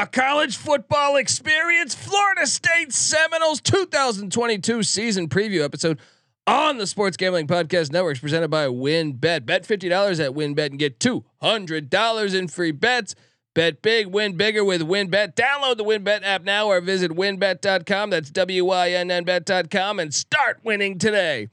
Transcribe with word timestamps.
The 0.00 0.06
college 0.06 0.56
football 0.56 1.16
experience, 1.16 1.94
Florida 1.94 2.46
State 2.46 2.90
Seminoles 2.90 3.60
2022 3.60 4.82
season 4.82 5.28
preview 5.28 5.62
episode 5.62 5.98
on 6.46 6.78
the 6.78 6.86
Sports 6.86 7.18
Gambling 7.18 7.46
Podcast 7.46 7.92
Network 7.92 8.14
is 8.14 8.20
presented 8.20 8.48
by 8.48 8.64
WynnBET. 8.64 9.44
Bet 9.44 9.68
$50 9.68 10.24
at 10.24 10.32
WynnBET 10.32 10.66
and 10.70 10.78
get 10.78 11.00
$200 11.00 12.34
in 12.34 12.48
free 12.48 12.70
bets. 12.70 13.14
Bet 13.52 13.82
big, 13.82 14.06
win 14.06 14.38
bigger 14.38 14.64
with 14.64 14.80
WynnBET. 14.80 15.34
Download 15.34 15.76
the 15.76 15.84
WynnBET 15.84 16.22
app 16.22 16.44
now 16.44 16.68
or 16.68 16.80
visit 16.80 17.10
wynnbet.com. 17.10 18.08
That's 18.08 18.30
W 18.30 18.64
Y 18.64 18.92
N 18.92 19.10
N 19.10 19.24
bet.com 19.24 19.98
and 19.98 20.14
start 20.14 20.60
winning 20.64 20.98
today. 20.98 21.48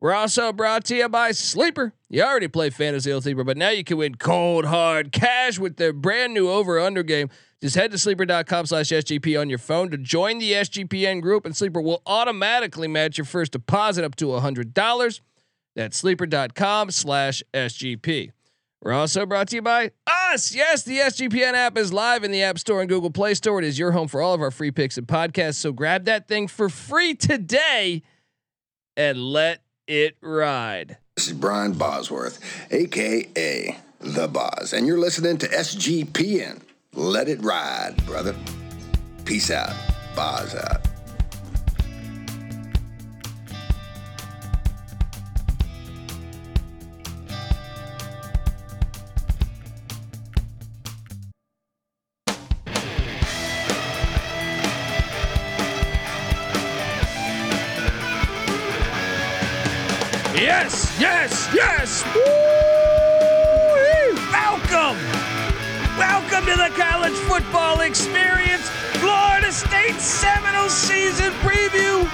We're 0.00 0.14
also 0.14 0.54
brought 0.54 0.86
to 0.86 0.96
you 0.96 1.10
by 1.10 1.32
Sleeper. 1.32 1.92
You 2.08 2.22
already 2.22 2.48
play 2.48 2.70
Fantasy 2.70 3.20
Sleeper, 3.20 3.44
but 3.44 3.58
now 3.58 3.68
you 3.68 3.84
can 3.84 3.98
win 3.98 4.14
cold 4.14 4.64
hard 4.64 5.12
cash 5.12 5.58
with 5.58 5.76
their 5.76 5.92
brand 5.92 6.32
new 6.32 6.48
over 6.48 6.80
under 6.80 7.02
game. 7.02 7.28
Just 7.62 7.76
head 7.76 7.90
to 7.90 7.98
sleeper.com 7.98 8.66
slash 8.66 8.88
SGP 8.88 9.38
on 9.38 9.50
your 9.50 9.58
phone 9.58 9.90
to 9.90 9.98
join 9.98 10.38
the 10.38 10.52
SGPN 10.52 11.20
group, 11.20 11.44
and 11.44 11.54
Sleeper 11.54 11.80
will 11.80 12.00
automatically 12.06 12.88
match 12.88 13.18
your 13.18 13.26
first 13.26 13.52
deposit 13.52 14.02
up 14.02 14.16
to 14.16 14.26
$100. 14.26 15.20
That's 15.76 15.98
sleeper.com 15.98 16.90
slash 16.90 17.42
SGP. 17.52 18.32
We're 18.82 18.92
also 18.92 19.26
brought 19.26 19.48
to 19.48 19.56
you 19.56 19.62
by 19.62 19.90
us. 20.06 20.54
Yes, 20.54 20.84
the 20.84 20.98
SGPN 20.98 21.52
app 21.52 21.76
is 21.76 21.92
live 21.92 22.24
in 22.24 22.30
the 22.30 22.42
App 22.42 22.58
Store 22.58 22.80
and 22.80 22.88
Google 22.88 23.10
Play 23.10 23.34
Store. 23.34 23.58
It 23.58 23.66
is 23.66 23.78
your 23.78 23.92
home 23.92 24.08
for 24.08 24.22
all 24.22 24.32
of 24.32 24.40
our 24.40 24.50
free 24.50 24.70
picks 24.70 24.96
and 24.96 25.06
podcasts. 25.06 25.56
So 25.56 25.70
grab 25.70 26.06
that 26.06 26.28
thing 26.28 26.48
for 26.48 26.70
free 26.70 27.14
today 27.14 28.02
and 28.96 29.22
let 29.22 29.62
it 29.86 30.16
ride. 30.22 30.96
This 31.16 31.26
is 31.26 31.34
Brian 31.34 31.72
Bosworth, 31.74 32.40
aka 32.72 33.78
The 34.00 34.28
Boz, 34.28 34.72
and 34.72 34.86
you're 34.86 34.98
listening 34.98 35.36
to 35.38 35.48
SGPN. 35.48 36.62
Let 36.92 37.28
it 37.28 37.40
ride, 37.42 37.94
brother. 38.04 38.34
Peace 39.24 39.50
out. 39.50 39.72
Boz 40.16 40.54
out. 40.56 40.86
Yes, 60.34 60.96
yes, 61.00 61.48
yes. 61.54 62.04
Woo! 62.14 62.49
Florida 69.92 70.70
State 70.70 70.72
season 71.10 71.32
preview. 71.40 72.06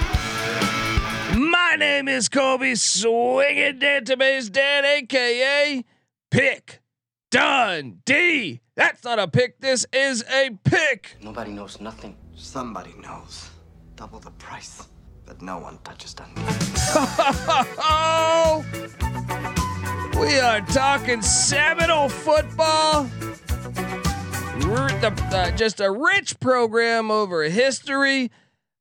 My 1.37 1.75
name 1.77 2.07
is 2.07 2.27
Colby 2.27 2.75
Swinging 2.75 3.79
Database 3.79 4.51
Dan, 4.51 4.83
aka 4.85 5.83
Pick 6.31 6.81
Dundee. 7.29 8.61
That's 8.75 9.03
not 9.03 9.19
a 9.19 9.27
pick. 9.27 9.59
This 9.59 9.85
is 9.93 10.23
a 10.31 10.57
pick. 10.63 11.17
Nobody 11.21 11.51
knows 11.51 11.79
nothing. 11.79 12.15
Somebody 12.35 12.93
knows. 12.99 13.49
Double 13.95 14.19
the 14.19 14.31
price. 14.31 14.87
But 15.25 15.41
no 15.41 15.59
one 15.59 15.77
touches 15.83 16.15
Dundee. 16.15 16.41
We 20.19 20.39
are 20.39 20.61
talking 20.61 21.21
Seminole 21.21 22.09
football. 22.09 23.07
The- 24.67 25.13
uh, 25.31 25.51
just 25.51 25.79
a 25.79 25.89
rich 25.89 26.41
program 26.41 27.09
over 27.09 27.43
history. 27.43 28.29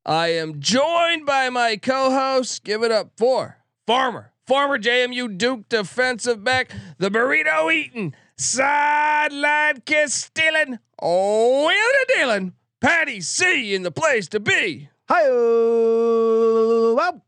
I 0.04 0.28
am 0.32 0.58
joined 0.58 1.26
by 1.26 1.48
my 1.48 1.76
co-host. 1.76 2.64
Give 2.64 2.82
it 2.82 2.90
up 2.90 3.12
for 3.16 3.58
Farmer, 3.86 4.32
former 4.48 4.78
JMU 4.80 5.38
Duke 5.38 5.68
defensive 5.68 6.42
back, 6.42 6.72
the 6.98 7.08
burrito 7.08 7.72
eating, 7.72 8.14
sideline 8.36 9.82
kiss 9.84 10.12
stealing, 10.12 10.80
oh, 11.00 11.68
the 11.68 12.14
dealing, 12.14 12.54
Patty 12.80 13.20
C 13.20 13.72
in 13.72 13.84
the 13.84 13.92
place 13.92 14.26
to 14.30 14.40
be. 14.40 14.88
Hi, 15.08 15.22
well, 15.28 17.22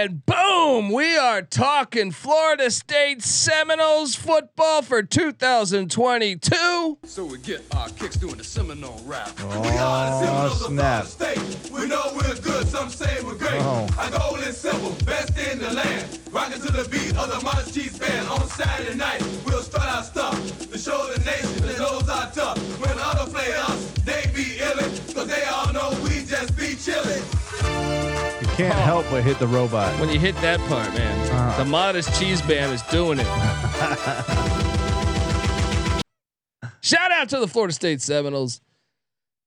And 0.00 0.24
boom, 0.24 0.88
we 0.92 1.18
are 1.18 1.42
talking 1.42 2.10
Florida 2.10 2.70
State 2.70 3.20
Seminoles 3.20 4.14
football 4.14 4.80
for 4.80 5.02
2022. 5.02 6.98
So 7.04 7.26
we 7.26 7.36
get 7.36 7.62
our 7.76 7.90
kicks 7.90 8.16
doing 8.16 8.36
the 8.36 8.44
Seminole 8.44 9.02
rap. 9.04 9.30
Oh, 9.40 10.66
snap. 10.68 11.04
state 11.04 11.36
We 11.70 11.86
know 11.86 12.12
we're 12.16 12.34
good, 12.36 12.66
some 12.66 12.88
say 12.88 13.22
we're 13.22 13.34
great. 13.34 13.60
Oh. 13.60 13.86
Our 13.98 14.10
goal 14.18 14.36
is 14.36 14.56
simple, 14.56 14.92
best 15.04 15.36
in 15.36 15.58
the 15.58 15.70
land. 15.70 16.18
Rocking 16.30 16.62
to 16.62 16.72
the 16.72 16.88
beat 16.88 17.14
of 17.18 17.28
the 17.28 17.44
Marching 17.44 17.70
Chiefs 17.74 17.98
Band 17.98 18.26
on 18.28 18.48
Saturday 18.48 18.96
night. 18.96 19.22
We'll 19.44 19.60
start 19.60 19.86
our 19.86 20.02
stuff 20.02 20.34
to 20.70 20.78
show 20.78 21.12
the 21.12 21.22
nation 21.26 21.66
that 21.66 21.76
knows 21.76 22.08
our 22.08 22.30
tough. 22.32 22.56
When 22.80 22.96
others 22.98 23.34
play 23.34 23.52
us, 23.52 23.90
they 24.06 24.30
be 24.34 24.56
illin', 24.64 25.14
cause 25.14 25.26
they 25.26 25.44
all 25.44 25.70
know 25.74 25.90
we 26.04 26.24
just 26.24 26.56
be 26.56 26.68
chillin'. 26.68 27.39
Can't 28.60 28.74
help 28.80 29.06
but 29.10 29.24
hit 29.24 29.38
the 29.38 29.46
robot. 29.46 29.98
When 29.98 30.10
you 30.10 30.20
hit 30.20 30.34
that 30.42 30.60
part, 30.68 30.92
man, 30.92 31.30
Uh-huh. 31.30 31.64
the 31.64 31.70
Marching 31.70 32.12
Chiefs 32.12 32.42
band 32.42 32.74
is 32.74 32.82
doing 32.82 33.18
it. 33.18 33.24
Shout 36.82 37.10
out 37.10 37.30
to 37.30 37.40
the 37.40 37.48
Florida 37.48 37.72
State 37.72 38.02
Seminoles. 38.02 38.60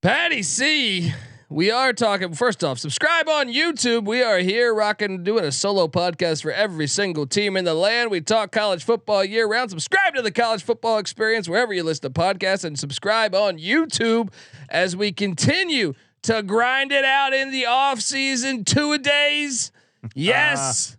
Patty 0.02 0.42
C. 0.42 1.14
We 1.48 1.70
are 1.70 1.94
talking. 1.94 2.34
First 2.34 2.64
off, 2.64 2.80
subscribe 2.80 3.30
on 3.30 3.54
YouTube. 3.54 4.06
We 4.06 4.24
are 4.24 4.40
here 4.40 4.74
rocking, 4.74 5.24
doing 5.24 5.46
a 5.46 5.52
solo 5.52 5.88
podcast 5.88 6.42
for 6.42 6.52
every 6.52 6.88
single 6.88 7.28
team 7.28 7.56
in 7.56 7.66
the 7.66 7.76
land. 7.76 8.10
We 8.10 8.20
talk 8.20 8.52
college 8.52 8.84
football 8.84 9.24
year 9.24 9.48
round. 9.48 9.70
Subscribe 9.70 10.16
to 10.16 10.24
the 10.24 10.32
college 10.32 10.64
football 10.64 10.98
experience 10.98 11.48
wherever 11.48 11.72
you 11.72 11.84
listen 11.84 12.12
to 12.12 12.20
podcasts 12.20 12.64
and 12.64 12.80
subscribe 12.80 13.36
on 13.36 13.60
YouTube 13.60 14.34
as 14.70 14.96
we 14.96 15.12
continue 15.12 15.94
to 16.24 16.44
grind 16.44 16.92
it 16.92 17.06
out 17.06 17.34
in 17.34 17.52
the 17.52 17.66
off 17.66 18.02
season 18.02 18.64
two 18.66 18.94
a 18.94 18.98
days. 18.98 19.72
Yes. 20.16 20.98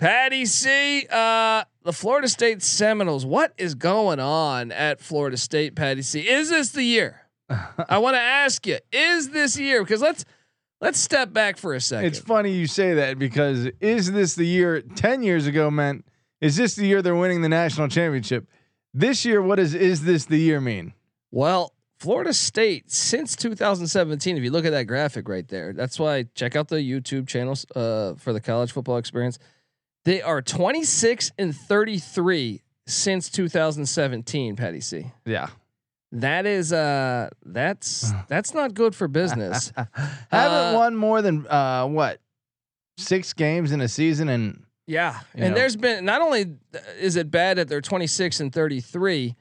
Patty 0.00 0.46
C, 0.46 1.06
uh, 1.08 1.62
the 1.84 1.92
Florida 1.92 2.28
State 2.28 2.60
Seminoles. 2.60 3.24
What 3.24 3.52
is 3.56 3.76
going 3.76 4.18
on 4.18 4.72
at 4.72 5.00
Florida 5.00 5.36
State, 5.36 5.76
Patty 5.76 6.02
C? 6.02 6.28
Is 6.28 6.50
this 6.50 6.70
the 6.70 6.82
year? 6.82 7.20
I 7.88 7.98
want 7.98 8.16
to 8.16 8.20
ask 8.20 8.66
you, 8.66 8.78
is 8.90 9.30
this 9.30 9.56
year? 9.56 9.84
Because 9.84 10.02
let's 10.02 10.24
let's 10.80 10.98
step 10.98 11.32
back 11.32 11.56
for 11.56 11.72
a 11.74 11.80
second. 11.80 12.06
It's 12.06 12.18
funny 12.18 12.50
you 12.50 12.66
say 12.66 12.94
that 12.94 13.16
because 13.16 13.68
is 13.80 14.10
this 14.10 14.34
the 14.34 14.44
year 14.44 14.80
10 14.80 15.22
years 15.22 15.46
ago 15.46 15.70
meant 15.70 16.04
is 16.40 16.56
this 16.56 16.74
the 16.74 16.86
year 16.86 17.00
they're 17.00 17.14
winning 17.14 17.42
the 17.42 17.48
national 17.48 17.86
championship? 17.86 18.48
This 18.92 19.24
year, 19.24 19.40
what 19.40 19.56
does 19.56 19.72
is 19.72 20.04
this 20.04 20.24
the 20.24 20.36
year 20.36 20.60
mean? 20.60 20.94
Well, 21.30 21.72
Florida 22.02 22.32
State 22.32 22.90
since 22.90 23.36
2017, 23.36 24.36
if 24.36 24.42
you 24.42 24.50
look 24.50 24.64
at 24.64 24.70
that 24.72 24.84
graphic 24.88 25.28
right 25.28 25.46
there, 25.46 25.72
that's 25.72 25.98
why 26.00 26.24
check 26.34 26.56
out 26.56 26.66
the 26.68 26.76
YouTube 26.76 27.28
channels 27.28 27.64
uh, 27.76 28.14
for 28.16 28.32
the 28.32 28.40
college 28.40 28.72
football 28.72 28.96
experience. 28.96 29.38
They 30.04 30.20
are 30.20 30.42
26 30.42 31.30
and 31.38 31.54
33 31.54 32.60
since 32.88 33.30
2017, 33.30 34.56
Patty 34.56 34.80
C. 34.80 35.12
Yeah. 35.24 35.46
That 36.10 36.44
is 36.44 36.72
uh 36.72 37.30
that's 37.46 38.12
that's 38.28 38.52
not 38.52 38.74
good 38.74 38.94
for 38.96 39.06
business. 39.08 39.72
Haven't 39.76 39.94
Uh, 40.30 40.72
won 40.74 40.96
more 40.96 41.22
than 41.22 41.46
uh 41.46 41.86
what? 41.86 42.18
6 42.98 43.32
games 43.34 43.70
in 43.72 43.80
a 43.80 43.88
season 43.88 44.28
and 44.28 44.64
Yeah, 44.86 45.20
and 45.34 45.50
know. 45.50 45.54
there's 45.60 45.76
been 45.76 46.04
not 46.04 46.20
only 46.20 46.56
is 47.00 47.14
it 47.16 47.30
bad 47.30 47.56
that 47.58 47.68
they're 47.68 47.80
26 47.80 48.40
and 48.40 48.52
33 48.52 49.36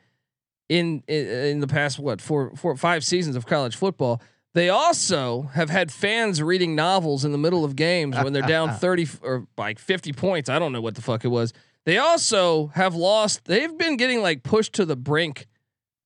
in 0.71 1.03
in, 1.07 1.27
in 1.27 1.59
the 1.59 1.67
past 1.67 1.99
what 1.99 2.21
four 2.21 2.55
four 2.55 2.75
five 2.77 3.03
seasons 3.03 3.35
of 3.35 3.45
college 3.45 3.75
football, 3.75 4.21
They 4.53 4.69
also 4.69 5.43
have 5.53 5.69
had 5.69 5.91
fans 5.91 6.41
reading 6.41 6.75
novels 6.75 7.25
in 7.25 7.31
the 7.31 7.37
middle 7.37 7.63
of 7.65 7.75
games 7.75 8.15
when 8.23 8.33
they're 8.33 8.41
down 8.47 8.73
30 8.79 9.07
or 9.21 9.47
like 9.57 9.79
50 9.79 10.13
points. 10.13 10.49
I 10.49 10.59
don't 10.59 10.71
know 10.71 10.81
what 10.81 10.95
the 10.95 11.01
fuck 11.01 11.23
it 11.25 11.29
was. 11.29 11.53
They 11.85 11.97
also 11.97 12.67
have 12.75 12.95
lost. 12.95 13.45
They've 13.45 13.75
been 13.77 13.97
getting 13.97 14.21
like 14.21 14.43
pushed 14.43 14.73
to 14.73 14.85
the 14.85 14.95
brink 14.95 15.47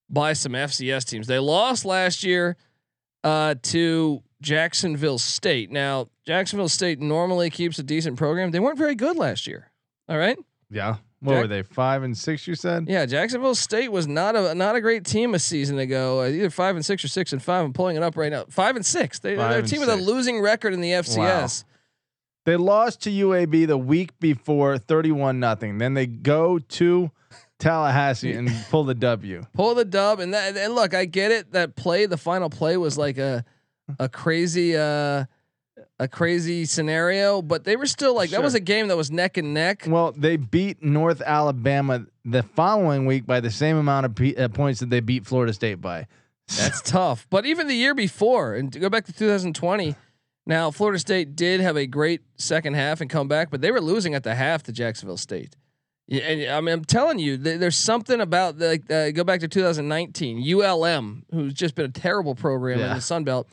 by 0.09 0.33
some 0.33 0.53
FCS 0.53 1.05
teams. 1.05 1.27
They 1.27 1.39
lost 1.39 1.85
last 1.85 2.23
year 2.23 2.55
uh, 3.23 3.55
to 3.63 4.23
Jacksonville 4.41 5.17
State. 5.19 5.71
Now, 5.71 6.07
Jacksonville 6.25 6.69
State 6.69 6.99
normally 6.99 7.49
keeps 7.49 7.77
a 7.79 7.83
decent 7.83 8.17
program. 8.17 8.51
They 8.51 8.59
weren't 8.59 8.77
very 8.77 8.95
good 8.95 9.17
last 9.17 9.47
year. 9.47 9.71
All 10.07 10.17
right. 10.17 10.37
Yeah. 10.69 10.97
What 11.25 11.33
Jack- 11.33 11.41
were 11.41 11.47
they? 11.47 11.63
Five 11.63 12.03
and 12.03 12.17
six, 12.17 12.47
you 12.47 12.55
said? 12.55 12.85
Yeah, 12.87 13.05
Jacksonville 13.05 13.55
State 13.55 13.91
was 13.91 14.07
not 14.07 14.35
a 14.35 14.55
not 14.55 14.75
a 14.75 14.81
great 14.81 15.03
team 15.05 15.33
a 15.33 15.39
season 15.39 15.79
ago. 15.79 16.21
Uh, 16.21 16.27
either 16.27 16.49
five 16.49 16.75
and 16.75 16.85
six 16.85 17.03
or 17.03 17.07
six 17.07 17.33
and 17.33 17.41
five. 17.41 17.65
I'm 17.65 17.73
pulling 17.73 17.97
it 17.97 18.03
up 18.03 18.15
right 18.15 18.31
now. 18.31 18.45
Five 18.49 18.75
and 18.75 18.85
six. 18.85 19.19
They, 19.19 19.35
Five 19.35 19.49
they're 19.49 19.57
a 19.57 19.61
and 19.61 19.67
team 19.67 19.79
with 19.81 19.89
a 19.89 19.95
six. 19.95 20.05
losing 20.05 20.39
record 20.41 20.73
in 20.73 20.81
the 20.81 20.91
FCS. 20.91 21.63
They 22.45 22.57
lost 22.57 23.01
to 23.01 23.09
UAB 23.09 23.65
the 23.67 23.77
week 23.77 24.17
before, 24.19 24.77
thirty-one 24.77 25.39
nothing. 25.39 25.79
Then 25.79 25.95
they 25.95 26.05
go 26.05 26.59
to 26.59 27.09
Tallahassee 27.59 28.33
and 28.33 28.51
pull 28.69 28.83
the 28.83 28.93
W. 28.93 29.43
Pull 29.53 29.75
the 29.75 29.85
dub, 29.85 30.19
and 30.19 30.33
that. 30.33 30.55
And 30.55 30.75
look, 30.75 30.93
I 30.93 31.05
get 31.05 31.31
it. 31.31 31.53
That 31.53 31.75
play, 31.75 32.05
the 32.05 32.17
final 32.17 32.49
play, 32.49 32.77
was 32.77 32.97
like 32.97 33.17
a 33.17 33.43
a 33.99 34.09
crazy 34.09 34.75
uh 34.77 35.25
a 35.99 36.07
crazy 36.07 36.65
scenario, 36.65 37.41
but 37.41 37.63
they 37.63 37.75
were 37.75 37.85
still 37.85 38.15
like 38.15 38.29
that 38.31 38.43
was 38.43 38.55
a 38.55 38.59
game 38.59 38.87
that 38.87 38.97
was 38.97 39.11
neck 39.11 39.37
and 39.37 39.53
neck. 39.53 39.83
Well, 39.87 40.13
they 40.15 40.37
beat 40.37 40.83
North 40.83 41.21
Alabama 41.21 42.05
the 42.23 42.43
following 42.43 43.05
week 43.05 43.25
by 43.25 43.39
the 43.39 43.51
same 43.51 43.77
amount 43.77 44.05
of 44.05 44.15
pe- 44.15 44.35
uh, 44.35 44.47
points 44.49 44.79
that 44.79 44.89
they 44.89 44.99
beat 44.99 45.25
Florida 45.25 45.53
State 45.53 45.81
by. 45.81 46.07
That's 46.57 46.81
tough. 46.81 47.27
But 47.29 47.45
even 47.45 47.67
the 47.67 47.75
year 47.75 47.93
before, 47.95 48.53
and 48.55 48.71
to 48.73 48.79
go 48.79 48.89
back 48.89 49.05
to 49.05 49.13
2020, 49.13 49.95
now 50.45 50.69
Florida 50.71 50.99
State 50.99 51.35
did 51.35 51.59
have 51.59 51.75
a 51.75 51.87
great 51.87 52.21
second 52.37 52.75
half 52.75 53.01
and 53.01 53.09
come 53.09 53.27
back, 53.27 53.49
but 53.49 53.61
they 53.61 53.71
were 53.71 53.81
losing 53.81 54.13
at 54.13 54.23
the 54.23 54.35
half 54.35 54.63
to 54.63 54.71
Jacksonville 54.71 55.17
State. 55.17 55.55
Yeah, 56.07 56.21
and 56.21 56.51
I 56.51 56.61
mean, 56.61 56.73
I'm 56.73 56.85
telling 56.85 57.17
you, 57.17 57.35
th- 57.35 57.59
there's 57.59 57.75
something 57.77 58.21
about 58.21 58.59
the 58.59 58.79
uh, 58.91 59.09
go 59.11 59.23
back 59.23 59.39
to 59.39 59.47
2019 59.47 60.37
ULM, 60.61 61.25
who's 61.31 61.53
just 61.55 61.73
been 61.73 61.85
a 61.85 61.91
terrible 61.91 62.35
program 62.35 62.79
in 62.79 62.95
the 62.95 63.01
Sun 63.01 63.23
Belt. 63.23 63.49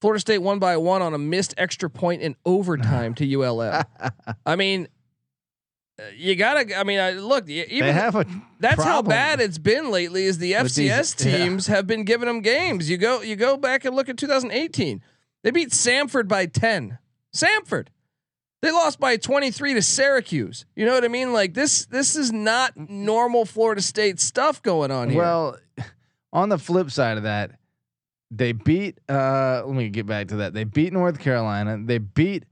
Florida 0.00 0.20
State 0.20 0.38
won 0.38 0.58
by 0.58 0.76
one 0.76 1.02
on 1.02 1.14
a 1.14 1.18
missed 1.18 1.54
extra 1.58 1.90
point 1.90 2.22
in 2.22 2.36
overtime 2.44 3.14
to 3.16 3.34
ULM. 3.42 3.84
I 4.46 4.56
mean, 4.56 4.88
uh, 5.98 6.04
you 6.16 6.34
gotta. 6.36 6.78
I 6.78 6.84
mean, 6.84 6.98
I, 6.98 7.12
look, 7.12 7.48
even 7.48 7.86
they 7.86 7.92
have 7.92 8.16
a 8.16 8.24
that's 8.58 8.82
how 8.82 9.02
bad 9.02 9.40
it's 9.40 9.58
been 9.58 9.90
lately. 9.90 10.24
Is 10.24 10.38
the 10.38 10.54
With 10.54 10.74
these- 10.74 10.90
FCS 10.90 11.24
yeah. 11.26 11.36
teams 11.36 11.66
have 11.66 11.86
been 11.86 12.04
giving 12.04 12.26
them 12.26 12.40
games. 12.40 12.88
You 12.88 12.96
go, 12.96 13.20
you 13.20 13.36
go 13.36 13.56
back 13.56 13.84
and 13.84 13.94
look 13.94 14.08
at 14.08 14.16
2018. 14.16 15.02
They 15.42 15.50
beat 15.50 15.70
Samford 15.70 16.28
by 16.28 16.46
10. 16.46 16.98
Samford. 17.34 17.88
They 18.62 18.70
lost 18.70 19.00
by 19.00 19.16
23 19.16 19.74
to 19.74 19.82
Syracuse. 19.82 20.66
You 20.76 20.84
know 20.84 20.92
what 20.92 21.04
I 21.04 21.08
mean? 21.08 21.32
Like 21.32 21.54
this, 21.54 21.86
this 21.86 22.14
is 22.14 22.30
not 22.30 22.76
normal 22.76 23.46
Florida 23.46 23.80
State 23.80 24.20
stuff 24.20 24.62
going 24.62 24.90
on 24.90 25.08
here. 25.08 25.18
Well, 25.22 25.56
on 26.32 26.50
the 26.50 26.58
flip 26.58 26.90
side 26.90 27.16
of 27.16 27.22
that, 27.22 27.52
they 28.30 28.52
beat. 28.52 28.98
Uh, 29.08 29.62
let 29.64 29.74
me 29.74 29.88
get 29.88 30.06
back 30.06 30.28
to 30.28 30.36
that. 30.36 30.54
They 30.54 30.64
beat 30.64 30.92
North 30.92 31.18
Carolina. 31.18 31.78
They 31.84 31.98
beat 31.98 32.44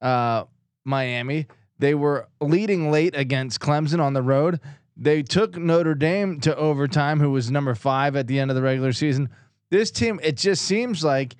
uh, 0.00 0.44
Miami. 0.84 1.46
They 1.78 1.94
were 1.94 2.28
leading 2.40 2.90
late 2.90 3.14
against 3.14 3.60
Clemson 3.60 4.00
on 4.00 4.14
the 4.14 4.22
road. 4.22 4.60
They 4.96 5.22
took 5.22 5.56
Notre 5.56 5.94
Dame 5.94 6.40
to 6.40 6.56
overtime, 6.56 7.20
who 7.20 7.30
was 7.30 7.50
number 7.50 7.74
five 7.74 8.16
at 8.16 8.26
the 8.26 8.38
end 8.38 8.50
of 8.50 8.54
the 8.54 8.62
regular 8.62 8.92
season. 8.92 9.28
This 9.70 9.90
team, 9.90 10.18
it 10.22 10.36
just 10.36 10.62
seems 10.62 11.04
like, 11.04 11.36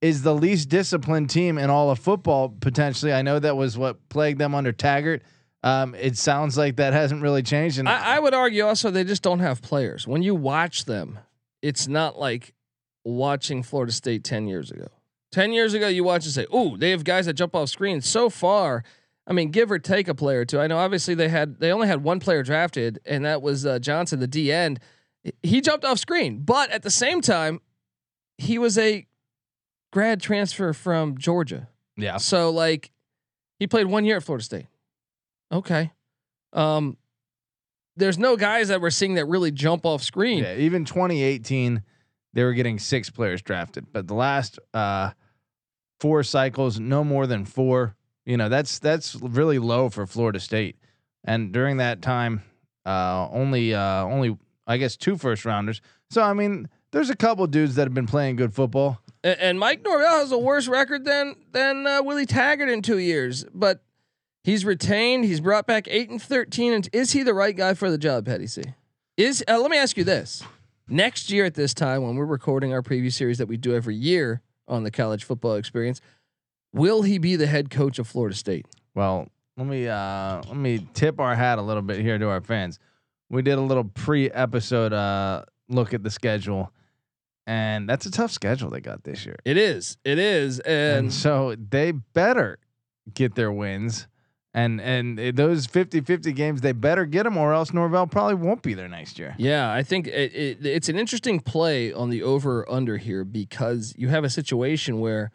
is 0.00 0.22
the 0.22 0.34
least 0.34 0.68
disciplined 0.68 1.28
team 1.28 1.58
in 1.58 1.70
all 1.70 1.90
of 1.90 1.98
football 1.98 2.48
potentially. 2.48 3.12
I 3.12 3.22
know 3.22 3.38
that 3.38 3.56
was 3.56 3.76
what 3.76 4.08
plagued 4.08 4.38
them 4.38 4.54
under 4.54 4.72
Taggart. 4.72 5.22
Um, 5.64 5.94
it 5.96 6.16
sounds 6.16 6.56
like 6.56 6.76
that 6.76 6.92
hasn't 6.92 7.20
really 7.20 7.42
changed. 7.42 7.78
And 7.78 7.88
I, 7.88 8.16
I 8.16 8.18
would 8.20 8.32
argue 8.32 8.64
also 8.64 8.90
they 8.90 9.04
just 9.04 9.22
don't 9.22 9.40
have 9.40 9.60
players. 9.60 10.06
When 10.06 10.22
you 10.22 10.36
watch 10.36 10.84
them, 10.84 11.18
it's 11.62 11.88
not 11.88 12.18
like 12.18 12.54
watching 13.14 13.62
Florida 13.62 13.92
State 13.92 14.24
10 14.24 14.46
years 14.48 14.70
ago. 14.70 14.88
10 15.32 15.52
years 15.52 15.74
ago, 15.74 15.88
you 15.88 16.04
watch 16.04 16.24
and 16.24 16.32
say, 16.32 16.46
"Ooh, 16.54 16.76
they 16.76 16.90
have 16.90 17.04
guys 17.04 17.26
that 17.26 17.34
jump 17.34 17.54
off 17.54 17.68
screen." 17.68 18.00
So 18.00 18.30
far, 18.30 18.82
I 19.26 19.32
mean, 19.32 19.50
give 19.50 19.70
or 19.70 19.78
take 19.78 20.08
a 20.08 20.14
player 20.14 20.40
or 20.40 20.44
two. 20.46 20.58
I 20.58 20.66
know 20.66 20.78
obviously 20.78 21.14
they 21.14 21.28
had 21.28 21.60
they 21.60 21.70
only 21.70 21.86
had 21.86 22.02
one 22.02 22.18
player 22.18 22.42
drafted, 22.42 22.98
and 23.04 23.24
that 23.24 23.42
was 23.42 23.66
uh, 23.66 23.78
Johnson, 23.78 24.20
the 24.20 24.26
D 24.26 24.50
end. 24.50 24.80
He 25.42 25.60
jumped 25.60 25.84
off 25.84 25.98
screen, 25.98 26.40
but 26.44 26.70
at 26.70 26.82
the 26.82 26.90
same 26.90 27.20
time, 27.20 27.60
he 28.38 28.58
was 28.58 28.78
a 28.78 29.06
grad 29.92 30.20
transfer 30.22 30.72
from 30.72 31.18
Georgia. 31.18 31.68
yeah, 31.96 32.16
So 32.18 32.50
like 32.50 32.90
he 33.58 33.66
played 33.66 33.86
one 33.86 34.04
year 34.04 34.16
at 34.18 34.22
Florida 34.22 34.44
State. 34.44 34.66
Okay. 35.52 35.92
Um 36.52 36.96
there's 37.96 38.16
no 38.18 38.36
guys 38.36 38.68
that 38.68 38.80
we're 38.80 38.90
seeing 38.90 39.14
that 39.14 39.26
really 39.26 39.50
jump 39.50 39.84
off 39.84 40.02
screen. 40.04 40.38
Yeah, 40.44 40.54
even 40.56 40.84
2018, 40.84 41.82
they 42.34 42.44
were 42.44 42.52
getting 42.52 42.78
six 42.78 43.10
players 43.10 43.42
drafted, 43.42 43.86
but 43.92 44.06
the 44.06 44.14
last 44.14 44.58
uh, 44.74 45.10
four 46.00 46.22
cycles, 46.22 46.78
no 46.78 47.04
more 47.04 47.26
than 47.26 47.44
four. 47.44 47.94
You 48.24 48.36
know, 48.36 48.48
that's 48.48 48.78
that's 48.78 49.14
really 49.16 49.58
low 49.58 49.88
for 49.88 50.06
Florida 50.06 50.40
State. 50.40 50.76
And 51.24 51.52
during 51.52 51.78
that 51.78 52.02
time, 52.02 52.42
uh, 52.86 53.28
only 53.30 53.74
uh, 53.74 54.04
only 54.04 54.36
I 54.66 54.76
guess 54.76 54.96
two 54.96 55.16
first 55.16 55.44
rounders. 55.44 55.80
So 56.10 56.22
I 56.22 56.32
mean, 56.34 56.68
there's 56.92 57.10
a 57.10 57.16
couple 57.16 57.46
dudes 57.46 57.74
that 57.76 57.84
have 57.84 57.94
been 57.94 58.06
playing 58.06 58.36
good 58.36 58.54
football. 58.54 59.00
A- 59.24 59.42
And, 59.42 59.58
Mike 59.58 59.82
Norvell 59.84 60.18
has 60.20 60.30
a 60.32 60.38
worse 60.38 60.68
record 60.68 61.04
than 61.04 61.34
than 61.52 61.86
uh, 61.86 62.02
Willie 62.02 62.26
Taggart 62.26 62.68
in 62.68 62.82
2 62.82 62.98
years, 62.98 63.44
but 63.52 63.82
he's 64.44 64.64
retained, 64.64 65.24
he's 65.24 65.40
brought 65.40 65.66
back 65.66 65.88
8 65.88 66.10
and 66.10 66.22
13 66.22 66.72
and 66.72 66.88
is 66.92 67.12
he 67.12 67.22
the 67.22 67.34
right 67.34 67.56
guy 67.56 67.74
for 67.74 67.90
the 67.90 67.98
job, 67.98 68.26
Patty 68.26 68.46
C? 68.46 68.62
Is 69.16 69.42
uh, 69.48 69.58
let 69.58 69.70
me 69.70 69.76
ask 69.78 69.96
you 69.96 70.04
this. 70.04 70.42
Next 70.88 71.30
year 71.30 71.44
at 71.44 71.54
this 71.54 71.74
time 71.74 72.02
when 72.02 72.16
we're 72.16 72.24
recording 72.24 72.72
our 72.72 72.82
preview 72.82 73.12
series 73.12 73.38
that 73.38 73.46
we 73.46 73.58
do 73.58 73.74
every 73.74 73.94
year 73.94 74.40
on 74.66 74.84
the 74.84 74.90
college 74.90 75.24
football 75.24 75.54
experience, 75.54 76.00
will 76.72 77.02
he 77.02 77.18
be 77.18 77.36
the 77.36 77.46
head 77.46 77.68
coach 77.68 77.98
of 77.98 78.06
Florida 78.06 78.34
State? 78.34 78.66
Well, 78.94 79.28
let 79.58 79.66
me 79.66 79.86
uh, 79.86 80.42
let 80.46 80.56
me 80.56 80.86
tip 80.94 81.20
our 81.20 81.34
hat 81.34 81.58
a 81.58 81.62
little 81.62 81.82
bit 81.82 82.00
here 82.00 82.18
to 82.18 82.28
our 82.28 82.40
fans. 82.40 82.78
We 83.28 83.42
did 83.42 83.58
a 83.58 83.60
little 83.60 83.84
pre-episode 83.84 84.94
uh, 84.94 85.44
look 85.68 85.92
at 85.92 86.02
the 86.02 86.10
schedule, 86.10 86.72
and 87.46 87.86
that's 87.88 88.06
a 88.06 88.10
tough 88.10 88.30
schedule 88.30 88.70
they 88.70 88.80
got 88.80 89.04
this 89.04 89.26
year. 89.26 89.36
It 89.44 89.58
is. 89.58 89.98
It 90.04 90.18
is. 90.18 90.58
And, 90.60 90.98
And, 90.98 91.12
so 91.12 91.54
they 91.56 91.92
better 91.92 92.58
get 93.12 93.34
their 93.34 93.52
wins. 93.52 94.08
And 94.54 94.80
and 94.80 95.18
those 95.36 95.66
50-50 95.66 96.34
games, 96.34 96.60
they 96.62 96.72
better 96.72 97.04
get 97.04 97.24
them, 97.24 97.36
or 97.36 97.52
else 97.52 97.74
Norvell 97.74 98.06
probably 98.06 98.34
won't 98.34 98.62
be 98.62 98.74
there 98.74 98.88
next 98.88 99.18
year. 99.18 99.34
yeah, 99.38 99.70
I 99.70 99.82
think 99.82 100.06
it, 100.06 100.34
it, 100.34 100.66
it's 100.66 100.88
an 100.88 100.98
interesting 100.98 101.38
play 101.38 101.92
on 101.92 102.08
the 102.08 102.22
over 102.22 102.68
under 102.70 102.96
here 102.96 103.24
because 103.24 103.94
you 103.98 104.08
have 104.08 104.24
a 104.24 104.30
situation 104.30 105.00
where 105.00 105.30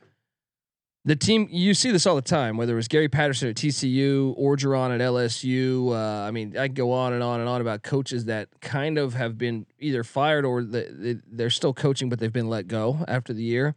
the 1.06 1.16
team 1.16 1.48
you 1.52 1.74
see 1.74 1.92
this 1.92 2.06
all 2.06 2.16
the 2.16 2.22
time, 2.22 2.56
whether 2.58 2.74
it 2.74 2.78
was 2.78 2.88
Gary 2.88 3.10
Patterson 3.10 3.50
at 3.50 3.56
TCU, 3.56 4.40
Orgeron 4.40 4.94
at 4.96 5.02
LSU. 5.02 5.92
Uh, 5.92 6.28
I 6.28 6.32
mean, 6.32 6.58
I 6.58 6.68
can 6.68 6.74
go 6.74 6.92
on 6.92 7.14
and 7.14 7.22
on 7.22 7.40
and 7.40 7.50
on 7.50 7.60
about 7.62 7.84
coaches 7.84 8.26
that 8.26 8.48
kind 8.62 8.98
of 8.98 9.14
have 9.14 9.38
been 9.38 9.66
either 9.80 10.04
fired 10.04 10.46
or 10.46 10.64
the, 10.64 10.88
they, 10.92 11.16
they're 11.30 11.50
still 11.50 11.74
coaching, 11.74 12.10
but 12.10 12.20
they've 12.20 12.32
been 12.32 12.48
let 12.48 12.68
go 12.68 13.04
after 13.08 13.34
the 13.34 13.44
year, 13.44 13.76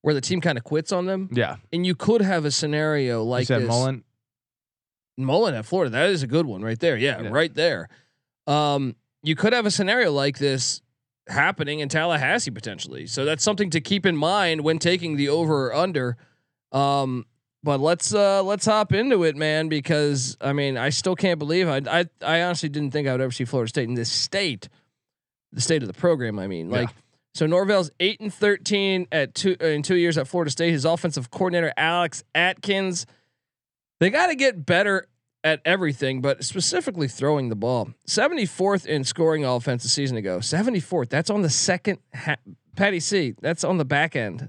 where 0.00 0.14
the 0.14 0.20
team 0.20 0.40
kind 0.40 0.56
of 0.56 0.64
quits 0.64 0.92
on 0.92 1.04
them. 1.06 1.28
Yeah, 1.30 1.56
And 1.72 1.86
you 1.86 1.94
could 1.94 2.22
have 2.22 2.44
a 2.46 2.50
scenario 2.50 3.22
like 3.22 3.42
you 3.42 3.46
said 3.46 3.62
this. 3.62 3.68
Mullen. 3.68 4.04
Mullen 5.16 5.54
at 5.54 5.66
Florida. 5.66 5.90
That 5.90 6.10
is 6.10 6.22
a 6.22 6.26
good 6.26 6.46
one 6.46 6.62
right 6.62 6.78
there. 6.78 6.96
Yeah, 6.96 7.20
Yeah. 7.22 7.28
right 7.30 7.52
there. 7.54 7.88
Um, 8.46 8.96
you 9.22 9.36
could 9.36 9.52
have 9.52 9.66
a 9.66 9.70
scenario 9.70 10.10
like 10.12 10.38
this 10.38 10.82
happening 11.28 11.80
in 11.80 11.88
Tallahassee 11.88 12.50
potentially. 12.50 13.06
So 13.06 13.24
that's 13.24 13.44
something 13.44 13.70
to 13.70 13.80
keep 13.80 14.04
in 14.06 14.16
mind 14.16 14.62
when 14.62 14.78
taking 14.78 15.16
the 15.16 15.28
over 15.28 15.68
or 15.68 15.74
under. 15.74 16.16
Um, 16.72 17.26
but 17.62 17.78
let's 17.80 18.12
uh, 18.12 18.42
let's 18.42 18.64
hop 18.66 18.92
into 18.92 19.22
it, 19.22 19.36
man, 19.36 19.68
because 19.68 20.36
I 20.40 20.52
mean 20.52 20.76
I 20.76 20.88
still 20.88 21.14
can't 21.14 21.38
believe 21.38 21.68
I 21.68 21.80
I 21.86 22.06
I 22.20 22.42
honestly 22.42 22.68
didn't 22.68 22.90
think 22.90 23.06
I 23.06 23.12
would 23.12 23.20
ever 23.20 23.30
see 23.30 23.44
Florida 23.44 23.68
State 23.68 23.88
in 23.88 23.94
this 23.94 24.10
state, 24.10 24.68
the 25.52 25.60
state 25.60 25.82
of 25.82 25.86
the 25.86 25.94
program. 25.94 26.40
I 26.40 26.48
mean, 26.48 26.70
like 26.70 26.88
so 27.34 27.46
Norvell's 27.46 27.92
eight 28.00 28.18
and 28.20 28.34
thirteen 28.34 29.06
at 29.12 29.36
two 29.36 29.56
uh, 29.62 29.66
in 29.66 29.82
two 29.82 29.94
years 29.94 30.18
at 30.18 30.26
Florida 30.26 30.50
State. 30.50 30.72
His 30.72 30.84
offensive 30.84 31.30
coordinator 31.30 31.72
Alex 31.76 32.24
Atkins. 32.34 33.06
They 34.02 34.10
got 34.10 34.26
to 34.26 34.34
get 34.34 34.66
better 34.66 35.06
at 35.44 35.60
everything, 35.64 36.20
but 36.20 36.44
specifically 36.44 37.06
throwing 37.06 37.50
the 37.50 37.54
ball. 37.54 37.90
74th 38.08 38.84
in 38.84 39.04
scoring 39.04 39.44
offense 39.44 39.84
a 39.84 39.88
season 39.88 40.16
ago. 40.16 40.38
74th. 40.38 41.08
That's 41.08 41.30
on 41.30 41.42
the 41.42 41.48
second. 41.50 42.00
Ha- 42.12 42.34
Patty 42.74 42.98
C. 42.98 43.34
That's 43.40 43.62
on 43.62 43.78
the 43.78 43.84
back 43.84 44.16
end. 44.16 44.48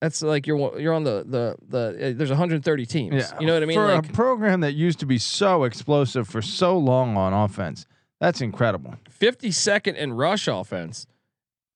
That's 0.00 0.22
like 0.22 0.46
you're 0.46 0.78
you're 0.78 0.94
on 0.94 1.02
the 1.02 1.24
the 1.26 1.56
the. 1.68 2.10
Uh, 2.10 2.12
there's 2.16 2.30
130 2.30 2.86
teams. 2.86 3.14
Yeah, 3.16 3.40
You 3.40 3.46
know 3.48 3.54
what 3.54 3.64
I 3.64 3.66
mean? 3.66 3.76
For 3.76 3.86
Like 3.92 4.10
a 4.10 4.12
program 4.12 4.60
that 4.60 4.74
used 4.74 5.00
to 5.00 5.06
be 5.06 5.18
so 5.18 5.64
explosive 5.64 6.28
for 6.28 6.40
so 6.40 6.78
long 6.78 7.16
on 7.16 7.32
offense, 7.32 7.86
that's 8.20 8.40
incredible. 8.40 8.94
52nd 9.20 9.96
in 9.96 10.12
rush 10.12 10.46
offense. 10.46 11.08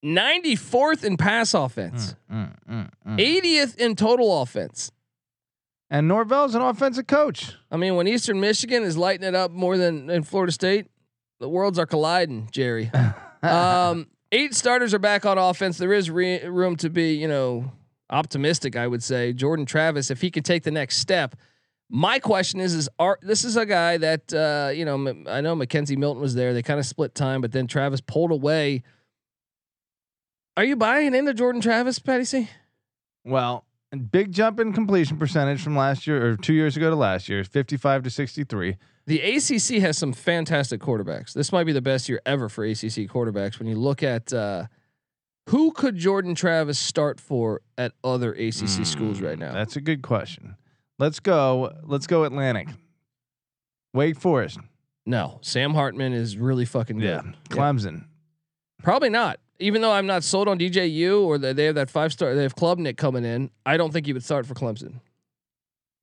94th 0.05 1.03
in 1.03 1.17
pass 1.17 1.55
offense, 1.55 2.15
Mm, 2.33 2.55
mm, 2.71 2.91
mm. 3.07 3.19
80th 3.19 3.77
in 3.79 3.97
total 3.97 4.43
offense. 4.43 4.93
And 5.91 6.07
Norvell's 6.07 6.55
an 6.55 6.63
offensive 6.63 7.09
coach. 7.09 7.55
I 7.71 7.77
mean, 7.77 7.97
when 7.97 8.07
Eastern 8.07 8.41
Michigan 8.41 8.85
is 8.85 8.97
lighting 8.97 9.27
it 9.27 9.35
up 9.35 9.51
more 9.51 9.77
than 9.77 10.09
in 10.09 10.23
Florida 10.23 10.53
State, 10.53 10.87
the 11.41 11.49
worlds 11.49 11.79
are 11.79 11.87
colliding, 11.87 12.49
Jerry. 12.53 12.93
um, 13.43 14.07
eight 14.31 14.55
starters 14.55 14.95
are 14.95 15.01
back 15.01 15.27
on 15.27 15.37
offense. 15.37 15.79
There 15.79 15.93
is 15.93 16.09
re- 16.09 16.45
room 16.45 16.77
to 16.77 16.91
be, 16.91 17.15
you 17.15 17.27
know, 17.27 17.73
optimistic. 18.09 18.77
I 18.77 18.87
would 18.87 19.03
say 19.03 19.33
Jordan 19.33 19.67
Travis, 19.67 20.11
if 20.11 20.21
he 20.21 20.31
can 20.31 20.45
take 20.45 20.63
the 20.63 20.71
next 20.71 20.99
step. 20.99 21.35
My 21.93 22.21
question 22.21 22.61
is: 22.61 22.73
Is 22.73 22.89
are 23.01 23.19
this 23.21 23.45
is 23.45 23.57
a 23.57 23.67
guy 23.67 23.97
that 23.97 24.33
uh, 24.33 24.71
you 24.71 24.85
know? 24.85 24.95
M- 24.95 25.27
I 25.29 25.41
know 25.41 25.57
McKenzie 25.57 25.97
Milton 25.97 26.23
was 26.23 26.37
there. 26.37 26.55
They 26.55 26.63
kind 26.63 26.79
of 26.79 26.87
split 26.87 27.17
time, 27.17 27.41
but 27.41 27.51
then 27.51 27.67
Travis 27.67 28.01
pulled 28.01 28.31
away. 28.31 28.85
Are 30.57 30.63
you 30.63 30.77
buying 30.77 31.17
into 31.17 31.35
Jordan 31.35 31.61
Travis, 31.61 31.99
Patty 31.99 32.25
C? 32.25 32.49
Well, 33.25 33.65
big 33.99 34.33
jump 34.33 34.61
in 34.61 34.73
completion 34.73 35.19
percentage 35.19 35.63
from 35.63 35.77
last 35.77 36.07
year 36.07 36.25
or 36.25 36.37
two 36.37 36.53
years 36.53 36.77
ago 36.77 36.91
to 36.91 36.97
last 36.97 37.29
year, 37.29 37.43
55 37.43 38.05
to 38.05 38.11
63. 38.11 38.77
The 39.07 39.21
ACC 39.21 39.83
has 39.83 39.99
some 39.99 40.13
fantastic 40.13 40.81
quarterbacks. 40.81 41.33
This 41.33 41.51
might 41.51 41.65
be 41.65 41.73
the 41.73 41.83
best 41.83 42.09
year 42.09 42.21
ever 42.25 42.49
for 42.49 42.65
ACC 42.65 43.09
quarterbacks. 43.09 43.59
When 43.59 43.67
you 43.67 43.75
look 43.75 44.03
at 44.03 44.33
uh, 44.33 44.67
who 45.49 45.73
could 45.73 45.97
Jordan 45.97 46.37
Travis 46.37 46.79
start 46.79 47.19
for 47.19 47.63
at 47.77 47.93
other 48.05 48.33
ACC 48.33 48.87
schools 48.87 49.21
right 49.21 49.39
now? 49.39 49.53
That's 49.53 49.75
a 49.75 49.81
good 49.81 50.03
question. 50.03 50.57
Let's 50.99 51.19
go. 51.19 51.73
Let's 51.83 52.07
go 52.07 52.25
Atlantic. 52.25 52.69
Wake 53.93 54.17
Forest. 54.17 54.61
No, 55.07 55.39
Sam 55.41 55.75
Hartman 55.75 56.13
is 56.13 56.37
really 56.37 56.65
fucking 56.65 56.99
good. 56.99 57.25
Yeah. 57.25 57.33
Clemson. 57.49 58.05
Probably 58.83 59.09
not. 59.09 59.41
Even 59.61 59.83
though 59.83 59.93
I'm 59.93 60.07
not 60.07 60.25
sold 60.25 60.49
on 60.49 60.59
DJU 60.59 61.23
or 61.23 61.39
that 61.39 61.57
they 61.57 61.67
have 61.67 61.75
that 61.77 61.91
five 61.91 62.13
star, 62.13 62.35
they 62.35 62.43
have 62.43 62.57
Klubnik 62.57 62.97
coming 62.97 63.25
in. 63.25 63.51
I 63.67 63.77
don't 63.77 63.93
think 63.93 64.07
he 64.07 64.13
would 64.13 64.25
start 64.25 64.47
for 64.47 64.55
Clemson. 64.55 65.01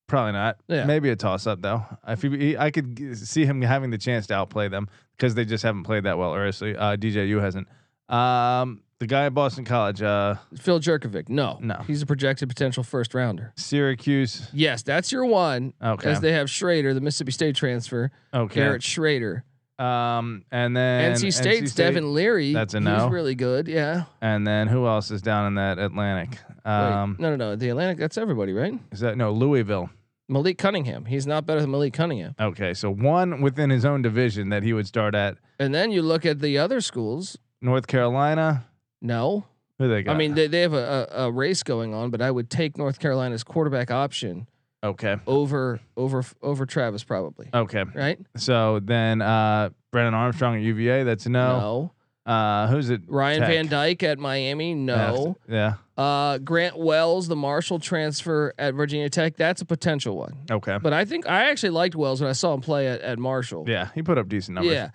Probably 0.07 0.31
not. 0.31 0.57
Yeah. 0.69 0.85
Maybe 0.85 1.09
a 1.09 1.15
toss 1.17 1.47
up 1.47 1.61
though. 1.61 1.83
If 2.07 2.21
he, 2.21 2.55
I 2.57 2.71
could 2.71 2.95
g- 2.95 3.13
see 3.15 3.45
him 3.45 3.61
having 3.61 3.89
the 3.89 3.97
chance 3.97 4.27
to 4.27 4.35
outplay 4.35 4.69
them 4.69 4.87
because 5.17 5.35
they 5.35 5.43
just 5.43 5.63
haven't 5.63 5.83
played 5.83 6.03
that 6.03 6.17
well. 6.17 6.33
Or 6.33 6.45
uh, 6.47 6.51
DJU 6.51 7.41
hasn't. 7.41 7.67
Um, 8.07 8.83
the 8.99 9.05
guy 9.07 9.25
at 9.25 9.33
Boston 9.33 9.65
College, 9.65 10.01
uh, 10.01 10.35
Phil 10.55 10.79
Jurkovec, 10.79 11.27
no, 11.29 11.59
No. 11.61 11.83
he's 11.85 12.01
a 12.01 12.05
projected 12.05 12.47
potential 12.49 12.83
first 12.83 13.13
rounder. 13.13 13.51
Syracuse. 13.57 14.47
Yes, 14.53 14.81
that's 14.81 15.11
your 15.11 15.25
one. 15.25 15.73
Okay. 15.83 16.09
As 16.09 16.21
they 16.21 16.31
have 16.31 16.47
Shrader, 16.47 16.93
the 16.93 17.01
Mississippi 17.01 17.31
State 17.31 17.55
transfer, 17.55 18.09
Okay. 18.33 18.55
Garrett 18.55 18.81
Shrader. 18.81 19.43
Um, 19.79 20.43
and 20.51 20.75
then 20.75 21.13
NC 21.13 21.33
State's 21.33 21.75
Devin 21.75 22.13
Leary. 22.13 22.53
That's 22.53 22.73
a 22.73 22.77
He's 22.79 22.85
no. 22.85 23.09
really 23.09 23.35
good. 23.35 23.67
Yeah. 23.67 24.05
And 24.21 24.45
then 24.45 24.67
who 24.67 24.87
else 24.87 25.11
is 25.11 25.21
down 25.21 25.47
in 25.47 25.55
that 25.55 25.77
Atlantic? 25.77 26.39
Wait, 26.65 26.71
Um, 26.71 27.15
no, 27.19 27.29
no, 27.29 27.35
no. 27.35 27.55
The 27.55 27.69
Atlantic. 27.69 27.97
That's 27.99 28.17
everybody, 28.17 28.53
right? 28.53 28.73
is 28.91 29.01
that 29.01 29.17
no 29.17 29.31
Louisville? 29.31 29.89
Malik 30.29 30.57
Cunningham. 30.57 31.05
He's 31.05 31.25
not 31.25 31.45
better 31.45 31.61
than 31.61 31.71
Malik 31.71 31.93
Cunningham. 31.93 32.35
Okay, 32.39 32.73
so 32.73 32.91
one 32.91 33.41
within 33.41 33.69
his 33.69 33.85
own 33.85 34.01
division 34.01 34.49
that 34.49 34.61
he 34.63 34.73
would 34.73 34.85
start 34.87 35.15
at. 35.15 35.37
And 35.59 35.73
then 35.73 35.91
you 35.91 36.01
look 36.01 36.25
at 36.25 36.39
the 36.39 36.57
other 36.57 36.81
schools. 36.81 37.37
North 37.61 37.87
Carolina. 37.87 38.65
No, 39.01 39.45
Who 39.79 39.87
they 39.87 40.01
got? 40.03 40.15
I 40.15 40.17
mean 40.17 40.33
they, 40.33 40.47
they 40.47 40.61
have 40.61 40.73
a, 40.73 41.07
a, 41.15 41.27
a 41.27 41.31
race 41.31 41.63
going 41.63 41.93
on, 41.93 42.09
but 42.09 42.21
I 42.21 42.29
would 42.31 42.49
take 42.49 42.77
North 42.77 42.99
Carolina's 42.99 43.43
quarterback 43.43 43.89
option 43.91 44.47
okay, 44.83 45.17
over 45.27 45.79
over 45.95 46.23
over 46.41 46.65
Travis 46.65 47.03
probably. 47.03 47.49
okay. 47.53 47.83
Right? 47.95 48.19
So 48.35 48.79
then 48.79 49.21
uh, 49.21 49.69
Brennan 49.91 50.13
Armstrong 50.13 50.55
at 50.55 50.61
UVA. 50.61 51.03
That's 51.03 51.25
a 51.25 51.29
no. 51.29 51.91
Uh, 52.25 52.67
who's 52.67 52.89
it? 52.89 53.01
Ryan 53.07 53.39
Tech. 53.39 53.49
Van 53.49 53.67
Dyke 53.67 54.03
at 54.03 54.19
Miami. 54.19 54.73
No. 54.73 55.37
Yeah. 55.47 55.75
Uh, 55.95 56.37
Grant 56.39 56.77
Wells, 56.77 57.29
the 57.29 57.37
Marshall 57.37 57.79
transfer 57.79 58.53
at 58.59 58.73
Virginia 58.73 59.09
Tech. 59.09 59.37
That's 59.37 59.61
a 59.61 59.65
potential 59.65 60.17
one. 60.17 60.35
Okay. 60.51 60.77
But 60.81 60.91
I 60.91 61.05
think 61.05 61.25
I 61.27 61.49
actually 61.49 61.69
liked 61.69 61.95
Wells 61.95 62.19
when 62.19 62.29
I 62.29 62.33
saw 62.33 62.53
him 62.53 62.59
play 62.59 62.87
at, 62.89 62.99
at 62.99 63.17
Marshall. 63.17 63.63
Yeah, 63.65 63.91
he 63.95 64.03
put 64.03 64.17
up 64.17 64.27
decent 64.27 64.55
numbers. 64.55 64.73
Yeah. 64.73 64.89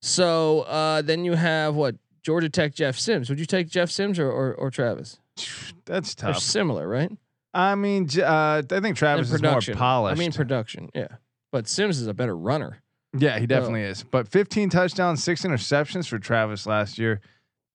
So 0.00 0.60
uh, 0.60 1.02
then 1.02 1.24
you 1.24 1.34
have 1.34 1.74
what 1.74 1.96
Georgia 2.22 2.48
Tech 2.48 2.72
Jeff 2.72 2.96
Sims. 2.96 3.28
Would 3.30 3.40
you 3.40 3.46
take 3.46 3.68
Jeff 3.68 3.90
Sims 3.90 4.20
or 4.20 4.30
or, 4.30 4.54
or 4.54 4.70
Travis? 4.70 5.18
That's 5.86 6.14
They're 6.14 6.34
tough. 6.34 6.42
similar, 6.42 6.86
right? 6.86 7.10
I 7.56 7.74
mean, 7.74 8.08
uh, 8.20 8.62
I 8.70 8.80
think 8.80 8.96
Travis 8.96 9.32
is 9.32 9.42
more 9.42 9.60
polished. 9.74 10.16
I 10.16 10.18
mean 10.18 10.32
production, 10.32 10.90
yeah. 10.94 11.08
But 11.52 11.68
Sims 11.68 11.98
is 12.00 12.06
a 12.06 12.14
better 12.14 12.36
runner. 12.36 12.82
yeah, 13.16 13.38
he 13.38 13.46
definitely 13.46 13.82
is. 13.82 14.02
But 14.02 14.28
15 14.28 14.68
touchdowns, 14.68 15.22
six 15.24 15.42
interceptions 15.42 16.06
for 16.06 16.18
Travis 16.18 16.66
last 16.66 16.98
year. 16.98 17.20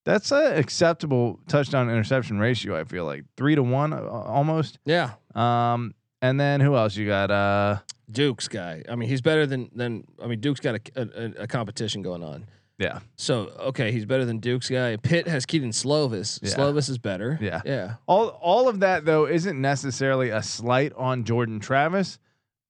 That's 0.06 0.32
an 0.32 0.58
acceptable 0.58 1.40
touchdown 1.48 1.90
interception 1.90 2.40
ratio. 2.40 2.80
I 2.80 2.84
feel 2.84 3.06
like 3.06 3.24
three 3.38 3.56
to 3.56 3.64
one, 3.64 3.94
uh, 3.94 4.02
almost. 4.02 4.80
Yeah. 4.86 5.12
Um, 5.36 5.94
and 6.22 6.40
then 6.40 6.60
who 6.60 6.76
else 6.76 6.96
you 6.96 7.08
got? 7.08 7.32
Uh, 7.32 7.80
Duke's 8.10 8.48
guy. 8.48 8.84
I 8.90 8.96
mean, 8.96 9.10
he's 9.10 9.22
better 9.22 9.46
than 9.48 9.70
than. 9.74 10.04
I 10.22 10.28
mean, 10.28 10.40
Duke's 10.40 10.60
got 10.60 10.76
a, 10.76 11.02
a, 11.02 11.44
a 11.44 11.48
competition 11.48 12.02
going 12.02 12.24
on. 12.24 12.46
Yeah, 12.82 13.00
So 13.16 13.52
okay, 13.60 13.92
he's 13.92 14.06
better 14.06 14.26
than 14.26 14.40
Duke's 14.40 14.68
guy. 14.70 14.98
Pitt 14.98 15.28
has 15.28 15.46
Kedon 15.46 15.70
Slovis. 15.70 16.40
Yeah. 16.42 16.56
Slovis 16.56 16.90
is 16.90 16.98
better. 16.98 17.38
Yeah. 17.40 17.62
Yeah. 17.64 17.94
all 18.08 18.30
all 18.42 18.68
of 18.68 18.80
that 18.80 19.06
though 19.06 19.28
isn't 19.28 19.60
necessarily 19.62 20.30
a 20.30 20.42
slight 20.42 20.92
on 20.98 21.24
Jordan 21.24 21.60
Travis 21.60 22.18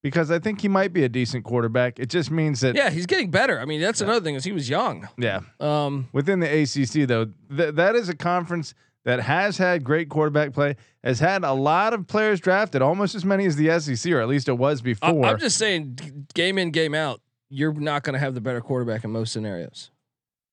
because 0.03 0.29
I 0.31 0.39
think 0.39 0.61
he 0.61 0.67
might 0.67 0.91
be 0.93 1.03
a 1.03 1.09
decent 1.09 1.45
quarterback. 1.45 1.97
It 1.99 2.09
just 2.09 2.29
means 2.31 2.59
that 2.61 2.75
Yeah, 2.75 2.89
he's 2.89 3.05
getting 3.05 3.31
better. 3.31 3.59
I 3.59 3.65
mean, 3.65 3.79
that's 3.79 4.01
another 4.01 4.19
thing 4.23 4.35
is 4.35 4.43
he 4.43 4.51
was 4.51 4.67
young. 4.67 5.07
yeah. 5.17 5.41
Um, 5.59 6.09
within 6.11 6.39
the 6.41 6.47
ACC 6.63 7.07
though, 7.07 7.29
th- 7.55 7.75
that 7.75 7.95
is 7.95 8.09
a 8.09 8.15
conference 8.15 8.73
that 9.05 9.19
has 9.21 9.57
had 9.57 9.83
great 9.83 10.09
quarterback 10.09 10.53
play, 10.53 10.75
has 11.03 11.19
had 11.19 11.43
a 11.43 11.53
lot 11.53 11.93
of 11.93 12.05
players 12.05 12.39
drafted, 12.39 12.81
almost 12.83 13.15
as 13.15 13.25
many 13.25 13.45
as 13.47 13.55
the 13.55 13.79
SEC, 13.79 14.11
or 14.11 14.21
at 14.21 14.27
least 14.27 14.47
it 14.47 14.57
was 14.57 14.81
before. 14.81 15.25
I'm 15.25 15.39
just 15.39 15.57
saying, 15.57 16.27
game 16.35 16.57
in, 16.59 16.69
game 16.69 16.93
out, 16.93 17.19
you're 17.49 17.73
not 17.73 18.03
going 18.03 18.13
to 18.13 18.19
have 18.19 18.35
the 18.35 18.41
better 18.41 18.61
quarterback 18.61 19.03
in 19.03 19.09
most 19.11 19.33
scenarios. 19.33 19.89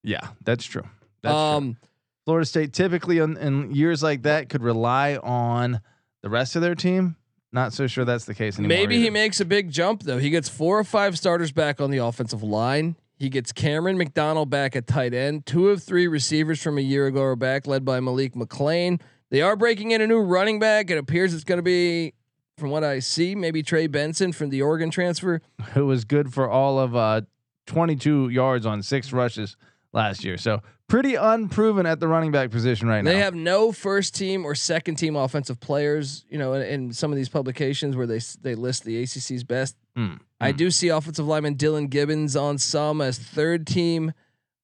Yeah, 0.02 0.28
that's 0.44 0.64
true. 0.64 0.84
That's 1.22 1.32
true. 1.32 1.40
um, 1.40 1.76
Florida 2.24 2.46
State 2.46 2.72
typically 2.72 3.18
in, 3.18 3.36
in 3.36 3.74
years 3.74 4.02
like 4.02 4.22
that 4.22 4.48
could 4.48 4.62
rely 4.62 5.16
on 5.16 5.80
the 6.22 6.28
rest 6.28 6.56
of 6.56 6.62
their 6.62 6.74
team. 6.74 7.16
Not 7.52 7.72
so 7.72 7.86
sure 7.86 8.04
that's 8.04 8.26
the 8.26 8.34
case 8.34 8.58
anymore. 8.58 8.76
maybe 8.76 9.00
he 9.00 9.08
makes 9.08 9.40
a 9.40 9.44
big 9.46 9.70
jump 9.70 10.02
though. 10.02 10.18
He 10.18 10.28
gets 10.28 10.48
four 10.48 10.78
or 10.78 10.84
five 10.84 11.16
starters 11.16 11.52
back 11.52 11.80
on 11.80 11.90
the 11.90 11.98
offensive 11.98 12.42
line. 12.42 12.96
He 13.18 13.30
gets 13.30 13.52
Camren 13.52 13.96
McDonald 13.96 14.50
back 14.50 14.76
at 14.76 14.86
tight 14.86 15.14
end. 15.14 15.46
Two 15.46 15.70
of 15.70 15.82
three 15.82 16.06
receivers 16.06 16.62
from 16.62 16.78
a 16.78 16.82
year 16.82 17.06
ago 17.06 17.22
are 17.22 17.34
back, 17.36 17.66
led 17.66 17.84
by 17.84 17.98
Malik 17.98 18.34
McClain. 18.34 19.00
They 19.30 19.40
are 19.42 19.56
breaking 19.56 19.90
in 19.90 20.00
a 20.00 20.06
new 20.06 20.20
running 20.20 20.58
back. 20.58 20.90
It 20.90 20.98
appears 20.98 21.34
it's 21.34 21.44
going 21.44 21.58
to 21.58 21.62
be, 21.62 22.14
from 22.58 22.70
what 22.70 22.84
I 22.84 23.00
see, 23.00 23.34
maybe 23.34 23.62
Trey 23.62 23.86
Benson 23.88 24.32
from 24.32 24.50
the 24.50 24.62
Oregon 24.62 24.90
transfer. 24.90 25.40
who 25.72 25.86
was 25.86 26.04
good 26.04 26.32
for 26.32 26.48
all 26.48 26.78
of 26.78 26.94
uh, 26.94 27.22
22 27.66 28.28
yards 28.28 28.64
on 28.66 28.82
six 28.82 29.12
rushes 29.12 29.56
last 29.98 30.24
year. 30.24 30.38
So 30.38 30.62
pretty 30.88 31.16
unproven 31.16 31.84
at 31.84 32.00
the 32.00 32.08
running 32.08 32.32
back 32.32 32.50
position 32.50 32.88
right 32.88 33.02
now. 33.02 33.10
They 33.10 33.18
have 33.18 33.34
no 33.34 33.72
first 33.72 34.14
team 34.14 34.44
or 34.44 34.54
second 34.54 34.94
team 34.94 35.16
offensive 35.16 35.60
players. 35.60 36.24
You 36.30 36.38
know, 36.38 36.54
in, 36.54 36.62
in 36.62 36.92
some 36.92 37.12
of 37.12 37.16
these 37.16 37.28
publications 37.28 37.96
where 37.96 38.06
they 38.06 38.20
they 38.40 38.54
list 38.54 38.84
the 38.84 39.02
ACC's 39.02 39.44
best. 39.44 39.76
Mm, 39.96 40.20
I 40.40 40.52
mm. 40.52 40.56
do 40.56 40.70
see 40.70 40.88
offensive 40.88 41.26
lineman 41.26 41.56
Dillan 41.56 41.90
Gibbons 41.90 42.36
on 42.36 42.58
some 42.58 43.00
as 43.00 43.18
third 43.18 43.66
team. 43.66 44.12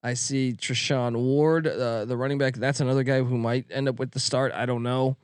I 0.03 0.15
see 0.15 0.55
Treshaun 0.57 1.17
Ward, 1.17 1.67
uh, 1.67 2.05
the 2.05 2.17
running 2.17 2.39
back. 2.39 2.55
That's 2.55 2.81
another 2.81 3.03
guy 3.03 3.23
who 3.23 3.39
might 3.39 3.67
end 3.71 3.89
up 3.89 3.99
with 3.99 4.11
the 4.11 4.21
start. 4.21 4.53
I 4.53 4.67
don't 4.67 4.83
know. 4.83 5.17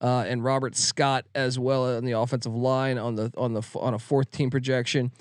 Uh, 0.00 0.24
and 0.26 0.42
Robert 0.42 0.76
Scott 0.76 1.26
as 1.34 1.58
well 1.58 1.96
on 1.96 2.04
the 2.04 2.12
offensive 2.12 2.54
line 2.54 2.96
on 2.96 3.16
the 3.16 3.32
on 3.36 3.52
the 3.52 3.62
on 3.74 3.92
a 3.92 3.98
fourth 3.98 4.30
team 4.30 4.48
projection. 4.48 5.12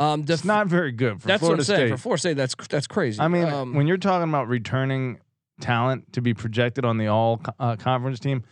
Um, 0.00 0.24
It's 0.26 0.44
not 0.44 0.66
very 0.66 0.92
good 0.92 1.20
for 1.20 1.28
that's 1.28 1.40
Florida 1.40 1.60
what 1.60 1.68
I'm 1.70 1.76
saying 1.76 1.92
for 1.92 1.96
Florida 1.98 2.20
State. 2.20 2.36
That's 2.36 2.54
that's 2.68 2.86
crazy. 2.86 3.20
I 3.20 3.28
mean, 3.28 3.44
um, 3.44 3.74
when 3.74 3.86
you're 3.86 3.98
talking 3.98 4.28
about 4.28 4.48
returning 4.48 5.18
talent 5.60 6.12
to 6.14 6.22
be 6.22 6.32
projected 6.32 6.84
on 6.86 6.96
the 6.96 7.06
all 7.08 7.40
uh, 7.58 7.76
conference 7.76 8.18
team, 8.18 8.42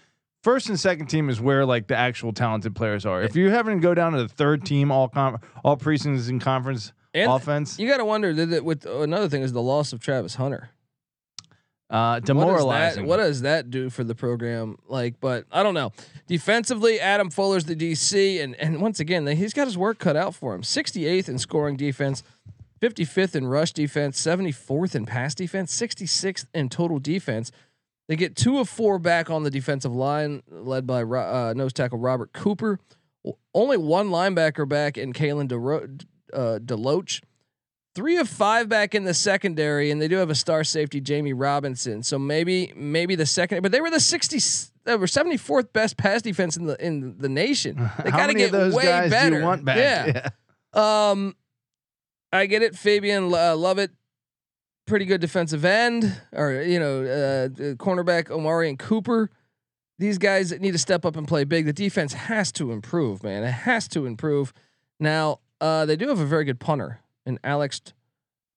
first 0.42 0.68
and 0.68 0.78
second 0.78 1.06
team 1.06 1.30
is 1.30 1.40
where 1.40 1.64
like 1.64 1.88
the 1.88 1.96
actual 1.96 2.32
talented 2.32 2.74
players 2.76 3.06
are. 3.06 3.22
If 3.22 3.34
you 3.34 3.48
haven't 3.50 3.80
go 3.80 3.94
down 3.94 4.12
to 4.12 4.18
the 4.22 4.28
third 4.28 4.64
team 4.66 4.92
all 4.92 5.08
com- 5.08 5.38
all 5.64 5.78
preseason 5.78 6.28
in 6.28 6.38
conference 6.38 6.92
and 7.14 7.30
offense, 7.30 7.78
you 7.78 7.88
got 7.88 7.96
to 7.96 8.04
wonder 8.04 8.34
that 8.34 8.46
that 8.46 8.64
with 8.64 8.84
another 8.84 9.28
thing 9.30 9.42
is 9.42 9.52
the 9.54 9.62
loss 9.62 9.94
of 9.94 10.00
Travis 10.00 10.34
Hunter. 10.34 10.70
Uh, 11.90 12.14
What 12.14 12.20
does, 12.20 12.26
demoralizing. 12.26 13.02
that, 13.04 13.08
what 13.08 13.16
does 13.18 13.40
that 13.42 13.70
do 13.70 13.88
for 13.90 14.04
the 14.04 14.14
program? 14.14 14.76
Like, 14.88 15.20
but 15.20 15.46
I 15.50 15.62
don't 15.62 15.74
know. 15.74 15.92
Defensively, 16.26 17.00
Adam 17.00 17.30
Fuller's 17.30 17.64
the 17.64 17.74
DC, 17.76 18.42
and 18.42 18.54
and 18.56 18.80
once 18.80 19.00
again, 19.00 19.26
he's 19.26 19.54
got 19.54 19.66
his 19.66 19.78
work 19.78 19.98
cut 19.98 20.16
out 20.16 20.34
for 20.34 20.54
him. 20.54 20.62
68th 20.62 21.28
in 21.28 21.38
scoring 21.38 21.76
defense, 21.76 22.22
55th 22.80 23.34
in 23.34 23.46
rush 23.46 23.72
defense, 23.72 24.20
74th 24.20 24.94
in 24.94 25.06
pass 25.06 25.34
defense, 25.34 25.74
66th 25.76 26.46
in 26.54 26.68
total 26.68 26.98
defense. 26.98 27.50
They 28.08 28.16
get 28.16 28.36
two 28.36 28.58
of 28.58 28.68
four 28.68 28.98
back 28.98 29.28
on 29.30 29.42
the 29.42 29.50
defensive 29.50 29.94
line, 29.94 30.42
led 30.50 30.86
by 30.86 31.02
uh, 31.02 31.52
nose 31.56 31.72
tackle 31.72 31.98
Robert 31.98 32.32
Cooper. 32.32 32.78
Only 33.52 33.76
one 33.76 34.08
linebacker 34.08 34.66
back 34.66 34.96
in 34.96 35.12
Kalen 35.12 35.48
DeRo- 35.48 36.02
uh, 36.32 36.58
Deloach. 36.64 37.20
Three 37.98 38.16
of 38.18 38.28
five 38.28 38.68
back 38.68 38.94
in 38.94 39.02
the 39.02 39.12
secondary, 39.12 39.90
and 39.90 40.00
they 40.00 40.06
do 40.06 40.18
have 40.18 40.30
a 40.30 40.34
star 40.36 40.62
safety, 40.62 41.00
Jammie 41.00 41.32
Robinson. 41.34 42.04
So 42.04 42.16
maybe 42.16 42.72
maybe 42.76 43.16
the 43.16 43.26
second, 43.26 43.60
but 43.60 43.72
they 43.72 43.80
were 43.80 43.90
the 43.90 43.98
sixty. 43.98 44.38
They 44.84 44.94
were 44.94 45.08
seventy 45.08 45.36
fourth 45.36 45.72
best 45.72 45.96
pass 45.96 46.22
defense 46.22 46.56
in 46.56 46.66
the 46.66 46.76
in 46.80 47.18
the 47.18 47.28
nation. 47.28 47.90
They 48.04 48.12
got 48.12 48.28
to 48.28 48.34
get 48.34 48.52
way 48.52 48.84
guys 48.84 49.10
better. 49.10 49.30
do 49.30 49.36
you 49.38 49.44
want 49.44 49.64
back? 49.64 50.32
Yeah. 50.76 51.10
Um, 51.10 51.34
I 52.32 52.46
get 52.46 52.62
it. 52.62 52.76
Fabien 52.76 53.34
uh, 53.34 53.56
Lovett, 53.56 53.90
pretty 54.86 55.04
good 55.04 55.20
defensive 55.20 55.64
end, 55.64 56.20
or 56.30 56.52
you 56.52 56.78
know, 56.78 57.02
uh, 57.02 57.48
cornerback 57.74 58.26
Omarion 58.26 58.78
Cooper. 58.78 59.28
These 59.98 60.18
guys 60.18 60.52
need 60.60 60.70
to 60.70 60.78
step 60.78 61.04
up 61.04 61.16
and 61.16 61.26
play 61.26 61.42
big. 61.42 61.66
The 61.66 61.72
defense 61.72 62.12
has 62.12 62.52
to 62.52 62.70
improve, 62.70 63.24
man. 63.24 63.42
It 63.42 63.50
has 63.50 63.88
to 63.88 64.06
improve. 64.06 64.52
Now, 65.00 65.40
uh, 65.60 65.84
they 65.84 65.96
do 65.96 66.06
have 66.06 66.20
a 66.20 66.26
very 66.26 66.44
good 66.44 66.60
punter 66.60 67.00
in 67.28 67.38
Alex 67.44 67.80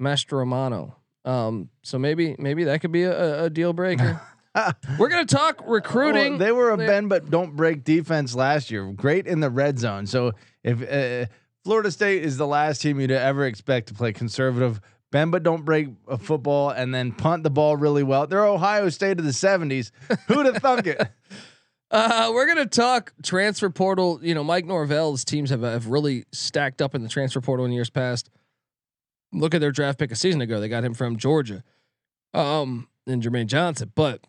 Mastromanno. 0.02 0.96
Um, 1.24 1.70
so 1.84 2.00
maybe 2.00 2.36
maybe 2.40 2.64
that 2.64 2.82
could 2.82 2.92
be 2.92 3.04
a, 3.04 3.44
a 3.46 3.50
deal 3.50 3.74
breaker. 3.74 4.20
We're 4.98 5.10
gonna 5.10 5.26
talk 5.26 5.62
recruiting. 5.68 6.32
Well, 6.34 6.40
they 6.40 6.52
were 6.52 6.72
a 6.72 6.78
They- 6.78 6.88
bend 6.88 7.10
but 7.10 7.30
don't 7.30 7.56
break 7.56 7.84
defense 7.84 8.34
last 8.34 8.72
year. 8.72 8.92
Great 8.92 9.28
in 9.28 9.40
the 9.40 9.50
red 9.50 9.78
zone. 9.78 10.08
So 10.08 10.32
if 10.64 10.82
uh, 10.82 11.30
Florida 11.64 11.92
State 11.92 12.24
is 12.24 12.38
the 12.38 12.48
last 12.48 12.82
team 12.82 13.00
you'd 13.00 13.12
ever 13.12 13.46
expect 13.46 13.90
to 13.90 13.94
play 13.94 14.14
conservative, 14.14 14.82
bend 15.12 15.32
but 15.32 15.44
don't 15.44 15.64
break 15.64 15.90
a 16.08 16.18
football, 16.18 16.72
and 16.72 16.94
then 16.94 17.12
punt 17.12 17.44
the 17.44 17.52
ball 17.52 17.78
really 17.78 18.04
well, 18.04 18.26
they're 18.26 18.46
Ohio 18.46 18.90
State 18.90 19.20
of 19.20 19.26
the 19.26 19.32
'70s. 19.32 19.92
Who'd 20.28 20.48
have 20.48 20.58
thunk 20.58 20.88
it? 20.88 21.02
Uh, 21.94 22.32
we're 22.34 22.48
gonna 22.48 22.66
talk 22.66 23.12
transfer 23.22 23.70
portal. 23.70 24.18
You 24.24 24.34
know, 24.34 24.46
Mike 24.46 24.64
Norvell's 24.66 25.26
teams 25.26 25.50
have 25.50 25.62
have 25.62 25.88
really 25.88 26.24
stacked 26.32 26.82
up 26.82 26.96
in 26.96 27.04
the 27.04 27.10
transfer 27.10 27.42
portal 27.42 27.66
in 27.66 27.74
years 27.74 27.90
past. 27.90 28.30
Look 29.34 29.56
at 29.56 29.62
their 29.62 29.72
draft 29.72 30.00
pick 30.00 30.12
a 30.12 30.16
season 30.16 30.42
ago; 30.42 30.60
they 30.60 30.68
got 30.68 30.84
him 30.84 30.94
from 30.94 31.18
Georgia, 31.18 31.64
um, 32.34 32.88
and 33.08 33.24
Jermaine 33.24 33.48
Johnson. 33.48 33.92
But 33.96 34.22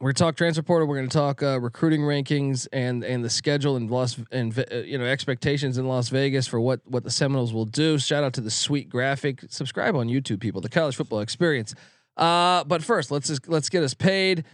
we're 0.00 0.12
talk 0.12 0.36
transfer 0.36 0.62
portal. 0.62 0.88
We're 0.88 0.96
gonna 0.96 1.08
talk 1.08 1.42
uh, 1.42 1.60
recruiting 1.60 2.00
rankings 2.00 2.66
and 2.72 3.04
and 3.04 3.24
the 3.24 3.30
schedule 3.30 3.76
and 3.76 3.90
Las 3.90 4.18
and 4.32 4.58
uh, 4.58 4.76
you 4.78 4.98
know 4.98 5.04
expectations 5.04 5.78
in 5.78 5.86
Las 5.86 6.08
Vegas 6.08 6.46
for 6.46 6.58
what 6.58 6.80
what 6.86 7.04
the 7.04 7.10
Seminoles 7.10 7.52
will 7.52 7.66
do. 7.66 7.98
Shout 7.98 8.24
out 8.24 8.32
to 8.34 8.40
the 8.40 8.50
sweet 8.50 8.88
graphic. 8.88 9.44
Subscribe 9.48 9.94
on 9.94 10.08
YouTube, 10.08 10.40
people. 10.40 10.60
The 10.60 10.68
college 10.68 10.96
football 10.96 11.20
experience. 11.20 11.74
Uh, 12.16 12.64
but 12.64 12.82
first, 12.82 13.10
let's 13.10 13.28
just 13.28 13.48
let's 13.48 13.68
get 13.68 13.82
us 13.82 13.94
paid. 13.94 14.44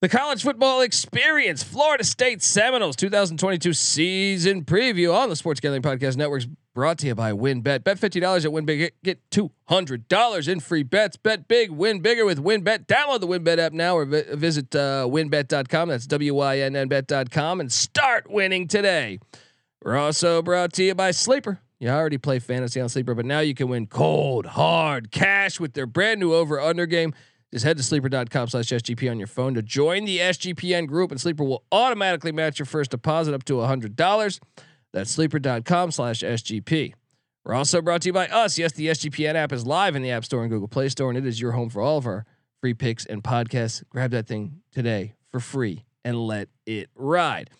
The 0.00 0.08
college 0.08 0.42
football 0.42 0.80
experience, 0.80 1.62
Florida 1.62 2.02
State 2.02 2.42
Seminoles 2.42 2.96
2022 2.96 3.72
season 3.72 4.64
preview 4.64 5.14
on 5.14 5.28
the 5.28 5.36
Sports 5.36 5.60
Gambling 5.60 5.82
Podcast 5.82 6.16
Network 6.16 6.40
is 6.40 6.48
brought 6.74 6.98
to 6.98 7.06
you 7.06 7.14
by 7.14 7.32
WynnBET. 7.32 7.84
Bet 7.84 7.98
$50 7.98 8.44
at 8.44 8.50
WynnBET. 8.50 8.78
Get, 8.78 9.02
get 9.02 9.30
$200 9.30 10.48
in 10.48 10.60
free 10.60 10.82
bets. 10.82 11.16
Bet 11.16 11.48
big, 11.48 11.70
win 11.70 12.00
bigger 12.00 12.24
with 12.24 12.42
WynnBET. 12.42 12.86
Download 12.86 13.20
the 13.20 13.26
WynnBET 13.26 13.58
app 13.58 13.72
now 13.72 13.96
or 13.96 14.04
vi- 14.04 14.34
visit 14.34 14.74
uh, 14.74 15.06
wynnbet.com. 15.08 15.88
That's 15.88 16.06
W 16.06 16.34
Y 16.34 16.58
N 16.60 16.76
N 16.76 16.88
bet.com 16.88 17.60
and 17.60 17.70
start 17.70 18.30
winning 18.30 18.68
today. 18.68 19.18
We're 19.82 19.96
also 19.96 20.42
brought 20.42 20.72
to 20.74 20.84
you 20.84 20.94
by 20.94 21.10
Sleeper. 21.10 21.60
You 21.80 21.88
already 21.88 22.18
play 22.18 22.38
fantasy 22.38 22.80
on 22.80 22.88
Sleeper, 22.88 23.14
but 23.14 23.24
now 23.26 23.40
you 23.40 23.54
can 23.54 23.68
win 23.68 23.88
cold, 23.88 24.46
hard 24.46 25.10
cash 25.10 25.58
with 25.58 25.72
their 25.72 25.86
brand 25.86 26.20
new 26.20 26.32
over 26.32 26.60
under 26.60 26.86
game. 26.86 27.12
Just 27.52 27.64
head 27.64 27.76
to 27.76 27.82
sleeper.com 27.82 28.48
slash 28.48 28.66
SGP 28.66 29.10
on 29.10 29.18
your 29.18 29.26
phone 29.26 29.54
to 29.54 29.62
join 29.62 30.04
the 30.04 30.18
SGPN 30.18 30.86
group, 30.86 31.10
and 31.10 31.20
Sleeper 31.20 31.44
will 31.44 31.64
automatically 31.72 32.32
match 32.32 32.58
your 32.58 32.66
first 32.66 32.92
deposit 32.92 33.34
up 33.34 33.44
to 33.44 33.54
$100. 33.54 34.40
That's 34.92 35.10
sleeper.com 35.10 35.90
slash 35.90 36.20
SGP. 36.20 36.94
We're 37.44 37.54
also 37.54 37.82
brought 37.82 38.02
to 38.02 38.08
you 38.08 38.12
by 38.12 38.28
us. 38.28 38.56
Yes, 38.58 38.72
the 38.72 38.88
SGPN 38.88 39.34
app 39.34 39.52
is 39.52 39.66
live 39.66 39.96
in 39.96 40.02
the 40.02 40.10
App 40.10 40.24
Store 40.24 40.42
and 40.42 40.50
Google 40.50 40.68
Play 40.68 40.88
Store, 40.88 41.08
and 41.08 41.18
it 41.18 41.26
is 41.26 41.40
your 41.40 41.52
home 41.52 41.70
for 41.70 41.82
all 41.82 41.98
of 41.98 42.06
our 42.06 42.24
free 42.60 42.74
picks 42.74 43.04
and 43.04 43.22
podcasts. 43.24 43.82
Grab 43.90 44.12
that 44.12 44.28
thing 44.28 44.60
today 44.70 45.14
for 45.30 45.40
free 45.40 45.84
and 46.04 46.16
let 46.26 46.48
it 46.66 46.88
ride. 46.94 47.50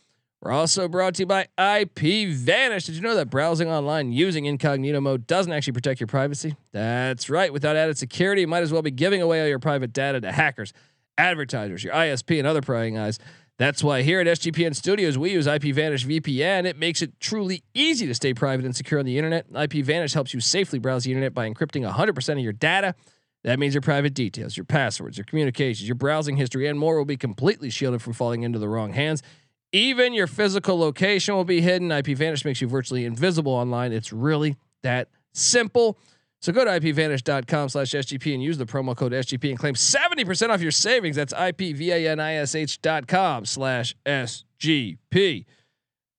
We're 0.41 0.53
also 0.53 0.89
brought 0.89 1.15
to 1.17 1.23
you 1.23 1.27
by 1.27 1.47
IP 1.57 2.29
Vanish. 2.29 2.87
Did 2.87 2.97
you 2.97 3.01
know 3.01 3.15
that 3.15 3.31
browsing 3.31 3.69
online 3.69 4.11
using 4.11 4.45
incognito 4.45 5.01
mode 5.01 5.27
doesn't 5.27 5.53
actually 5.53 5.75
protect 5.75 6.01
your 6.01 6.09
privacy? 6.09 6.57
That's 6.73 7.31
right. 7.31 7.53
Without 7.53 7.77
added 7.77 7.97
security, 7.97 8.41
you 8.41 8.49
might 8.49 8.65
as 8.65 8.73
well 8.73 8.83
be 8.83 8.91
giving 8.91 9.23
away 9.23 9.41
all 9.41 9.47
your 9.47 9.61
private 9.61 9.93
data 9.93 10.21
to 10.21 10.33
hackers, 10.33 10.73
advertisers, 11.17 11.85
your 11.85 11.95
ISP, 11.95 12.39
and 12.39 12.47
other 12.47 12.61
prying 12.61 12.99
eyes. 12.99 13.21
That's 13.63 13.85
why 13.85 14.03
here 14.03 14.19
at 14.19 14.27
SGPN 14.27 14.75
Studios, 14.75 15.17
we 15.17 15.31
use 15.31 15.47
IP 15.47 15.73
Vanish 15.73 16.05
VPN. 16.05 16.65
It 16.65 16.77
makes 16.77 17.01
it 17.01 17.21
truly 17.21 17.63
easy 17.75 18.09
to 18.09 18.15
stay 18.15 18.35
private 18.35 18.65
and 18.65 18.75
secure 18.75 18.99
on 18.99 19.07
the 19.07 19.17
internet. 19.17 19.47
IP 19.55 19.85
Vanish 19.85 20.15
helps 20.15 20.35
you 20.35 20.41
safely 20.41 20.81
browse 20.81 21.05
the 21.05 21.13
internet 21.13 21.33
by 21.33 21.49
encrypting 21.49 21.89
100% 21.89 22.33
of 22.33 22.39
your 22.41 22.53
data. 22.53 22.97
That 23.45 23.61
means 23.61 23.73
your 23.73 23.81
private 23.81 24.15
details, 24.15 24.57
your 24.57 24.65
passwords, 24.65 25.17
your 25.17 25.27
communications, 25.27 25.87
your 25.87 25.95
browsing 25.95 26.37
history, 26.37 26.67
and 26.67 26.77
more 26.77 26.99
will 26.99 27.05
be 27.05 27.17
completely 27.17 27.71
shielded 27.71 28.03
from 28.03 28.15
falling 28.15 28.43
into 28.43 28.59
the 28.59 28.69
wrong 28.69 28.95
hands. 28.95 29.23
Even 29.71 30.13
your 30.13 30.27
physical 30.27 30.77
location 30.77 31.37
will 31.37 31.45
be 31.45 31.61
hidden. 31.61 31.93
IP 31.93 32.17
Vanish 32.17 32.45
makes 32.45 32.61
you 32.61 32.67
virtually 32.67 33.05
invisible 33.05 33.53
online. 33.53 33.93
It's 33.93 34.13
really 34.13 34.57
that 34.83 35.07
simple. 35.35 36.01
So 36.43 36.53
go 36.53 36.65
to 36.65 36.71
ipvanish.com 36.73 37.69
slash 37.69 37.93
SGP 37.93 38.35
and 38.35 38.43
use 38.43 38.59
the 38.59 38.67
promo 38.67 38.97
code 38.97 39.13
SGP 39.13 39.51
and 39.51 39.59
claim 39.59 39.75
70% 39.75 40.51
off 40.51 40.61
your 40.61 40.73
savings. 40.73 41.15
That's 41.15 41.33
ipvanish.com 41.33 43.47
slash 43.47 43.95
SGP. 44.05 45.45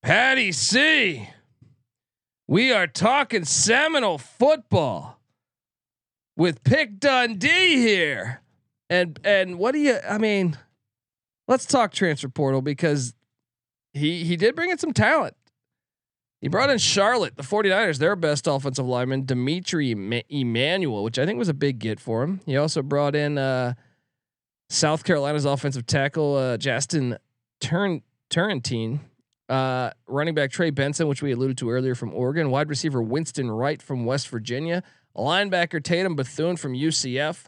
Patty 0.02 0.52
C. 0.54 1.30
We 2.48 2.72
are 2.72 2.88
talking 2.88 3.44
Seminole 3.44 4.18
football 4.18 5.20
with 6.38 6.64
Pick 6.64 7.00
Dundee 7.00 7.78
here. 7.78 8.42
And 8.90 9.20
and 9.24 9.58
what 9.58 9.74
do 9.74 9.80
you 9.80 9.98
I 10.08 10.18
mean, 10.18 10.58
let's 11.48 11.66
talk 11.66 11.94
transfer 11.94 12.30
portal 12.30 12.62
because 12.62 13.14
he 13.94 14.24
he 14.24 14.36
did 14.36 14.56
bring 14.56 14.70
in 14.70 14.78
some 14.78 14.94
talent. 14.94 15.36
He 16.44 16.50
brought 16.50 16.70
in 16.70 16.78
Charlotte, 16.78 17.38
the 17.38 17.42
49ers, 17.42 18.00
their 18.00 18.18
best 18.18 18.48
offensive 18.48 18.86
lineman, 18.86 19.24
D'Mitri 19.26 19.92
Emmanuel, 20.30 21.02
which 21.02 21.18
I 21.18 21.26
think 21.26 21.40
was 21.40 21.48
a 21.48 21.54
big 21.54 21.80
get 21.80 22.02
for 22.02 22.22
him. 22.22 22.42
He 22.46 22.58
also 22.58 22.82
brought 22.82 23.16
in 23.16 23.38
uh, 23.38 23.76
South 24.70 25.06
Carolina's 25.06 25.46
offensive 25.46 25.86
tackle, 25.86 26.36
uh, 26.36 26.58
Justin 26.58 27.18
Turn 27.62 28.02
Turrentine, 28.30 29.00
uh, 29.48 29.92
running 30.06 30.36
back 30.36 30.52
Trey 30.52 30.70
Benson, 30.70 31.08
which 31.08 31.22
we 31.22 31.32
alluded 31.32 31.58
to 31.60 31.70
earlier 31.70 31.96
from 31.96 32.14
Oregon, 32.14 32.50
wide 32.52 32.68
receiver 32.68 33.02
Winston 33.02 33.50
Wright 33.50 33.82
from 33.82 34.04
West 34.04 34.28
Virginia, 34.28 34.84
linebacker 35.16 35.82
Tatum 35.82 36.18
Bethune 36.18 36.58
from 36.58 36.74
UCF, 36.74 37.46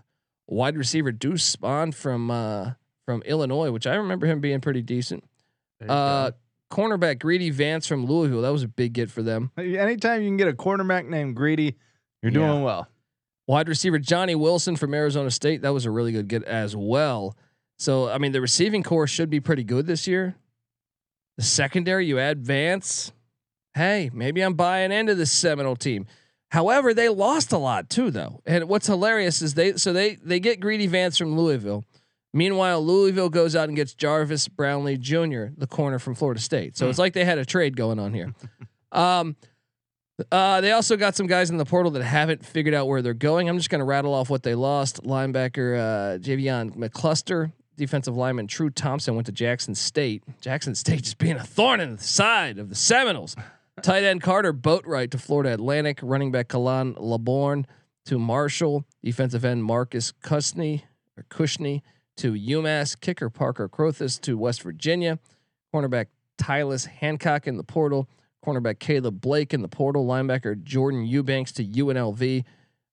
wide 0.47 0.77
receiver 0.77 1.11
Duece 1.11 1.53
Spann 1.53 1.93
from 1.93 2.31
uh, 2.31 2.71
from 3.05 3.23
Illinois, 3.23 3.71
which 3.71 3.87
I 3.87 3.95
remember 3.95 4.25
him 4.25 4.39
being 4.39 4.61
pretty 4.61 4.81
decent. 4.81 5.25
Uh, 5.85 6.31
cornerback 6.71 7.19
Greedy 7.19 7.49
Vance 7.49 7.87
from 7.87 8.05
Louisville. 8.05 8.41
That 8.41 8.51
was 8.51 8.63
a 8.63 8.67
big 8.67 8.93
get 8.93 9.09
for 9.11 9.21
them. 9.21 9.51
Anytime 9.57 10.21
you 10.21 10.27
can 10.29 10.37
get 10.37 10.47
a 10.47 10.53
cornerback 10.53 11.07
named 11.07 11.35
Greedy, 11.35 11.75
you're 12.21 12.31
doing 12.31 12.63
well. 12.63 12.87
Wide 13.47 13.69
receiver 13.69 13.99
Johnny 13.99 14.33
Wilson 14.33 14.75
from 14.75 14.93
Arizona 14.93 15.29
State. 15.29 15.61
That 15.61 15.73
was 15.73 15.85
a 15.85 15.91
really 15.91 16.11
good 16.11 16.27
get 16.27 16.43
as 16.43 16.75
well. 16.75 17.37
So 17.77 18.09
I 18.09 18.17
mean, 18.17 18.31
the 18.31 18.41
receiving 18.41 18.83
corps 18.83 19.07
should 19.07 19.29
be 19.29 19.39
pretty 19.39 19.63
good 19.63 19.85
this 19.85 20.07
year. 20.07 20.35
The 21.37 21.43
secondary, 21.43 22.07
you 22.07 22.17
add 22.17 22.39
Vance. 22.45 23.11
Hey, 23.73 24.09
maybe 24.13 24.41
I'm 24.41 24.53
buying 24.53 24.91
into 24.91 25.15
this 25.15 25.31
Seminole 25.31 25.75
team. 25.75 26.07
However, 26.49 26.93
they 26.93 27.09
lost 27.09 27.51
a 27.51 27.57
lot 27.57 27.89
too, 27.89 28.11
though. 28.11 28.41
And 28.45 28.69
what's 28.69 28.87
hilarious 28.87 29.41
is 29.41 29.53
they 29.53 29.73
so 29.73 29.91
they 29.93 30.15
they 30.15 30.39
get 30.39 30.59
Greedy 30.59 30.87
Vance 30.87 31.17
from 31.17 31.37
Louisville. 31.37 31.83
Meanwhile, 32.35 32.85
Louisville 32.85 33.29
goes 33.29 33.55
out 33.55 33.69
and 33.69 33.77
gets 33.77 33.93
Jarvis 33.93 34.49
Brownlee 34.49 34.97
Jr., 34.97 35.45
the 35.57 35.67
corner 35.69 35.99
from 35.99 36.15
Florida 36.15 36.41
State. 36.41 36.75
So 36.75 36.89
it's 36.89 36.99
like 36.99 37.13
they 37.13 37.23
had 37.23 37.37
a 37.37 37.45
trade 37.45 37.77
going 37.77 37.97
on 37.97 38.13
here. 38.13 38.33
Um, 38.91 39.37
uh, 40.31 40.59
they 40.59 40.73
also 40.73 40.97
got 40.97 41.15
some 41.15 41.27
guys 41.27 41.49
in 41.49 41.55
the 41.55 41.63
portal 41.63 41.91
that 41.91 42.03
haven't 42.03 42.45
figured 42.45 42.73
out 42.73 42.87
where 42.87 43.01
they're 43.01 43.13
going. 43.13 43.47
I'm 43.47 43.57
just 43.57 43.69
going 43.69 43.79
to 43.79 43.85
rattle 43.85 44.13
off 44.13 44.29
what 44.29 44.43
they 44.43 44.53
lost. 44.53 45.03
Linebacker 45.03 45.77
uh, 45.77 46.17
Javion 46.19 46.75
McCluster, 46.75 47.53
defensive 47.77 48.17
lineman 48.17 48.47
True 48.47 48.69
Thompson 48.69 49.15
went 49.15 49.27
to 49.27 49.31
Jackson 49.31 49.73
State. 49.73 50.21
Jackson 50.41 50.75
State 50.75 51.03
just 51.03 51.17
being 51.17 51.37
a 51.37 51.43
thorn 51.43 51.79
in 51.79 51.95
the 51.95 52.03
side 52.03 52.57
of 52.57 52.67
the 52.67 52.75
Seminoles. 52.75 53.37
Tight 53.81 54.03
end 54.03 54.21
Carter 54.21 54.51
Boatwright 54.51 55.11
to 55.11 55.17
Florida 55.17 55.53
Atlantic. 55.53 55.99
Running 56.01 56.33
back 56.33 56.49
Kalan 56.49 56.95
Laborn 56.97 57.65
to 58.07 58.19
Marshall. 58.19 58.85
Defensive 59.03 59.45
end 59.45 59.63
Marcus 59.63 60.11
Cusney 60.21 60.83
or 61.17 61.23
Cushney 61.29 61.81
to 62.17 62.33
UMass. 62.33 62.99
Kicker 62.99 63.29
Parker 63.29 63.67
Crothis 63.67 64.19
to 64.21 64.37
West 64.37 64.61
Virginia. 64.61 65.19
Cornerback 65.73 66.07
Tylis 66.37 66.87
Hancock 66.87 67.47
in 67.47 67.57
the 67.57 67.63
portal. 67.63 68.09
Cornerback 68.45 68.79
Caleb 68.79 69.21
Blake 69.21 69.53
in 69.53 69.61
the 69.61 69.67
portal. 69.67 70.05
Linebacker 70.05 70.61
Jordan 70.61 71.05
Eubanks 71.05 71.51
to 71.53 71.65
UNLV. 71.65 72.43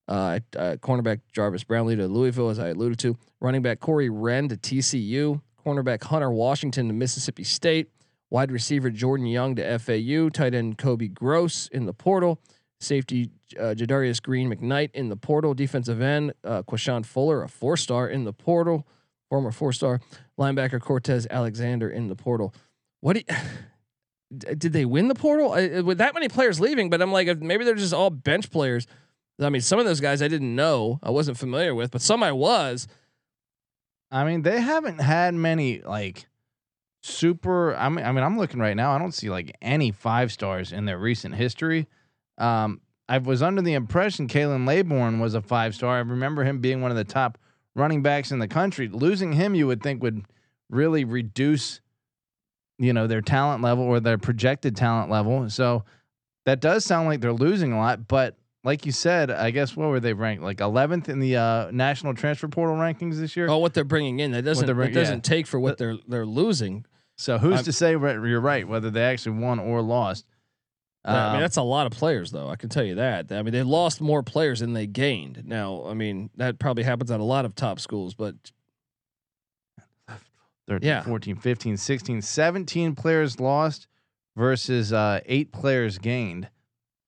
Uh, 0.07 0.39
uh, 0.57 0.75
cornerback 0.81 1.21
Jarvis 1.31 1.63
Brownlee 1.63 1.95
to 1.95 2.07
Louisville, 2.07 2.49
as 2.49 2.59
I 2.59 2.69
alluded 2.69 2.99
to. 2.99 3.17
Running 3.39 3.61
back 3.61 3.79
Corey 3.79 4.09
Wren 4.09 4.49
to 4.49 4.57
TCU. 4.57 5.41
Cornerback 5.65 6.03
Hunter 6.03 6.31
Washington 6.31 6.87
to 6.87 6.93
Mississippi 6.93 7.43
State. 7.43 7.89
Wide 8.29 8.51
receiver 8.51 8.89
Jordan 8.89 9.27
Young 9.27 9.55
to 9.55 9.79
FAU. 9.79 10.29
Tight 10.29 10.55
end 10.55 10.77
Kobe 10.77 11.07
Gross 11.07 11.67
in 11.67 11.85
the 11.85 11.93
portal. 11.93 12.39
Safety 12.79 13.29
uh, 13.57 13.75
Jadarius 13.75 14.21
Green 14.21 14.51
McKnight 14.51 14.91
in 14.93 15.09
the 15.09 15.15
portal. 15.15 15.53
Defensive 15.53 16.01
end 16.01 16.33
uh, 16.43 16.63
Fuller, 17.03 17.43
a 17.43 17.47
four 17.47 17.77
star 17.77 18.09
in 18.09 18.25
the 18.25 18.33
portal, 18.33 18.85
former 19.33 19.51
four 19.51 19.73
star. 19.73 19.99
Linebacker 20.37 20.79
Cortez 20.79 21.25
Alexander 21.27 21.89
in 21.89 22.07
the 22.07 22.15
portal. 22.15 22.53
What 22.99 23.13
do 23.13 23.23
you, 23.27 23.35
did 24.37 24.73
they 24.73 24.85
win 24.85 25.07
the 25.07 25.15
portal 25.15 25.53
I, 25.53 25.81
with 25.81 25.97
that 25.97 26.13
many 26.13 26.29
players 26.29 26.59
leaving? 26.59 26.91
But 26.91 27.01
I'm 27.01 27.11
like, 27.11 27.39
maybe 27.39 27.65
they're 27.65 27.73
just 27.73 27.95
all 27.95 28.11
bench 28.11 28.51
players. 28.51 28.85
I 29.41 29.49
mean, 29.49 29.63
some 29.63 29.79
of 29.79 29.85
those 29.85 29.99
guys 29.99 30.21
I 30.21 30.27
didn't 30.27 30.55
know, 30.55 30.99
I 31.01 31.09
wasn't 31.09 31.39
familiar 31.39 31.73
with, 31.73 31.89
but 31.89 32.03
some 32.03 32.21
I 32.21 32.31
was. 32.31 32.87
I 34.11 34.23
mean, 34.23 34.43
they 34.43 34.61
haven't 34.61 34.99
had 34.99 35.33
many 35.33 35.81
like 35.81 36.27
super. 37.01 37.75
I 37.75 37.89
mean, 37.89 38.05
I 38.05 38.11
mean, 38.11 38.23
I'm 38.23 38.37
looking 38.37 38.59
right 38.59 38.77
now. 38.77 38.91
I 38.91 38.99
don't 38.99 39.15
see 39.15 39.31
like 39.31 39.57
any 39.63 39.89
five 39.89 40.31
stars 40.31 40.71
in 40.71 40.85
their 40.85 40.99
recent 40.99 41.33
history. 41.33 41.87
Um, 42.37 42.81
I 43.09 43.17
was 43.17 43.41
under 43.41 43.63
the 43.63 43.73
impression 43.73 44.27
Khalan 44.27 44.67
Laborn 44.67 45.19
was 45.19 45.33
a 45.33 45.41
five 45.41 45.73
star. 45.73 45.95
I 45.95 46.01
remember 46.01 46.43
him 46.43 46.59
being 46.59 46.81
one 46.81 46.91
of 46.91 46.97
the 46.97 47.03
top 47.03 47.39
running 47.75 48.01
backs 48.01 48.31
in 48.31 48.39
the 48.39 48.47
country. 48.47 48.87
Losing 48.87 49.33
him, 49.33 49.55
you 49.55 49.67
would 49.67 49.81
think, 49.81 50.01
would 50.01 50.25
really 50.69 51.05
reduce, 51.05 51.81
you 52.77 52.93
know, 52.93 53.07
their 53.07 53.21
talent 53.21 53.61
level 53.61 53.83
or 53.83 53.99
their 53.99 54.17
projected 54.17 54.75
talent 54.75 55.09
level. 55.09 55.49
So 55.49 55.83
that 56.45 56.59
does 56.59 56.85
sound 56.85 57.07
like 57.07 57.21
they're 57.21 57.33
losing 57.33 57.71
a 57.73 57.77
lot. 57.77 58.07
But 58.07 58.37
like 58.63 58.85
you 58.85 58.91
said, 58.91 59.29
I 59.29 59.51
guess 59.51 59.75
what 59.75 59.89
were 59.89 59.99
they 59.99 60.13
ranked? 60.13 60.43
Like 60.43 60.57
11th 60.57 61.09
in 61.09 61.19
the 61.19 61.37
uh, 61.37 61.71
national 61.71 62.13
transfer 62.13 62.47
portal 62.47 62.75
rankings 62.75 63.19
this 63.19 63.35
year. 63.35 63.47
Oh, 63.49 63.57
what 63.57 63.73
they're 63.73 63.83
bringing 63.83 64.19
in 64.19 64.31
that 64.31 64.43
doesn't 64.43 64.65
bring- 64.65 64.93
that 64.93 64.99
doesn't 64.99 65.27
yeah. 65.27 65.35
take 65.35 65.47
for 65.47 65.59
what 65.59 65.77
they're 65.77 65.97
they're 66.07 66.25
losing. 66.25 66.85
So 67.17 67.37
who's 67.37 67.55
I'm- 67.55 67.63
to 67.65 67.73
say 67.73 67.91
you're 67.91 68.41
right 68.41 68.67
whether 68.67 68.89
they 68.89 69.03
actually 69.03 69.39
won 69.39 69.59
or 69.59 69.81
lost? 69.81 70.25
I 71.05 71.11
mean, 71.27 71.35
Um, 71.35 71.41
that's 71.41 71.57
a 71.57 71.61
lot 71.63 71.85
of 71.85 71.91
players, 71.91 72.31
though. 72.31 72.47
I 72.49 72.55
can 72.55 72.69
tell 72.69 72.83
you 72.83 72.95
that. 72.95 73.31
I 73.31 73.41
mean, 73.43 73.51
they 73.51 73.63
lost 73.63 73.99
more 73.99 74.23
players 74.23 74.61
than 74.61 74.71
they 74.73 74.87
gained. 74.87 75.43
Now, 75.45 75.85
I 75.85 75.93
mean, 75.93 76.29
that 76.37 76.59
probably 76.59 76.83
happens 76.83 77.11
at 77.11 77.19
a 77.19 77.23
lot 77.23 77.43
of 77.45 77.55
top 77.55 77.79
schools, 77.79 78.13
but 78.13 78.35
13, 80.67 80.87
yeah. 80.87 81.03
14, 81.03 81.35
15, 81.35 81.77
16, 81.77 82.21
17 82.21 82.95
players 82.95 83.39
lost 83.39 83.87
versus 84.35 84.93
uh, 84.93 85.19
eight 85.25 85.51
players 85.51 85.97
gained. 85.97 86.49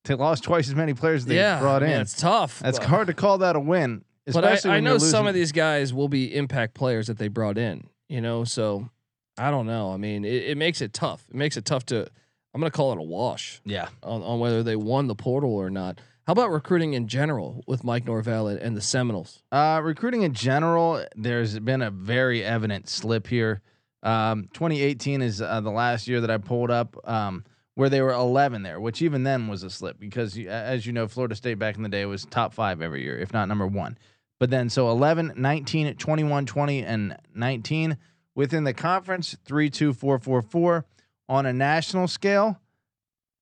They 0.03 0.13
lost 0.13 0.43
twice 0.43 0.67
as 0.67 0.75
many 0.75 0.93
players 0.93 1.21
as 1.23 1.25
they 1.27 1.35
yeah, 1.37 1.59
brought 1.59 1.81
in. 1.81 1.89
it's 2.01 2.19
tough. 2.19 2.59
That's 2.59 2.77
but- 2.79 2.87
hard 2.87 3.07
to 3.07 3.13
call 3.13 3.39
that 3.39 3.55
a 3.55 3.59
win. 3.59 4.03
But 4.33 4.43
I, 4.43 4.53
Especially 4.53 4.77
I 4.77 4.79
know 4.79 4.97
some 4.97 5.27
of 5.27 5.35
these 5.35 5.51
guys 5.51 5.93
will 5.93 6.09
be 6.09 6.35
impact 6.35 6.73
players 6.73 7.05
that 7.05 7.19
they 7.19 7.27
brought 7.27 7.59
in. 7.59 7.87
You 8.09 8.21
know, 8.21 8.43
so 8.43 8.89
I 9.37 9.51
don't 9.51 9.67
know. 9.67 9.91
I 9.91 9.97
mean, 9.97 10.25
it, 10.25 10.45
it 10.45 10.57
makes 10.57 10.81
it 10.81 10.93
tough. 10.93 11.23
It 11.29 11.35
makes 11.35 11.57
it 11.57 11.65
tough 11.65 11.85
to. 11.87 12.07
I'm 12.55 12.61
going 12.61 12.71
to 12.71 12.75
call 12.75 12.93
it 12.93 12.97
a 12.99 13.01
wash 13.03 13.59
Yeah. 13.65 13.89
on, 14.01 14.23
on 14.23 14.39
whether 14.39 14.63
they 14.63 14.77
won 14.77 15.07
the 15.07 15.15
portal 15.15 15.53
or 15.53 15.69
not. 15.69 15.99
How 16.25 16.31
about 16.31 16.51
recruiting 16.51 16.93
in 16.93 17.05
general 17.09 17.61
with 17.67 17.83
Mike 17.83 18.05
Norvell 18.05 18.47
and, 18.47 18.77
the 18.77 18.81
Seminoles? 18.81 19.43
Uh, 19.51 19.81
recruiting 19.83 20.21
in 20.21 20.33
general, 20.33 21.05
there's 21.17 21.59
been 21.59 21.81
a 21.81 21.91
very 21.91 22.45
evident 22.45 22.87
slip 22.87 23.27
here. 23.27 23.61
Um, 24.03 24.47
2018 24.53 25.21
is 25.21 25.41
uh, 25.41 25.59
the 25.59 25.69
last 25.69 26.07
year 26.07 26.21
that 26.21 26.31
I 26.31 26.37
pulled 26.37 26.71
up 26.71 26.95
um, 27.03 27.43
where 27.73 27.89
they 27.89 28.01
were 28.01 28.13
11 28.13 28.63
there, 28.63 28.79
which 28.79 29.01
even 29.01 29.23
then 29.23 29.49
was 29.49 29.63
a 29.63 29.69
slip 29.69 29.99
because, 29.99 30.37
as 30.37 30.85
you 30.85 30.93
know, 30.93 31.09
Florida 31.09 31.35
State 31.35 31.59
back 31.59 31.75
in 31.75 31.83
the 31.83 31.89
day 31.89 32.05
was 32.05 32.23
top 32.25 32.53
five 32.53 32.81
every 32.81 33.03
year, 33.03 33.17
if 33.19 33.33
not 33.33 33.49
number 33.49 33.67
one. 33.67 33.97
But 34.39 34.49
then, 34.49 34.69
so 34.69 34.89
11, 34.89 35.33
19, 35.35 35.95
21, 35.95 36.45
20, 36.45 36.83
and 36.85 37.17
19 37.35 37.97
within 38.33 38.63
the 38.63 38.73
conference, 38.73 39.35
3 39.45 39.69
2 39.69 39.91
4 39.93 40.19
4 40.19 40.41
4. 40.41 40.85
On 41.27 41.45
a 41.45 41.53
national 41.53 42.07
scale, 42.07 42.59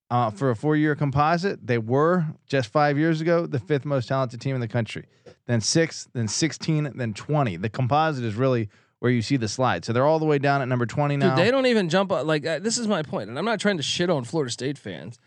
uh, 0.09 0.29
for 0.29 0.51
a 0.51 0.55
four 0.55 0.75
year 0.75 0.95
composite, 0.95 1.65
they 1.65 1.77
were 1.77 2.25
just 2.45 2.69
five 2.71 2.97
years 2.97 3.19
ago 3.19 3.45
the 3.45 3.59
fifth 3.59 3.83
most 3.83 4.07
talented 4.07 4.39
team 4.39 4.55
in 4.55 4.61
the 4.61 4.67
country. 4.67 5.05
Then 5.47 5.59
six, 5.59 6.07
then 6.13 6.27
16, 6.27 6.93
then 6.95 7.13
20. 7.13 7.57
The 7.57 7.69
composite 7.69 8.23
is 8.23 8.35
really 8.35 8.69
where 8.99 9.11
you 9.11 9.21
see 9.21 9.35
the 9.35 9.47
slide. 9.47 9.83
So 9.83 9.91
they're 9.91 10.05
all 10.05 10.19
the 10.19 10.25
way 10.25 10.37
down 10.37 10.61
at 10.61 10.67
number 10.67 10.85
20 10.85 11.17
now. 11.17 11.35
Dude, 11.35 11.45
they 11.45 11.51
don't 11.51 11.65
even 11.65 11.89
jump 11.89 12.11
up. 12.11 12.25
Like 12.25 12.45
uh, 12.45 12.59
this 12.59 12.77
is 12.77 12.87
my 12.87 13.01
point, 13.03 13.29
and 13.29 13.37
I'm 13.37 13.43
not 13.43 13.59
trying 13.59 13.77
to 13.77 13.83
shit 13.83 14.09
on 14.09 14.23
Florida 14.23 14.51
State 14.51 14.77
fans. 14.77 15.17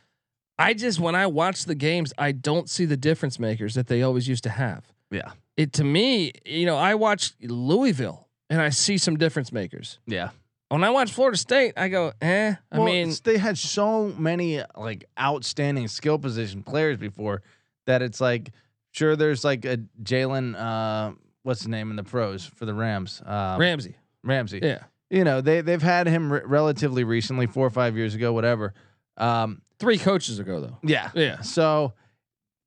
I 0.59 0.73
just 0.73 0.99
when 0.99 1.15
I 1.15 1.27
watch 1.27 1.65
the 1.67 1.75
games, 1.75 2.13
I 2.17 2.33
don't 2.33 2.71
see 2.71 2.87
the 2.87 2.97
difference 2.97 3.39
makers 3.39 3.75
that 3.75 3.89
they 3.89 4.03
always 4.03 4.29
used 4.29 4.45
to 4.45 4.51
have. 4.51 4.87
yeah. 5.11 5.33
It 5.57 5.73
to 5.75 5.85
me, 5.85 6.33
you 6.45 6.67
know, 6.67 6.77
I 6.77 6.95
watch 6.95 7.33
Louisville 7.43 8.29
and 8.51 8.61
I 8.61 8.69
see 8.69 8.99
some 8.99 9.17
difference 9.17 9.53
makers. 9.53 9.99
Yeah. 10.07 10.31
When 10.69 10.83
I 10.83 10.91
watch 10.91 11.13
Florida 11.13 11.37
State, 11.39 11.75
I 11.77 11.89
go, 11.89 12.13
eh. 12.21 12.55
I 12.73 12.77
Well, 12.79 12.87
mean, 12.87 13.13
they 13.25 13.39
had 13.39 13.57
so 13.57 14.09
many 14.19 14.63
like 14.77 15.05
outstanding 15.21 15.87
skill 15.89 16.19
position 16.19 16.63
players 16.65 16.97
before 16.99 17.43
that 17.87 18.03
it's 18.03 18.21
like, 18.21 18.51
sure, 18.91 19.15
there's 19.15 19.45
like 19.45 19.65
a 19.65 19.79
Jalen, 20.03 20.57
uh, 20.59 21.15
what's 21.45 21.63
the 21.63 21.69
name 21.69 21.91
in 21.91 21.97
the 21.97 22.03
pros 22.03 22.45
for 22.45 22.67
the 22.67 22.75
Rams? 22.75 23.23
Um, 23.25 23.61
Ramsey. 23.61 23.95
Ramsey. 24.25 24.59
Yeah. 24.61 24.81
You 25.09 25.23
know, 25.23 25.41
they, 25.41 25.61
they've 25.61 25.81
had 25.81 26.09
him 26.09 26.33
re- 26.33 26.41
relatively 26.45 27.05
recently, 27.05 27.47
four 27.47 27.65
or 27.65 27.71
five 27.71 27.97
years 27.97 28.17
ago, 28.17 28.33
whatever. 28.33 28.75
Um, 29.17 29.63
Three 29.79 29.99
coaches 29.99 30.41
ago 30.41 30.61
though. 30.61 30.79
yeah. 30.83 31.11
Yeah. 31.15 31.43
So 31.43 31.93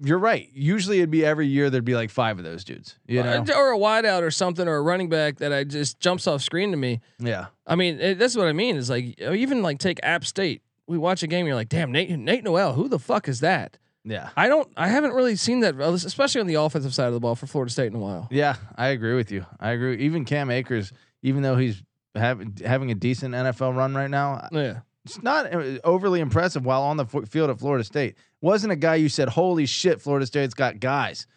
you're 0.01 0.17
right. 0.19 0.49
Usually 0.53 0.99
it'd 0.99 1.11
be 1.11 1.25
every 1.25 1.47
year 1.47 1.69
there'd 1.69 1.83
be 1.85 1.95
like 1.95 2.09
five 2.09 2.37
of 2.37 2.43
those 2.45 2.63
dudes. 2.63 2.97
You 3.07 3.21
know? 3.23 3.43
Uh, 3.47 3.57
or 3.57 3.73
a 3.73 3.77
wideout 3.77 4.21
or 4.21 4.31
something 4.31 4.67
or 4.67 4.75
a 4.77 4.81
running 4.81 5.09
back 5.09 5.37
that 5.39 5.51
I 5.51 5.63
just 5.65 5.99
jumps 5.99 6.25
off 6.27 6.41
screen 6.41 6.71
to 6.71 6.77
me. 6.77 7.01
yeah. 7.19 7.47
I 7.67 7.75
mean, 7.75 7.99
it, 7.99 8.17
that's 8.19 8.35
what 8.35 8.47
I 8.47 8.53
mean. 8.53 8.75
Is 8.77 8.89
like 8.89 9.19
even 9.19 9.61
like 9.61 9.79
take 9.79 9.99
App 10.03 10.25
State. 10.25 10.61
We 10.87 10.97
watch 10.97 11.21
a 11.21 11.27
game, 11.27 11.45
you're 11.45 11.55
like, 11.55 11.69
damn, 11.69 11.91
Nate 11.91 12.09
Nate 12.17 12.43
Noel, 12.43 12.73
who 12.73 12.87
the 12.87 12.97
fuck 12.99 13.27
is 13.27 13.41
that? 13.41 13.77
Yeah. 14.03 14.29
I 14.35 14.47
don't. 14.47 14.67
I 14.75 14.87
haven't 14.87 15.11
really 15.13 15.35
seen 15.35 15.59
that, 15.59 15.79
especially 15.79 16.41
on 16.41 16.47
the 16.47 16.55
offensive 16.55 16.95
side 16.95 17.07
of 17.07 17.13
the 17.13 17.19
ball 17.19 17.35
for 17.35 17.45
Florida 17.45 17.71
State 17.71 17.87
in 17.87 17.95
a 17.95 17.99
while. 17.99 18.27
Yeah, 18.31 18.55
I 18.75 18.87
agree 18.87 19.13
with 19.15 19.31
you. 19.31 19.45
I 19.59 19.71
agree. 19.71 19.97
Even 19.97 20.25
Cam 20.25 20.49
Akers, 20.49 20.91
even 21.21 21.43
though 21.43 21.57
he's 21.57 21.83
having 22.15 22.57
having 22.65 22.89
a 22.89 22.95
decent 22.95 23.35
NFL 23.35 23.75
run 23.75 23.93
right 23.93 24.09
now, 24.09 24.47
Yeah. 24.51 24.79
it's 25.05 25.21
not 25.21 25.53
uh, 25.53 25.77
overly 25.83 26.21
impressive 26.21 26.65
while 26.65 26.81
on 26.81 26.97
the 26.97 27.05
f- 27.05 27.29
field 27.29 27.51
at 27.51 27.59
Florida 27.59 27.83
State. 27.83 28.15
Wasn't 28.41 28.71
a 28.71 28.75
guy 28.75 28.95
you 28.95 29.09
said, 29.09 29.29
"Holy 29.29 29.65
shit, 29.65 30.01
Florida 30.01 30.25
State's 30.25 30.53
got 30.53 30.79
guys." 30.79 31.27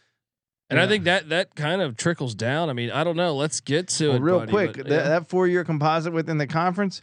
And 0.70 0.80
I 0.80 0.86
think 0.86 1.04
that 1.04 1.28
that 1.28 1.54
kind 1.54 1.82
of 1.82 1.96
trickles 1.98 2.34
down. 2.34 2.70
I 2.70 2.72
mean, 2.72 2.90
I 2.90 3.04
don't 3.04 3.16
know. 3.16 3.34
Let's 3.36 3.60
get 3.60 3.88
to 3.88 4.08
Well, 4.08 4.16
it 4.16 4.22
real 4.22 4.38
buddy, 4.38 4.50
quick, 4.52 4.76
but, 4.78 4.86
that, 4.86 4.90
yeah. 4.90 5.08
that 5.08 5.28
four 5.28 5.46
year 5.46 5.64
composite 5.64 6.14
within 6.14 6.38
the 6.38 6.46
conference, 6.46 7.02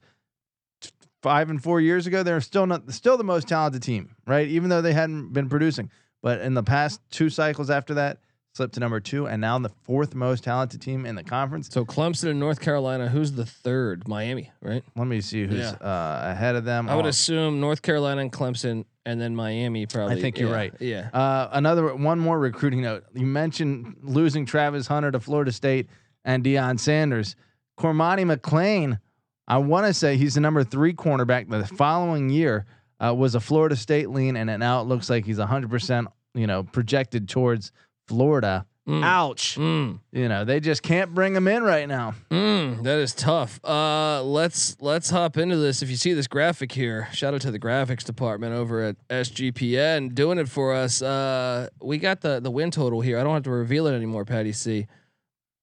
t- 0.81 0.89
five 1.21 1.51
and 1.51 1.61
four 1.61 1.79
years 1.79 2.07
ago, 2.07 2.23
they're 2.23 2.41
still 2.41 2.65
not 2.65 2.91
still 2.91 3.15
the 3.15 3.23
most 3.23 3.47
talented 3.47 3.83
team, 3.83 4.15
right? 4.25 4.47
Even 4.47 4.69
though 4.69 4.81
they 4.81 4.93
hadn't 4.93 5.33
been 5.33 5.49
producing, 5.49 5.91
but 6.23 6.41
in 6.41 6.55
the 6.55 6.63
past 6.63 6.99
two 7.11 7.29
cycles 7.29 7.69
after 7.69 7.93
that, 7.95 8.17
slipped 8.53 8.73
to 8.73 8.79
number 8.79 8.99
two, 8.99 9.27
and 9.27 9.39
now 9.41 9.57
the 9.59 9.69
fourth 9.83 10.15
most 10.15 10.43
talented 10.43 10.81
team 10.81 11.05
in 11.05 11.15
the 11.15 11.23
conference. 11.23 11.69
so 11.71 11.85
Clemson 11.85 12.31
and 12.31 12.39
North 12.39 12.59
Carolina. 12.59 13.07
Who's 13.07 13.31
the 13.33 13.45
third? 13.45 14.07
Miami, 14.07 14.51
right? 14.61 14.83
Let 14.95 15.07
me 15.07 15.21
see 15.21 15.45
who's 15.45 15.59
Yeah. 15.59 15.71
uh, 15.81 16.31
ahead 16.31 16.55
of 16.55 16.65
them. 16.65 16.89
I 16.89 16.95
would 16.95 17.05
Oh, 17.05 17.09
assume 17.09 17.59
North 17.59 17.81
Carolina 17.81 18.21
and 18.21 18.31
Clemson, 18.31 18.85
and 19.05 19.21
then 19.21 19.35
Miami 19.35 19.85
probably. 19.85 20.17
I 20.17 20.21
think 20.21 20.39
you're 20.39 20.51
right. 20.51 20.73
Yeah. 20.79 21.09
Uh, 21.13 21.49
another 21.51 21.95
one 21.95 22.19
more 22.19 22.39
recruiting 22.39 22.81
note. 22.81 23.03
You 23.13 23.25
mentioned 23.25 23.97
losing 24.03 24.45
Travis 24.45 24.87
Hunter 24.87 25.11
to 25.11 25.19
Florida 25.19 25.51
State 25.51 25.87
and 26.25 26.43
Deion 26.43 26.79
Sanders. 26.79 27.35
Cormani 27.79 28.35
McClain, 28.35 28.99
I 29.47 29.57
want 29.59 29.85
to 29.87 29.93
say 29.93 30.17
he's 30.17 30.33
the 30.35 30.41
number 30.41 30.63
three 30.63 30.93
cornerback. 30.93 31.49
The 31.49 31.65
following 31.65 32.29
year 32.29 32.65
uh, 32.99 33.13
was 33.15 33.35
a 33.35 33.39
Florida 33.39 33.75
State 33.75 34.09
lean, 34.09 34.35
and 34.35 34.49
it 34.49 34.57
now 34.57 34.81
it 34.81 34.85
looks 34.85 35.09
like 35.09 35.25
he's 35.25 35.37
100 35.39 35.69
percent, 35.69 36.07
you 36.33 36.45
know, 36.45 36.63
projected 36.63 37.29
towards 37.29 37.71
Florida. 38.09 38.65
Mm. 38.87 39.03
Ouch! 39.03 39.55
Mm. 39.55 39.99
You 40.11 40.27
know, 40.27 40.45
they 40.45 40.59
just 40.59 40.81
can't 40.81 41.13
bring 41.13 41.33
them 41.33 41.47
in 41.47 41.61
right 41.61 41.87
now. 41.87 42.15
Mm, 42.31 42.81
that 42.81 42.97
is 42.97 43.13
tough. 43.13 43.63
Uh, 43.63 44.23
let's 44.23 44.77
let's 44.81 45.11
hop 45.11 45.37
into 45.37 45.57
this. 45.57 45.83
If 45.83 45.91
you 45.91 45.95
see 45.95 46.13
this 46.13 46.25
graphic 46.25 46.71
here, 46.71 47.07
shout 47.13 47.35
out 47.35 47.41
to 47.41 47.51
the 47.51 47.59
graphics 47.59 48.03
department 48.03 48.55
over 48.55 48.81
at 48.81 48.95
SGPN 49.09 50.15
doing 50.15 50.39
it 50.39 50.49
for 50.49 50.73
us. 50.73 51.03
Uh, 51.03 51.67
we 51.79 51.99
got 51.99 52.21
the 52.21 52.39
the 52.39 52.49
win 52.49 52.71
total 52.71 53.01
here. 53.01 53.19
I 53.19 53.23
don't 53.23 53.35
have 53.35 53.43
to 53.43 53.51
reveal 53.51 53.85
it 53.85 53.93
anymore, 53.93 54.25
Patty 54.25 54.53
C. 54.53 54.87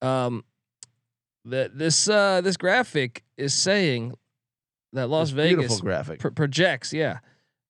Um, 0.02 0.44
that 1.46 1.76
this 1.76 2.08
uh 2.08 2.42
this 2.42 2.56
graphic 2.56 3.24
is 3.36 3.52
saying 3.54 4.14
that 4.92 5.08
Las 5.08 5.30
Vegas 5.30 5.80
graphic. 5.80 6.20
pro- 6.20 6.30
projects, 6.30 6.92
yeah, 6.92 7.18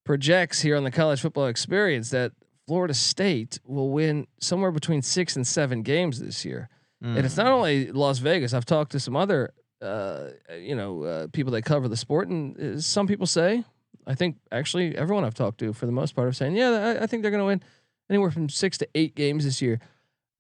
projects 0.05 0.61
here 0.61 0.77
on 0.77 0.85
the 0.85 0.91
college 0.91 1.23
football 1.23 1.47
experience 1.47 2.11
that 2.11 2.33
Florida 2.67 2.95
State 2.95 3.59
will 3.65 3.91
win 3.91 4.27
somewhere 4.41 4.71
between 4.73 5.03
six 5.03 5.37
and 5.37 5.47
seven 5.47 5.83
games 5.83 6.21
this 6.21 6.45
year. 6.45 6.69
And 7.03 7.19
it's 7.19 7.35
Mm. 7.35 7.45
not 7.45 7.53
only 7.53 7.93
Las 7.93 8.19
Vegas. 8.19 8.53
I've 8.55 8.65
talked 8.65 8.91
to 8.93 8.99
some 9.01 9.15
other, 9.15 9.53
uh, 9.83 10.31
you 10.59 10.75
know, 10.75 11.03
uh, 11.05 11.27
people 11.29 11.53
that 11.53 11.63
cover 11.63 11.87
the 11.89 11.97
sport, 11.97 12.29
and 12.29 12.59
uh, 12.59 12.81
some 12.81 13.07
people 13.07 13.27
say, 13.27 13.63
I 14.07 14.15
think 14.15 14.37
actually 14.51 14.97
everyone 14.97 15.25
I've 15.25 15.35
talked 15.35 15.59
to 15.59 15.73
for 15.73 15.87
the 15.87 15.93
most 15.93 16.17
part 16.17 16.27
are 16.27 16.33
saying, 16.33 16.57
yeah, 16.57 16.71
I, 16.99 17.03
I 17.05 17.07
think 17.07 17.23
they're 17.23 17.31
going 17.31 17.43
to 17.43 17.47
win 17.47 17.63
anywhere 18.09 18.31
from 18.31 18.49
six 18.49 18.79
to 18.79 18.89
eight 18.95 19.15
games 19.15 19.45
this 19.45 19.61
year. 19.63 19.79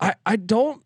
I 0.00 0.14
I 0.24 0.36
don't. 0.36 0.82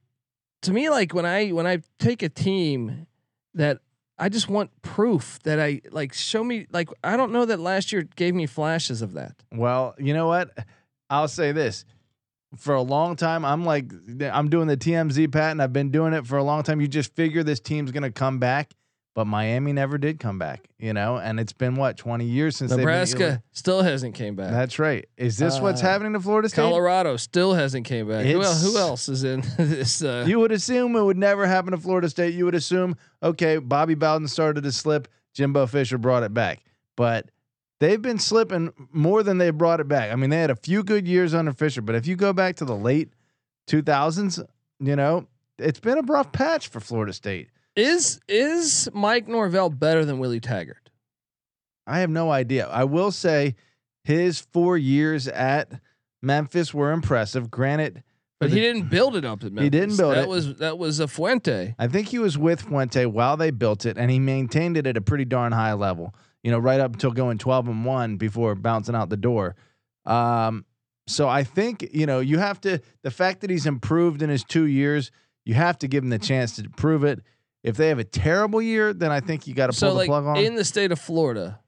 To 0.62 0.72
me, 0.72 0.90
like 0.90 1.14
when 1.14 1.24
I 1.24 1.50
when 1.50 1.66
I 1.66 1.79
take 1.98 2.22
a 2.22 2.29
team 2.29 3.07
that 3.55 3.79
I 4.18 4.29
just 4.29 4.48
want 4.48 4.70
proof 4.83 5.38
that 5.44 5.59
I 5.61 5.81
like 5.90 6.12
show 6.12 6.44
me 6.44 6.66
like 6.72 6.88
I 7.05 7.16
don't 7.16 7.33
know 7.33 7.44
that 7.46 7.61
last 7.61 7.92
year 7.92 8.03
gave 8.16 8.35
me 8.35 8.46
flashes 8.46 9.00
of 9.03 9.12
that. 9.14 9.42
Well, 9.53 9.94
you 9.98 10.12
know 10.12 10.26
what? 10.26 10.50
I'll 11.11 11.29
say 11.29 11.53
this. 11.53 11.85
For 12.57 12.75
a 12.75 12.83
long 12.83 13.14
time, 13.14 13.44
I'm 13.44 13.64
like, 13.64 13.92
I'm 14.23 14.49
doing 14.49 14.66
the 14.66 14.77
TMZ 14.77 15.31
pat, 15.31 15.53
and 15.53 15.62
I've 15.62 15.73
been 15.73 15.90
doing 15.90 16.12
it 16.14 16.27
for 16.27 16.37
a 16.37 16.42
long 16.42 16.62
time. 16.64 16.81
You 16.81 16.88
just 16.88 17.14
figure 17.14 17.42
this 17.44 17.61
team's 17.61 17.92
gonna 17.92 18.11
come 18.11 18.40
back, 18.40 18.73
but 19.14 19.27
Miami 19.27 19.73
never 19.73 19.99
did 19.99 20.18
come 20.18 20.37
back, 20.40 20.66
you 20.77 20.92
know. 20.92 21.16
And 21.16 21.38
it's 21.38 21.53
been 21.53 21.77
what 21.77 21.96
20 21.96 22.25
years 22.25 22.57
since 22.57 22.73
Nebraska 22.73 23.40
still 23.53 23.83
hasn't 23.83 24.16
came 24.16 24.35
back. 24.35 24.51
That's 24.51 24.81
right. 24.81 25.07
Is 25.16 25.38
this 25.38 25.61
what's 25.61 25.81
Uh, 25.81 25.87
happening 25.87 26.12
to 26.14 26.20
Florida 26.20 26.49
State? 26.49 26.62
Colorado 26.62 27.16
still 27.18 27.55
hasn't 27.55 27.87
came 27.87 28.09
back. 28.09 28.27
Who, 28.27 28.42
el- 28.42 28.53
who 28.55 28.77
else 28.79 29.09
is 29.09 29.23
in 29.23 29.42
this? 29.57 30.03
Uh, 30.03 30.25
You 30.27 30.40
would 30.40 30.51
assume 30.51 30.96
it 30.96 31.03
would 31.05 31.18
never 31.18 31.46
happen 31.46 31.70
to 31.70 31.79
Florida 31.79 32.09
State. 32.09 32.35
You 32.35 32.46
would 32.46 32.57
assume, 32.57 32.96
okay, 33.23 33.59
Bobby 33.59 33.94
Bowden 33.94 34.27
started 34.27 34.64
to 34.64 34.73
slip, 34.73 35.07
Jimbo 35.35 35.66
Fisher 35.68 35.99
brought 35.99 36.25
it 36.25 36.35
back. 36.35 36.64
But 36.96 37.31
they've 37.81 38.01
been 38.01 38.19
slipping 38.19 38.73
more 38.93 39.23
than 39.23 39.38
they 39.38 39.51
brought 39.51 39.81
it 39.81 39.88
back. 39.88 40.12
I 40.12 40.16
mean, 40.16 40.31
they 40.31 40.40
had 40.40 40.51
a 40.51 40.57
few 40.57 40.83
good 40.85 41.09
years 41.09 41.35
under 41.35 41.53
Fisher, 41.53 41.83
but 41.83 41.95
if 41.97 42.07
you 42.07 42.14
go 42.16 42.33
back 42.33 42.57
to 42.57 42.64
the 42.64 42.77
late 42.77 43.09
2000s, 43.69 44.43
you 44.79 44.97
know, 44.97 45.27
it's 45.59 45.81
been 45.81 45.99
a 45.99 46.03
rough 46.03 46.33
patch 46.33 46.69
for 46.69 46.81
Florida 46.81 47.12
State. 47.12 47.49
is 47.77 48.21
is 48.29 48.88
Mike 48.93 49.29
Norvell 49.29 49.71
better 49.71 50.05
than 50.05 50.19
Willie 50.19 50.40
Taggart? 50.40 50.90
I 51.87 52.01
have 52.01 52.11
no 52.11 52.31
idea. 52.31 52.66
I 52.69 52.85
will 52.85 53.11
say 53.11 53.57
his 54.05 54.40
four 54.40 54.79
years 54.79 55.29
at 55.29 55.73
Memphis 56.23 56.73
were 56.73 56.93
impressive. 56.93 57.51
Granted, 57.51 58.03
But 58.38 58.49
for 58.51 58.55
he 58.57 58.61
the- 58.61 58.66
didn't 58.73 58.90
build 58.90 59.16
it 59.16 59.25
up 59.25 59.43
at 59.45 59.53
Memphis. 59.53 59.64
He 59.64 59.71
didn't 59.71 59.97
build 59.97 60.14
that 60.14 60.25
it. 60.25 60.29
was 60.29 60.57
that 60.57 60.79
was 60.79 61.01
a 61.01 61.09
Fuente. 61.09 61.75
I 61.79 61.87
think 61.88 62.09
he 62.09 62.19
was 62.19 62.38
with 62.38 62.62
Fuente 62.62 63.07
while 63.07 63.37
they 63.37 63.51
built 63.51 63.85
it, 63.87 63.97
and 63.99 64.11
he 64.11 64.19
maintained 64.19 64.77
it 64.77 64.87
at 64.87 64.97
a 64.97 65.01
pretty 65.01 65.25
darn 65.25 65.53
high 65.53 65.73
level. 65.75 66.14
You 66.42 66.50
know, 66.50 66.59
right 66.59 66.81
up 66.81 66.92
until 66.94 67.11
going 67.11 67.38
twelve 67.38 67.68
and 67.68 67.85
one 67.85 68.16
before 68.16 68.55
bouncing 68.55 68.94
out 68.94 69.11
the 69.11 69.16
door. 69.16 69.57
Um, 70.07 70.64
so 71.07 71.29
I 71.29 71.44
think 71.44 71.88
you 71.92 72.07
know 72.07 72.20
you 72.20 72.38
have 72.38 72.61
to 72.62 72.81
the 73.03 73.11
fact 73.11 73.40
that 73.42 73.50
he's 73.50 73.66
improved 73.66 74.22
in 74.22 74.31
his 74.31 74.44
two 74.44 74.64
years, 74.64 75.11
you 75.44 75.55
have 75.55 75.79
to 75.81 75.88
give 75.88 76.03
him 76.05 76.11
the 76.11 76.18
chance 76.18 76.57
to 76.57 76.68
prove 76.70 77.05
it. 77.05 77.20
If 77.62 77.76
they 77.76 77.88
have 77.88 77.98
a 77.98 78.05
terrible 78.05 78.62
year, 78.62 78.94
then 78.94 79.11
I 79.11 79.20
think 79.20 79.46
you 79.46 79.53
got 79.53 79.66
to 79.66 79.72
pull 79.72 79.79
So 79.79 79.88
the 79.90 79.94
like 79.94 80.07
plug 80.09 80.24
on. 80.24 80.38
in 80.38 80.55
the 80.55 80.64
state 80.64 80.92
of 80.92 80.98
Florida, 80.98 81.61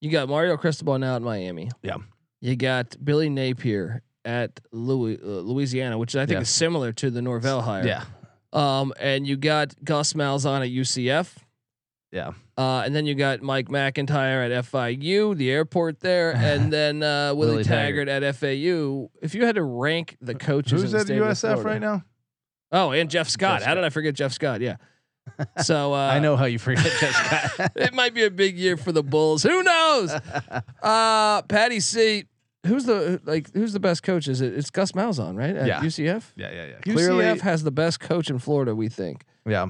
you 0.00 0.10
got 0.10 0.28
Mario 0.30 0.56
Cristobal 0.56 0.98
now 0.98 1.16
at 1.16 1.20
Miami. 1.22 1.70
Yeah. 1.82 1.96
You 2.40 2.56
got 2.56 2.96
Billy 3.04 3.28
Napier 3.28 4.02
at 4.24 4.60
Louis, 4.72 5.18
uh, 5.22 5.26
Louisiana, 5.26 5.98
which 5.98 6.16
I 6.16 6.20
think 6.20 6.36
Yeah. 6.36 6.40
is 6.40 6.48
similar 6.48 6.92
to 6.94 7.10
the 7.10 7.20
Norvell 7.20 7.60
hire. 7.62 7.86
yeah, 7.86 8.04
Um, 8.52 8.94
and 8.98 9.26
you 9.26 9.36
got 9.36 9.74
Gus 9.84 10.14
Malzahn 10.14 10.62
at 10.62 10.70
UCF. 10.70 11.36
Yeah. 12.12 12.32
Uh, 12.56 12.82
and 12.86 12.94
then 12.94 13.04
you 13.06 13.14
got 13.14 13.42
Mike 13.42 13.68
McIntyre 13.68 14.50
at 14.50 14.64
FIU, 14.64 15.36
the 15.36 15.50
airport 15.50 16.00
there, 16.00 16.32
and 16.36 16.72
then 16.72 17.02
uh, 17.02 17.34
Willie, 17.34 17.52
Willie 17.52 17.64
Taggart. 17.64 18.08
at 18.08 18.22
FAU. 18.36 19.08
If 19.20 19.34
you 19.34 19.44
had 19.44 19.56
to 19.56 19.62
rank 19.62 20.16
the 20.20 20.34
coaches, 20.34 20.82
Who's 20.82 20.92
in 20.94 20.96
the 20.96 21.00
at 21.00 21.06
state 21.36 21.50
of 21.50 21.58
USF 21.58 21.64
right 21.64 21.80
now? 21.80 22.04
Oh, 22.72 22.90
and 22.92 23.08
Jeff 23.10 23.28
Scott. 23.28 23.60
Jeff 23.60 23.68
How 23.68 23.74
did 23.74 23.84
I 23.84 23.90
forget 23.90 24.14
Jeff 24.14 24.32
Scott? 24.32 24.60
Yeah. 24.60 24.76
So 25.64 25.92
uh, 25.92 25.96
I 25.96 26.20
know 26.20 26.36
how 26.36 26.44
you 26.44 26.58
forget 26.58 26.84
Jeff 27.00 27.12
Scott. 27.12 27.72
it 27.76 27.92
might 27.92 28.14
be 28.14 28.22
a 28.24 28.30
big 28.30 28.56
year 28.56 28.76
for 28.76 28.92
the 28.92 29.02
Bulls. 29.02 29.42
Who 29.42 29.60
knows? 29.64 30.12
Uh, 30.82 31.42
Patty 31.42 31.80
C. 31.80 32.24
Who's 32.64 32.84
the 32.84 33.20
like? 33.24 33.52
Who's 33.52 33.72
the 33.72 33.80
best 33.80 34.02
coach? 34.04 34.28
Is 34.28 34.40
it? 34.40 34.54
It's 34.54 34.70
Gus 34.70 34.92
Malzahn, 34.92 35.36
right? 35.36 35.54
At 35.56 35.66
Yeah. 35.66 35.80
UCF. 35.80 36.32
yeah, 36.36 36.52
yeah, 36.52 36.64
yeah. 36.66 36.74
UCF 36.78 36.92
Clearly, 36.94 37.38
has 37.40 37.64
the 37.64 37.70
best 37.72 37.98
coach 38.00 38.30
in 38.30 38.38
Florida. 38.38 38.74
We 38.74 38.88
think. 38.88 39.24
yeah. 39.46 39.66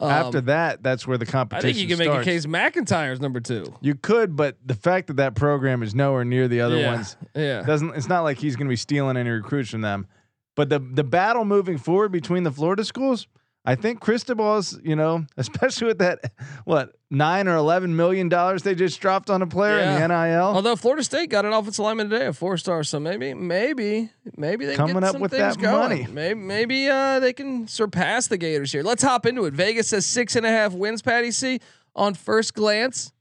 Um, 0.00 0.10
After 0.10 0.40
that, 0.42 0.82
that's 0.82 1.06
where 1.08 1.18
the 1.18 1.26
competition. 1.26 1.68
I 1.68 1.72
think 1.72 1.82
you 1.82 1.88
can 1.88 1.98
make 1.98 2.20
a 2.20 2.22
case 2.22 2.46
McIntyre's 2.46 3.20
number 3.20 3.40
two. 3.40 3.74
You 3.80 3.96
could, 3.96 4.36
but 4.36 4.56
the 4.64 4.74
fact 4.74 5.08
that 5.08 5.16
that 5.16 5.34
program 5.34 5.82
is 5.82 5.92
nowhere 5.94 6.24
near 6.24 6.46
the 6.46 6.60
other 6.60 6.78
yeah. 6.78 6.92
ones 6.92 7.16
Yeah. 7.34 7.62
doesn't. 7.62 7.96
It's 7.96 8.08
not 8.08 8.20
like 8.20 8.38
he's 8.38 8.54
going 8.54 8.68
to 8.68 8.72
be 8.72 8.76
stealing 8.76 9.16
any 9.16 9.30
recruits 9.30 9.70
from 9.70 9.80
them. 9.80 10.06
But 10.54 10.68
the 10.68 10.78
the 10.78 11.04
battle 11.04 11.44
moving 11.44 11.78
forward 11.78 12.12
between 12.12 12.44
the 12.44 12.52
Florida 12.52 12.84
schools, 12.84 13.26
I 13.68 13.74
think 13.74 14.00
Cristobal's, 14.00 14.78
you 14.82 14.96
know, 14.96 15.26
especially 15.36 15.88
with 15.88 15.98
that 15.98 16.32
what 16.64 16.94
nine 17.10 17.48
or 17.48 17.56
eleven 17.56 17.94
million 17.96 18.28
dollars 18.28 18.62
they 18.62 18.74
just 18.74 19.00
dropped 19.00 19.30
on 19.30 19.42
a 19.42 19.46
player 19.46 19.76
Yeah. 19.78 20.02
in 20.04 20.08
the 20.10 20.26
NIL, 20.26 20.42
Although 20.42 20.76
Florida 20.76 21.04
State 21.04 21.28
got 21.30 21.44
an 21.44 21.52
offensive 21.52 21.84
lineman 21.84 22.08
today, 22.10 22.26
a 22.26 22.32
four 22.32 22.56
star, 22.56 22.82
so 22.82 22.98
maybe, 22.98 23.34
maybe, 23.34 24.10
maybe 24.36 24.64
they 24.66 24.76
can 24.76 24.88
Coming 24.88 25.04
up 25.04 25.18
with 25.18 25.32
that 25.32 25.58
going. 25.58 25.76
money. 26.02 26.06
Maybe, 26.10 26.34
maybe 26.40 26.88
uh, 26.88 27.20
they 27.20 27.32
can 27.32 27.68
surpass 27.68 28.26
the 28.26 28.38
Gators 28.38 28.72
here. 28.72 28.82
Let's 28.82 29.02
hop 29.02 29.26
into 29.26 29.44
it. 29.44 29.54
Vegas 29.54 29.88
says 29.88 30.06
six 30.06 30.34
and 30.36 30.44
a 30.46 30.50
half 30.50 30.72
wins. 30.72 31.02
Patty 31.02 31.30
C 31.30 31.60
on 31.94 32.14
first 32.14 32.54
glance, 32.54 33.12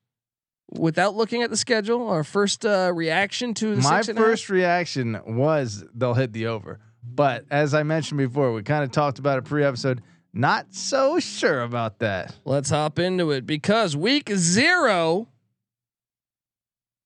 without 0.72 1.16
looking 1.16 1.44
at 1.44 1.50
the 1.50 1.58
schedule. 1.58 2.08
Our 2.10 2.24
first 2.24 2.66
uh, 2.66 2.92
reaction 2.94 3.54
to 3.56 3.76
the 3.76 3.82
my 3.82 3.98
six 3.98 4.10
and 4.10 4.18
a 4.18 4.22
half? 4.22 4.30
first 4.32 4.50
reaction 4.50 5.20
was 5.26 5.84
they'll 5.94 6.14
hit 6.14 6.34
the 6.34 6.48
over. 6.48 6.80
But 7.04 7.46
as 7.50 7.74
I 7.74 7.84
mentioned 7.84 8.18
before, 8.18 8.52
we 8.54 8.64
kind 8.64 8.84
of 8.84 8.92
talked 8.92 9.18
about 9.20 9.38
it 9.40 9.46
pre-episode. 9.46 10.02
Not 10.38 10.68
so 10.76 11.20
sure 11.20 11.64
about 11.64 11.98
that. 11.98 12.36
Let's 12.46 12.70
hop 12.70 13.00
into 13.00 13.32
it 13.32 13.48
because 13.48 13.98
week 13.98 14.30
zero. 14.36 15.28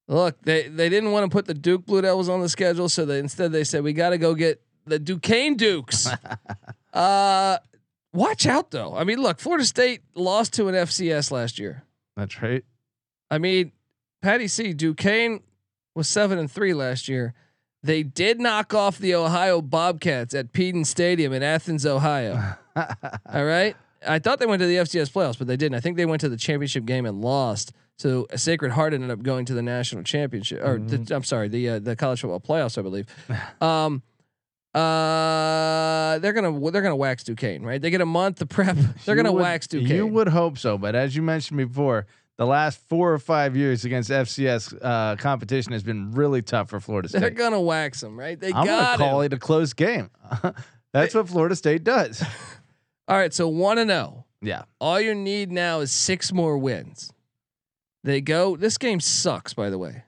Look, 0.10 0.42
they 0.42 0.68
they 0.68 0.90
didn't 0.90 1.14
want 1.14 1.32
to 1.32 1.34
put 1.34 1.46
the 1.46 1.54
Duke 1.54 1.86
Blue 1.86 2.02
Devils 2.02 2.28
on 2.28 2.42
the 2.42 2.50
schedule, 2.50 2.90
so 2.90 3.06
they 3.06 3.20
instead 3.20 3.54
they 3.54 3.64
said 3.64 3.84
we 3.84 3.94
got 3.94 4.10
to 4.10 4.18
go 4.18 4.36
get 4.36 4.62
the 4.86 5.00
Duquesne 5.00 5.56
Dukes. 5.56 6.10
uh, 6.94 7.58
watch 8.12 8.46
out 8.46 8.72
though. 8.72 8.98
I 8.98 9.06
mean, 9.06 9.22
look, 9.22 9.40
Florida 9.40 9.64
State 9.64 10.02
lost 10.14 10.52
to 10.56 10.68
an 10.68 10.76
FCS 10.76 11.32
last 11.32 11.58
year. 11.58 11.86
That's 12.18 12.42
right. 12.42 12.66
I 13.30 13.38
mean, 13.38 13.72
Patty 14.22 14.50
C. 14.50 14.74
Duquesne 14.74 15.40
was 15.96 16.10
seven 16.10 16.38
and 16.38 16.52
three 16.52 16.74
last 16.74 17.08
year. 17.08 17.34
They 17.84 18.04
did 18.04 18.40
knock 18.40 18.74
off 18.74 18.98
the 19.00 19.16
Ohio 19.16 19.62
Bobcats 19.62 20.34
at 20.36 20.54
Peden 20.54 20.86
Stadium 20.86 21.34
in 21.34 21.42
Athens, 21.42 21.86
Ohio. 21.86 22.56
All 22.76 23.46
right. 23.46 23.76
I 24.08 24.20
thought 24.20 24.40
they 24.40 24.46
went 24.46 24.60
to 24.62 24.68
the 24.68 24.76
FCS 24.78 25.12
playoffs, 25.12 25.38
but 25.38 25.48
they 25.48 25.58
didn't. 25.58 25.76
I 25.76 25.80
think 25.80 25.98
they 25.98 26.06
went 26.06 26.22
to 26.22 26.30
the 26.30 26.38
championship 26.38 26.86
game 26.86 27.06
and 27.06 27.22
lost. 27.22 27.72
So 27.98 28.28
Sacred 28.36 28.72
Heart 28.72 28.94
ended 28.96 29.12
up 29.12 29.22
going 29.22 29.46
to 29.46 29.54
the 29.54 29.62
national 29.62 30.04
championship, 30.04 30.62
or 30.64 30.80
the, 30.80 31.16
I'm 31.16 31.24
sorry, 31.24 31.50
the 31.50 31.70
uh, 31.70 31.80
the 31.80 31.96
college 31.96 32.22
football 32.22 32.40
playoffs, 32.40 32.78
I 32.78 32.82
believe. 32.82 33.06
Um, 33.62 34.02
uh, 34.74 36.18
they're 36.20 36.34
gonna 36.34 36.58
they're 36.72 36.82
gonna 36.82 36.96
wax 36.96 37.24
Duquesne, 37.24 37.62
right? 37.64 37.82
They 37.82 37.90
get 37.90 38.02
a 38.02 38.06
month 38.06 38.40
to 38.40 38.46
prep. 38.46 38.76
They're 39.06 39.16
You 39.16 39.24
gonna 39.24 39.34
would- 39.34 39.42
wax 39.42 39.68
Duquesne. 39.68 39.96
You 39.96 40.08
would 40.08 40.30
hope 40.30 40.58
so, 40.58 40.78
but 40.78 40.96
as 40.96 41.16
you 41.16 41.22
mentioned 41.22 41.58
before, 41.58 42.08
the 42.42 42.48
last 42.48 42.80
four 42.90 43.14
or 43.14 43.20
five 43.20 43.56
years 43.56 43.86
against 43.86 44.10
FCS 44.10 44.76
uh, 44.82 45.16
competition 45.18 45.74
has 45.74 45.84
been 45.84 46.12
really 46.12 46.42
tough 46.42 46.72
for 46.72 46.80
Florida 46.80 47.08
State. 47.08 47.22
They're 47.22 47.30
gonna 47.30 47.62
wax 47.62 48.02
them, 48.02 48.18
right? 48.20 48.40
They 48.40 48.52
I'm 48.52 48.66
gonna 48.66 48.98
call 48.98 49.22
him. 49.22 49.28
it 49.28 49.34
a 49.34 49.38
close 49.38 49.74
game. 49.74 50.10
That's 50.92 51.14
what 51.14 51.30
Florida 51.30 51.56
State 51.56 51.84
does. 51.84 52.24
All 53.08 53.16
right, 53.16 53.32
so 53.32 53.48
one 53.48 53.78
and 53.78 53.92
zero. 53.92 54.26
Yeah, 54.42 54.64
All 54.80 55.00
you 55.00 55.14
need 55.14 55.52
now 55.52 55.82
is 55.82 55.92
six 55.92 56.34
more 56.34 56.58
wins. 56.58 57.14
They 58.04 58.22
go. 58.22 58.56
This 58.56 58.80
game 58.80 59.02
sucks, 59.02 59.54
by 59.54 59.70
the 59.70 59.78
way. 59.78 60.06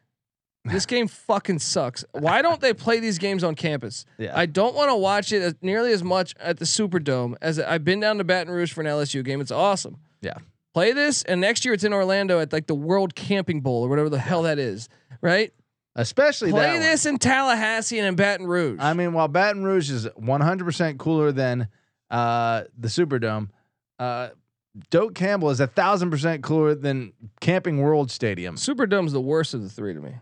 This 0.66 0.86
game 0.88 1.08
fucking 1.08 1.60
sucks. 1.60 2.04
Why 2.14 2.42
don't 2.42 2.62
they 2.62 2.74
play 2.74 3.00
these 3.00 3.20
games 3.20 3.44
on 3.44 3.54
campus? 3.54 4.06
yeah. 4.18 4.36
I 4.36 4.48
don't 4.48 4.74
want 4.74 4.90
to 4.90 4.96
watch 4.96 5.32
it 5.32 5.44
as, 5.44 5.54
nearly 5.62 5.92
as 5.92 6.04
much 6.04 6.34
at 6.40 6.58
the 6.58 6.66
Superdome 6.66 7.36
as 7.44 7.60
I've 7.60 7.84
been 7.84 8.00
down 8.00 8.18
to 8.18 8.24
Baton 8.24 8.52
Rouge 8.52 8.74
for 8.74 8.82
an 8.82 8.88
LSU 8.88 9.24
game. 9.24 9.40
It's 9.40 9.52
awesome. 9.52 9.98
Yeah. 10.24 10.38
Play 10.74 10.94
this, 10.94 11.24
and 11.24 11.40
next 11.40 11.66
year 11.66 11.74
it's 11.74 11.84
in 11.84 11.94
Orlando 11.94 12.40
at 12.40 12.52
like 12.52 12.68
the 12.68 12.76
World 12.76 13.16
Camping 13.16 13.62
Bowl 13.62 13.84
or 13.84 13.90
whatever 13.90 14.10
the 14.10 14.20
hell 14.20 14.44
that 14.44 14.58
is, 14.58 14.90
right? 15.22 15.54
Especially 15.96 16.52
that 16.52 16.58
Play 16.58 16.80
this 16.80 17.06
in 17.06 17.20
Tallahassee 17.20 18.00
and 18.00 18.08
in 18.08 18.16
Baton 18.16 18.48
Rouge. 18.48 18.80
I 18.82 18.94
mean, 18.94 19.14
while 19.14 19.28
Baton 19.28 19.64
Rouge 19.64 19.92
is 19.92 20.08
100% 20.08 20.98
cooler 20.98 21.32
than 21.32 21.68
uh, 22.10 22.64
the 22.76 22.88
Superdome, 22.88 23.50
uh, 24.00 24.30
Doak 24.90 25.14
Campbell 25.14 25.52
is 25.52 25.60
a 25.60 25.68
thousand 25.68 26.10
percent 26.10 26.42
cooler 26.42 26.74
than 26.74 27.14
Camping 27.40 27.80
World 27.80 28.10
Stadium. 28.10 28.56
Superdome's 28.56 29.14
the 29.14 29.22
worst 29.22 29.54
of 29.54 29.62
the 29.62 29.70
three 29.70 29.94
to 29.94 30.00
me. 30.00 30.16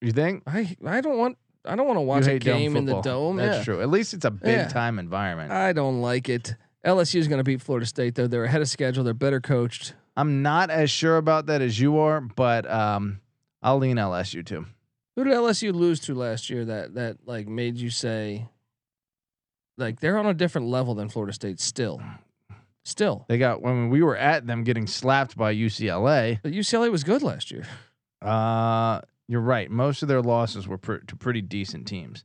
You 0.00 0.12
think? 0.12 0.44
I 0.46 0.76
I 0.86 1.00
don't 1.00 1.18
want 1.18 1.36
I 1.64 1.74
don't 1.74 1.86
want 1.86 1.96
to 1.96 2.02
watch 2.02 2.26
a 2.26 2.38
game 2.38 2.76
in 2.76 2.84
the 2.86 3.00
dome. 3.00 3.36
That's 3.36 3.58
yeah. 3.58 3.64
true. 3.64 3.82
At 3.82 3.90
least 3.90 4.14
it's 4.14 4.24
a 4.24 4.30
big 4.30 4.56
Yeah. 4.56 4.68
time 4.68 4.98
environment. 4.98 5.50
I 5.52 5.72
don't 5.72 6.00
like 6.00 6.28
it. 6.28 6.54
LSU 6.84 7.16
is 7.16 7.28
going 7.28 7.38
to 7.38 7.44
beat 7.44 7.60
Florida 7.60 7.86
State 7.86 8.14
though. 8.14 8.26
They're 8.26 8.44
ahead 8.44 8.62
of 8.62 8.68
schedule. 8.68 9.04
They're 9.04 9.14
better 9.14 9.40
coached. 9.40 9.94
I'm 10.16 10.42
not 10.42 10.70
as 10.70 10.90
sure 10.90 11.16
about 11.16 11.46
that 11.46 11.62
as 11.62 11.78
you 11.78 11.98
are, 11.98 12.20
but 12.20 12.70
um, 12.70 13.20
I'll 13.62 13.78
lean 13.78 13.96
LSU 13.96 14.44
too. 14.44 14.66
Who 15.16 15.24
did 15.24 15.34
LSU 15.34 15.74
lose 15.74 16.00
to 16.00 16.14
last 16.14 16.48
year 16.50 16.64
that 16.64 16.94
that 16.94 17.18
like 17.26 17.48
made 17.48 17.76
you 17.76 17.90
say 17.90 18.48
like 19.76 20.00
they're 20.00 20.18
on 20.18 20.26
a 20.26 20.34
different 20.34 20.68
level 20.68 20.94
than 20.94 21.08
Florida 21.08 21.32
State 21.32 21.60
still. 21.60 22.00
Still. 22.84 23.26
They 23.28 23.36
got 23.36 23.60
when 23.60 23.90
we 23.90 24.02
were 24.02 24.16
at 24.16 24.46
them 24.46 24.64
getting 24.64 24.86
slapped 24.86 25.36
by 25.36 25.54
UCLA. 25.54 26.40
But 26.42 26.52
UCLA 26.52 26.90
was 26.90 27.04
good 27.04 27.22
last 27.22 27.50
year. 27.50 27.64
Uh, 28.22 29.00
you're 29.28 29.40
right. 29.40 29.70
Most 29.70 30.02
of 30.02 30.08
their 30.08 30.22
losses 30.22 30.66
were 30.66 30.78
pr- 30.78 30.96
to 30.96 31.16
pretty 31.16 31.42
decent 31.42 31.86
teams. 31.86 32.24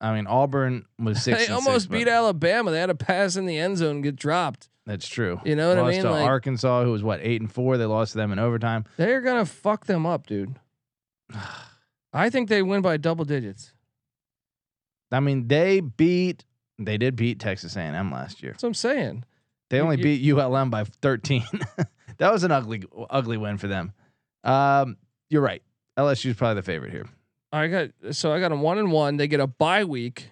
I 0.00 0.14
mean, 0.14 0.26
Auburn 0.26 0.84
was 0.98 1.22
six. 1.22 1.46
They 1.46 1.52
almost 1.52 1.84
six, 1.84 1.86
beat 1.86 2.08
Alabama. 2.08 2.70
They 2.70 2.78
had 2.80 2.90
a 2.90 2.94
pass 2.94 3.36
in 3.36 3.46
the 3.46 3.58
end 3.58 3.78
zone 3.78 3.96
and 3.96 4.02
get 4.02 4.16
dropped. 4.16 4.68
That's 4.84 5.08
true. 5.08 5.40
You 5.44 5.56
know 5.56 5.68
what 5.70 5.78
I 5.78 5.80
lost 5.82 5.92
mean? 5.94 6.02
To 6.04 6.10
Like- 6.10 6.24
Arkansas, 6.26 6.84
who 6.84 6.92
was 6.92 7.02
what 7.02 7.20
eight 7.22 7.40
and 7.40 7.50
four. 7.52 7.76
They 7.78 7.86
lost 7.86 8.12
to 8.12 8.18
them 8.18 8.30
in 8.30 8.38
overtime. 8.38 8.84
They're 8.96 9.20
gonna 9.22 9.46
fuck 9.46 9.86
them 9.86 10.06
up, 10.06 10.26
dude. 10.26 10.54
I 12.12 12.30
think 12.30 12.48
they 12.48 12.62
win 12.62 12.82
by 12.82 12.96
double 12.96 13.24
digits. 13.24 13.72
I 15.12 15.20
mean, 15.20 15.48
they 15.48 15.80
beat. 15.80 16.44
They 16.78 16.98
did 16.98 17.16
beat 17.16 17.40
Texas 17.40 17.74
A&M 17.76 18.12
last 18.12 18.42
year. 18.42 18.52
That's 18.52 18.62
what 18.62 18.68
I'm 18.68 18.74
saying. 18.74 19.24
They 19.70 19.78
You- 19.78 19.82
only 19.82 19.96
you- 19.96 20.02
beat 20.02 20.32
ULM 20.38 20.70
by 20.70 20.84
13. 20.84 21.44
that 22.18 22.32
was 22.32 22.44
an 22.44 22.52
ugly, 22.52 22.84
ugly 23.10 23.36
win 23.38 23.56
for 23.58 23.66
them. 23.66 23.92
Um, 24.44 24.96
you're 25.30 25.42
right. 25.42 25.62
LSU 25.98 26.30
is 26.30 26.36
probably 26.36 26.56
the 26.56 26.62
favorite 26.62 26.92
here. 26.92 27.06
I 27.56 27.68
got 27.68 27.90
so 28.12 28.32
I 28.32 28.40
got 28.40 28.52
a 28.52 28.56
one 28.56 28.78
and 28.78 28.92
one. 28.92 29.16
They 29.16 29.28
get 29.28 29.40
a 29.40 29.46
bye 29.46 29.84
week. 29.84 30.30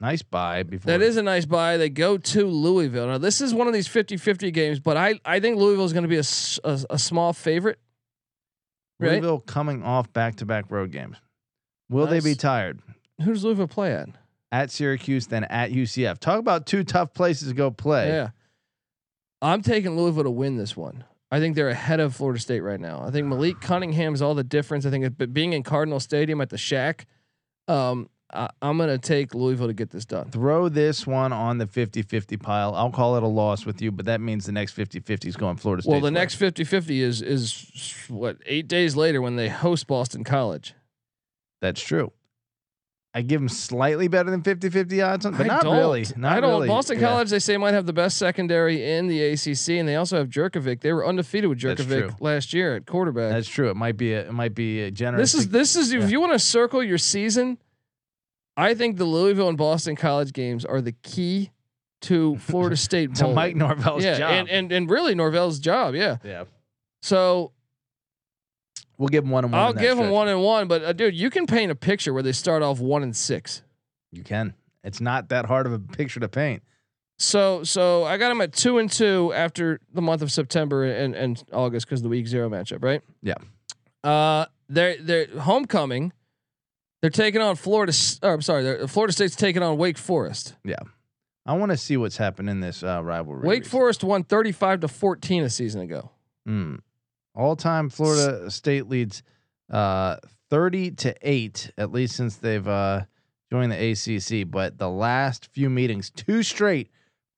Nice 0.00 0.22
buy 0.22 0.64
before. 0.64 0.90
That 0.90 1.00
is 1.00 1.16
a 1.16 1.22
nice 1.22 1.44
buy. 1.44 1.76
They 1.76 1.88
go 1.88 2.18
to 2.18 2.46
Louisville. 2.46 3.06
Now 3.06 3.18
this 3.18 3.40
is 3.40 3.54
one 3.54 3.68
of 3.68 3.72
these 3.72 3.86
50-50 3.86 4.52
games, 4.52 4.80
but 4.80 4.96
I 4.96 5.20
I 5.24 5.38
think 5.38 5.58
Louisville 5.58 5.84
is 5.84 5.92
going 5.92 6.02
to 6.02 6.08
be 6.08 6.16
a 6.16 6.24
a 6.90 6.98
small 6.98 7.32
favorite. 7.32 7.78
Right? 8.98 9.12
Louisville 9.12 9.40
coming 9.40 9.82
off 9.82 10.12
back-to-back 10.12 10.70
road 10.70 10.92
games. 10.92 11.16
Will 11.88 12.06
they 12.06 12.20
be 12.20 12.34
tired? 12.34 12.80
Who 13.22 13.32
does 13.32 13.44
Louisville 13.44 13.68
play 13.68 13.92
at? 13.92 14.08
At 14.50 14.70
Syracuse, 14.70 15.26
then 15.26 15.44
at 15.44 15.70
UCF. 15.70 16.18
Talk 16.18 16.38
about 16.38 16.66
two 16.66 16.84
tough 16.84 17.14
places 17.14 17.48
to 17.48 17.54
go 17.54 17.70
play. 17.70 18.08
Yeah. 18.08 18.30
I'm 19.40 19.62
taking 19.62 19.96
Louisville 19.96 20.24
to 20.24 20.30
win 20.30 20.56
this 20.56 20.76
one. 20.76 21.04
I 21.32 21.40
think 21.40 21.56
they're 21.56 21.70
ahead 21.70 21.98
of 21.98 22.14
Florida 22.14 22.38
State 22.38 22.60
right 22.60 22.78
now. 22.78 23.02
I 23.02 23.10
think 23.10 23.26
Malik 23.26 23.58
Cunningham 23.62 24.12
is 24.12 24.20
all 24.20 24.34
the 24.34 24.44
difference. 24.44 24.84
I 24.84 24.90
think 24.90 25.16
but 25.16 25.32
being 25.32 25.54
in 25.54 25.62
Cardinal 25.62 25.98
Stadium 25.98 26.42
at 26.42 26.50
the 26.50 26.58
Shack, 26.58 27.06
um, 27.68 28.10
I, 28.30 28.50
I'm 28.60 28.76
going 28.76 28.90
to 28.90 28.98
take 28.98 29.34
Louisville 29.34 29.68
to 29.68 29.72
get 29.72 29.88
this 29.88 30.04
done. 30.04 30.30
Throw 30.30 30.68
this 30.68 31.06
one 31.06 31.32
on 31.32 31.56
the 31.56 31.64
50-50 31.64 32.38
pile. 32.42 32.74
I'll 32.74 32.90
call 32.90 33.16
it 33.16 33.22
a 33.22 33.28
loss 33.28 33.64
with 33.64 33.80
you, 33.80 33.90
but 33.90 34.04
that 34.04 34.20
means 34.20 34.44
the 34.44 34.52
next 34.52 34.76
50-50 34.76 35.24
is 35.24 35.36
going 35.36 35.56
Florida 35.56 35.82
State. 35.82 35.90
Well, 35.90 36.02
the 36.02 36.10
next 36.10 36.38
50-50 36.38 37.00
is 37.00 37.22
is 37.22 38.04
what 38.08 38.36
eight 38.44 38.68
days 38.68 38.94
later 38.94 39.22
when 39.22 39.36
they 39.36 39.48
host 39.48 39.86
Boston 39.86 40.24
College. 40.24 40.74
That's 41.62 41.80
true. 41.80 42.12
I 43.14 43.20
give 43.20 43.40
them 43.42 43.48
slightly 43.50 44.08
better 44.08 44.30
than 44.30 44.40
50-50 44.42 45.06
odds 45.06 45.26
on, 45.26 45.32
but 45.36 45.42
I 45.42 45.46
not 45.48 45.62
don't. 45.64 45.76
really. 45.76 46.06
Not 46.16 46.38
I 46.38 46.40
don't. 46.40 46.50
really. 46.50 46.68
Boston 46.68 46.98
Yeah. 46.98 47.08
College, 47.08 47.28
they 47.28 47.38
say 47.40 47.58
might 47.58 47.74
have 47.74 47.84
the 47.84 47.92
best 47.92 48.16
secondary 48.16 48.90
in 48.90 49.06
the 49.06 49.22
ACC, 49.22 49.78
and 49.78 49.86
they 49.86 49.96
also 49.96 50.16
have 50.16 50.30
Jurkovec. 50.30 50.80
They 50.80 50.94
were 50.94 51.06
undefeated 51.06 51.50
with 51.50 51.58
Jurkovec 51.58 52.22
last 52.22 52.54
year 52.54 52.74
at 52.76 52.86
quarterback. 52.86 53.30
That's 53.32 53.48
true. 53.48 53.68
It 53.68 53.76
might 53.76 53.98
be 53.98 54.14
a, 54.14 54.20
it 54.28 54.32
might 54.32 54.54
be 54.54 54.80
a 54.80 54.90
generous. 54.90 55.32
This 55.32 55.40
is 55.42 55.48
this 55.50 55.76
is 55.76 55.92
Yeah. 55.92 56.02
if 56.02 56.10
you 56.10 56.20
want 56.20 56.32
to 56.32 56.38
circle 56.38 56.82
your 56.82 56.96
season, 56.96 57.58
I 58.56 58.72
think 58.74 58.96
the 58.96 59.04
Louisville 59.04 59.48
and 59.50 59.58
Boston 59.58 59.94
College 59.94 60.32
games 60.32 60.64
are 60.64 60.80
the 60.80 60.92
key 61.02 61.50
to 62.02 62.36
Florida 62.40 62.76
State 62.78 63.14
to. 63.16 63.28
Mike 63.28 63.56
Norvell's 63.56 64.04
yeah, 64.04 64.16
job. 64.18 64.30
and 64.32 64.48
and 64.48 64.72
and 64.72 64.88
really 64.90 65.14
Norvell's 65.14 65.58
job. 65.58 65.94
Yeah. 65.94 66.16
yeah, 66.24 66.44
So 67.02 67.52
we'll 68.98 69.08
give 69.08 69.24
them 69.24 69.30
one 69.30 69.44
and 69.44 69.52
one. 69.52 69.62
I'll 69.62 69.72
give 69.72 69.96
them 69.96 70.10
one 70.10 70.28
and 70.28 70.42
one, 70.42 70.68
but 70.68 70.82
uh, 70.82 70.92
dude, 70.92 71.14
you 71.14 71.30
can 71.30 71.46
paint 71.46 71.70
a 71.70 71.74
picture 71.74 72.12
where 72.12 72.22
they 72.22 72.32
start 72.32 72.62
off 72.62 72.80
one 72.80 73.02
and 73.02 73.16
six. 73.16 73.62
You 74.10 74.22
can. 74.22 74.54
It's 74.84 75.00
not 75.00 75.28
that 75.28 75.46
hard 75.46 75.66
of 75.66 75.72
a 75.72 75.78
picture 75.78 76.20
to 76.20 76.28
paint. 76.28 76.62
So 77.18 77.62
so 77.62 78.04
I 78.04 78.16
got 78.16 78.30
them 78.30 78.40
at 78.40 78.52
two 78.52 78.78
and 78.78 78.90
two 78.90 79.32
after 79.34 79.80
the 79.92 80.02
month 80.02 80.22
of 80.22 80.32
September 80.32 80.84
and 80.84 81.14
and 81.14 81.42
August 81.52 81.86
because 81.86 82.00
of 82.00 82.04
the 82.04 82.08
week 82.08 82.26
zero 82.26 82.48
matchup, 82.48 82.82
right? 82.82 83.02
Yeah. 83.22 83.34
Uh, 84.02 84.46
they're 84.68 84.96
they're 85.00 85.26
homecoming. 85.38 86.12
They're 87.00 87.10
taking 87.10 87.40
on 87.40 87.56
Florida. 87.56 87.92
Or, 88.22 88.34
I'm 88.34 88.42
sorry, 88.42 88.86
Florida 88.86 89.12
State's 89.12 89.36
taking 89.36 89.62
on 89.62 89.76
Wake 89.76 89.98
Forest. 89.98 90.54
Yeah. 90.64 90.76
I 91.44 91.56
want 91.56 91.72
to 91.72 91.76
see 91.76 91.96
what's 91.96 92.16
happened 92.16 92.48
in 92.48 92.60
this 92.60 92.84
uh, 92.84 93.02
rivalry. 93.02 93.40
Wake 93.40 93.62
recently. 93.62 93.70
Forest 93.70 94.04
won 94.04 94.22
35 94.22 94.80
to 94.80 94.88
14 94.88 95.42
a 95.42 95.50
season 95.50 95.80
ago. 95.80 96.10
Mm. 96.48 96.78
All 97.34 97.56
time 97.56 97.88
Florida 97.88 98.50
State 98.50 98.88
leads 98.88 99.22
uh, 99.70 100.16
30 100.50 100.90
to 100.92 101.14
8, 101.22 101.70
at 101.78 101.92
least 101.92 102.16
since 102.16 102.36
they've 102.36 102.66
uh, 102.66 103.02
joined 103.50 103.72
the 103.72 103.92
ACC. 103.92 104.50
But 104.50 104.78
the 104.78 104.90
last 104.90 105.48
few 105.52 105.70
meetings, 105.70 106.10
two 106.10 106.42
straight 106.42 106.90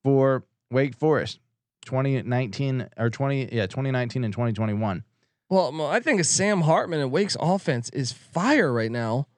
for 0.03 0.45
Wake 0.71 0.97
Forest 0.97 1.39
2019 1.85 2.89
or 2.97 3.11
20, 3.11 3.51
yeah, 3.53 3.67
2019 3.67 4.25
and 4.25 4.33
2021. 4.33 5.05
Well, 5.49 5.87
I 5.87 6.01
think 6.01 6.21
a 6.21 6.25
Sam 6.25 6.63
Hartman 6.63 7.01
and 7.01 7.13
Wake's 7.13 7.37
offense 7.39 7.89
is 7.91 8.13
fire 8.13 8.73
right 8.73 8.91
now. 8.91 9.29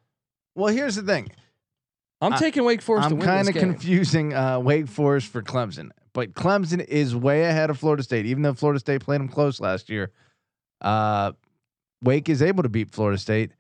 Well, 0.54 0.72
here's 0.72 0.94
the 0.96 1.02
thing. 1.02 1.30
I'm 2.20 2.32
I- 2.32 2.38
taking 2.38 2.64
Wake 2.64 2.80
Forest 2.80 3.10
to 3.10 3.14
I'm 3.14 3.20
kind 3.20 3.48
of 3.48 3.54
confusing 3.54 4.32
uh, 4.32 4.58
Wake 4.58 4.88
Forest 4.88 5.28
for 5.28 5.42
Clemson, 5.42 5.90
but 6.14 6.32
Clemson 6.32 6.82
is 6.82 7.14
way 7.14 7.44
ahead 7.44 7.68
of 7.68 7.78
Florida 7.78 8.02
State, 8.02 8.24
even 8.24 8.42
though 8.42 8.54
Florida 8.54 8.80
State 8.80 9.02
played 9.02 9.20
them 9.20 9.28
close 9.28 9.60
last 9.60 9.90
year. 9.90 10.10
Uh, 10.80 11.32
Wake 12.02 12.28
is 12.28 12.42
able 12.42 12.62
to 12.62 12.68
beat 12.68 12.90
Florida 12.90 13.18
State. 13.18 13.50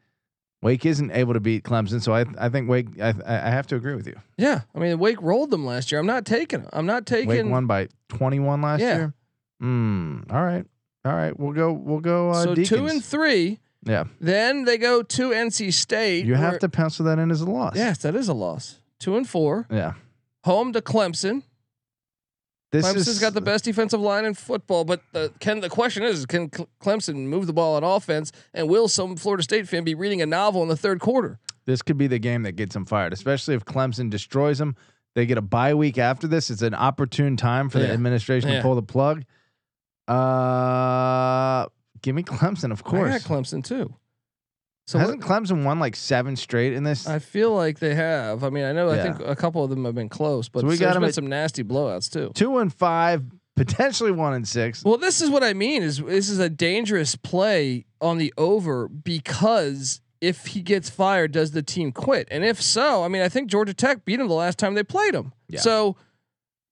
Wake 0.62 0.84
isn't 0.86 1.10
able 1.12 1.34
to 1.34 1.40
beat 1.40 1.64
Clemson, 1.64 2.02
so 2.02 2.14
I 2.14 2.24
I 2.38 2.48
think 2.48 2.68
Wake. 2.68 3.00
I 3.00 3.14
I 3.26 3.50
have 3.50 3.66
to 3.68 3.76
agree 3.76 3.94
with 3.94 4.06
you. 4.06 4.16
Yeah, 4.38 4.62
I 4.74 4.78
mean 4.78 4.98
Wake 4.98 5.20
rolled 5.22 5.50
them 5.50 5.64
last 5.66 5.92
year. 5.92 6.00
I'm 6.00 6.06
not 6.06 6.24
taking. 6.24 6.66
I'm 6.72 6.86
not 6.86 7.06
taking. 7.06 7.28
Wake 7.28 7.44
won 7.46 7.66
by 7.66 7.88
21 8.08 8.62
last 8.62 8.80
Yeah. 8.80 8.96
year. 8.96 9.14
Hmm. 9.60 10.20
All 10.30 10.42
right. 10.44 10.64
All 11.04 11.12
right. 11.14 11.38
We'll 11.38 11.52
go. 11.52 11.72
We'll 11.72 12.00
go. 12.00 12.30
Uh, 12.30 12.42
so 12.44 12.54
Deacons. 12.54 12.68
two 12.68 12.86
and 12.86 13.04
three. 13.04 13.60
yeah. 13.84 14.04
Then 14.20 14.64
they 14.64 14.76
go 14.78 15.02
to 15.02 15.30
NC 15.30 15.72
State. 15.72 16.24
You 16.26 16.34
have 16.34 16.52
where- 16.54 16.58
to 16.60 16.68
pencil 16.68 17.04
that 17.06 17.18
in 17.18 17.30
as 17.30 17.40
a 17.42 17.46
loss. 17.50 17.76
Yes, 17.76 17.98
that 17.98 18.14
is 18.16 18.28
a 18.28 18.34
loss. 18.34 18.80
Two 18.98 19.16
and 19.16 19.28
four. 19.28 19.66
Yeah. 19.70 19.92
Home 20.44 20.72
to 20.72 20.80
Clemson. 20.80 21.42
This 22.72 22.84
Clemson's 22.84 23.08
is 23.08 23.18
got 23.20 23.32
the 23.34 23.40
best 23.40 23.64
defensive 23.64 24.00
line 24.00 24.24
in 24.24 24.34
football, 24.34 24.84
but 24.84 25.00
the 25.12 25.32
can 25.38 25.60
the 25.60 25.68
question 25.68 26.02
is, 26.02 26.26
can 26.26 26.50
Clemson 26.50 27.26
move 27.26 27.46
the 27.46 27.52
ball 27.52 27.76
on 27.76 27.84
offense, 27.84 28.32
and 28.52 28.68
will 28.68 28.88
some 28.88 29.16
Florida 29.16 29.42
State 29.44 29.68
fan 29.68 29.84
be 29.84 29.94
reading 29.94 30.20
a 30.20 30.26
novel 30.26 30.62
in 30.62 30.68
the 30.68 30.76
third 30.76 31.00
quarter? 31.00 31.38
this 31.64 31.82
could 31.82 31.98
be 31.98 32.06
the 32.06 32.18
game 32.20 32.44
that 32.44 32.52
gets 32.52 32.74
them 32.74 32.84
fired, 32.84 33.12
especially 33.12 33.54
if 33.54 33.64
Clemson 33.64 34.08
destroys 34.08 34.58
them. 34.58 34.76
They 35.16 35.26
get 35.26 35.36
a 35.38 35.42
bye 35.42 35.74
week 35.74 35.98
after 35.98 36.28
this. 36.28 36.48
It's 36.50 36.62
an 36.62 36.74
opportune 36.74 37.36
time 37.36 37.68
for 37.70 37.78
the 37.80 37.90
administration 37.90 38.50
Yeah. 38.50 38.56
to 38.58 38.62
pull 38.62 38.74
the 38.76 38.82
plug. 38.82 39.24
Uh, 40.06 41.66
give 42.02 42.14
me 42.14 42.22
Clemson, 42.22 42.70
of 42.72 42.82
I 42.86 42.88
course. 42.88 43.22
got 43.26 43.30
Clemson 43.32 43.64
too. 43.64 43.94
So 44.86 45.00
Hasn't 45.00 45.20
Clemson 45.20 45.64
won 45.64 45.80
like 45.80 45.96
seven 45.96 46.36
straight 46.36 46.72
in 46.72 46.84
this? 46.84 47.08
I 47.08 47.18
feel 47.18 47.52
like 47.52 47.80
they 47.80 47.94
have. 47.96 48.44
I 48.44 48.50
mean, 48.50 48.64
I 48.64 48.72
know 48.72 48.88
I 48.88 49.02
think 49.02 49.20
a 49.20 49.34
couple 49.34 49.64
of 49.64 49.70
them 49.70 49.84
have 49.84 49.96
been 49.96 50.08
close, 50.08 50.48
but 50.48 50.60
So 50.60 50.66
we 50.68 50.76
got 50.78 50.94
'em 50.94 51.02
been 51.02 51.12
some 51.12 51.26
nasty 51.26 51.64
blowouts 51.64 52.08
too. 52.10 52.30
Two 52.34 52.58
and 52.58 52.72
five, 52.72 53.24
potentially 53.56 54.12
one 54.12 54.32
and 54.34 54.46
six. 54.46 54.84
Well, 54.84 54.96
this 54.96 55.20
is 55.20 55.28
what 55.28 55.42
I 55.42 55.54
mean 55.54 55.82
is 55.82 55.98
this 55.98 56.28
is 56.28 56.38
a 56.38 56.48
dangerous 56.48 57.16
play 57.16 57.84
on 58.00 58.18
the 58.18 58.32
over 58.38 58.86
because 58.88 60.00
if 60.20 60.46
he 60.46 60.62
gets 60.62 60.88
fired, 60.88 61.32
does 61.32 61.50
the 61.50 61.62
team 61.62 61.90
quit? 61.90 62.28
And 62.30 62.44
if 62.44 62.62
so, 62.62 63.02
I 63.02 63.08
mean, 63.08 63.22
I 63.22 63.28
think 63.28 63.50
Georgia 63.50 63.74
Tech 63.74 64.04
beat 64.04 64.20
him 64.20 64.28
the 64.28 64.34
last 64.34 64.56
time 64.56 64.74
they 64.74 64.84
played 64.84 65.14
him. 65.14 65.32
Yeah. 65.48 65.60
So 65.60 65.96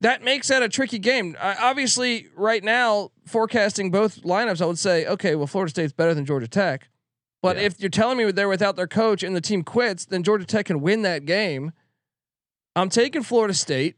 that 0.03 0.23
makes 0.23 0.49
that 0.49 0.63
a 0.63 0.69
tricky 0.69 1.01
game. 1.01 1.37
I, 1.41 1.55
obviously, 1.57 2.29
right 2.37 2.63
now, 2.63 3.11
forecasting 3.27 3.91
both 3.91 4.23
lineups, 4.23 4.63
I 4.63 4.67
would 4.67 4.79
say, 4.79 5.05
okay, 5.07 5.35
well, 5.35 5.47
Florida 5.49 5.71
State's 5.71 5.93
better 5.93 6.15
than 6.15 6.25
Georgia 6.25 6.49
Tech. 6.49 6.89
But 7.45 7.57
Yeah. 7.57 7.65
if 7.65 7.79
you're 7.81 7.91
telling 7.91 8.17
me 8.17 8.33
they're 8.33 8.49
without 8.49 8.75
their 8.75 8.87
coach 8.87 9.23
and 9.23 9.37
the 9.37 9.41
team 9.43 9.63
quits, 9.63 10.07
then 10.07 10.23
Georgia 10.23 10.47
Tech 10.47 10.65
can 10.65 10.81
win 10.81 11.03
that 11.03 11.27
game. 11.27 11.73
I'm 12.75 12.89
taking 12.89 13.23
Florida 13.23 13.53
State. 13.53 13.97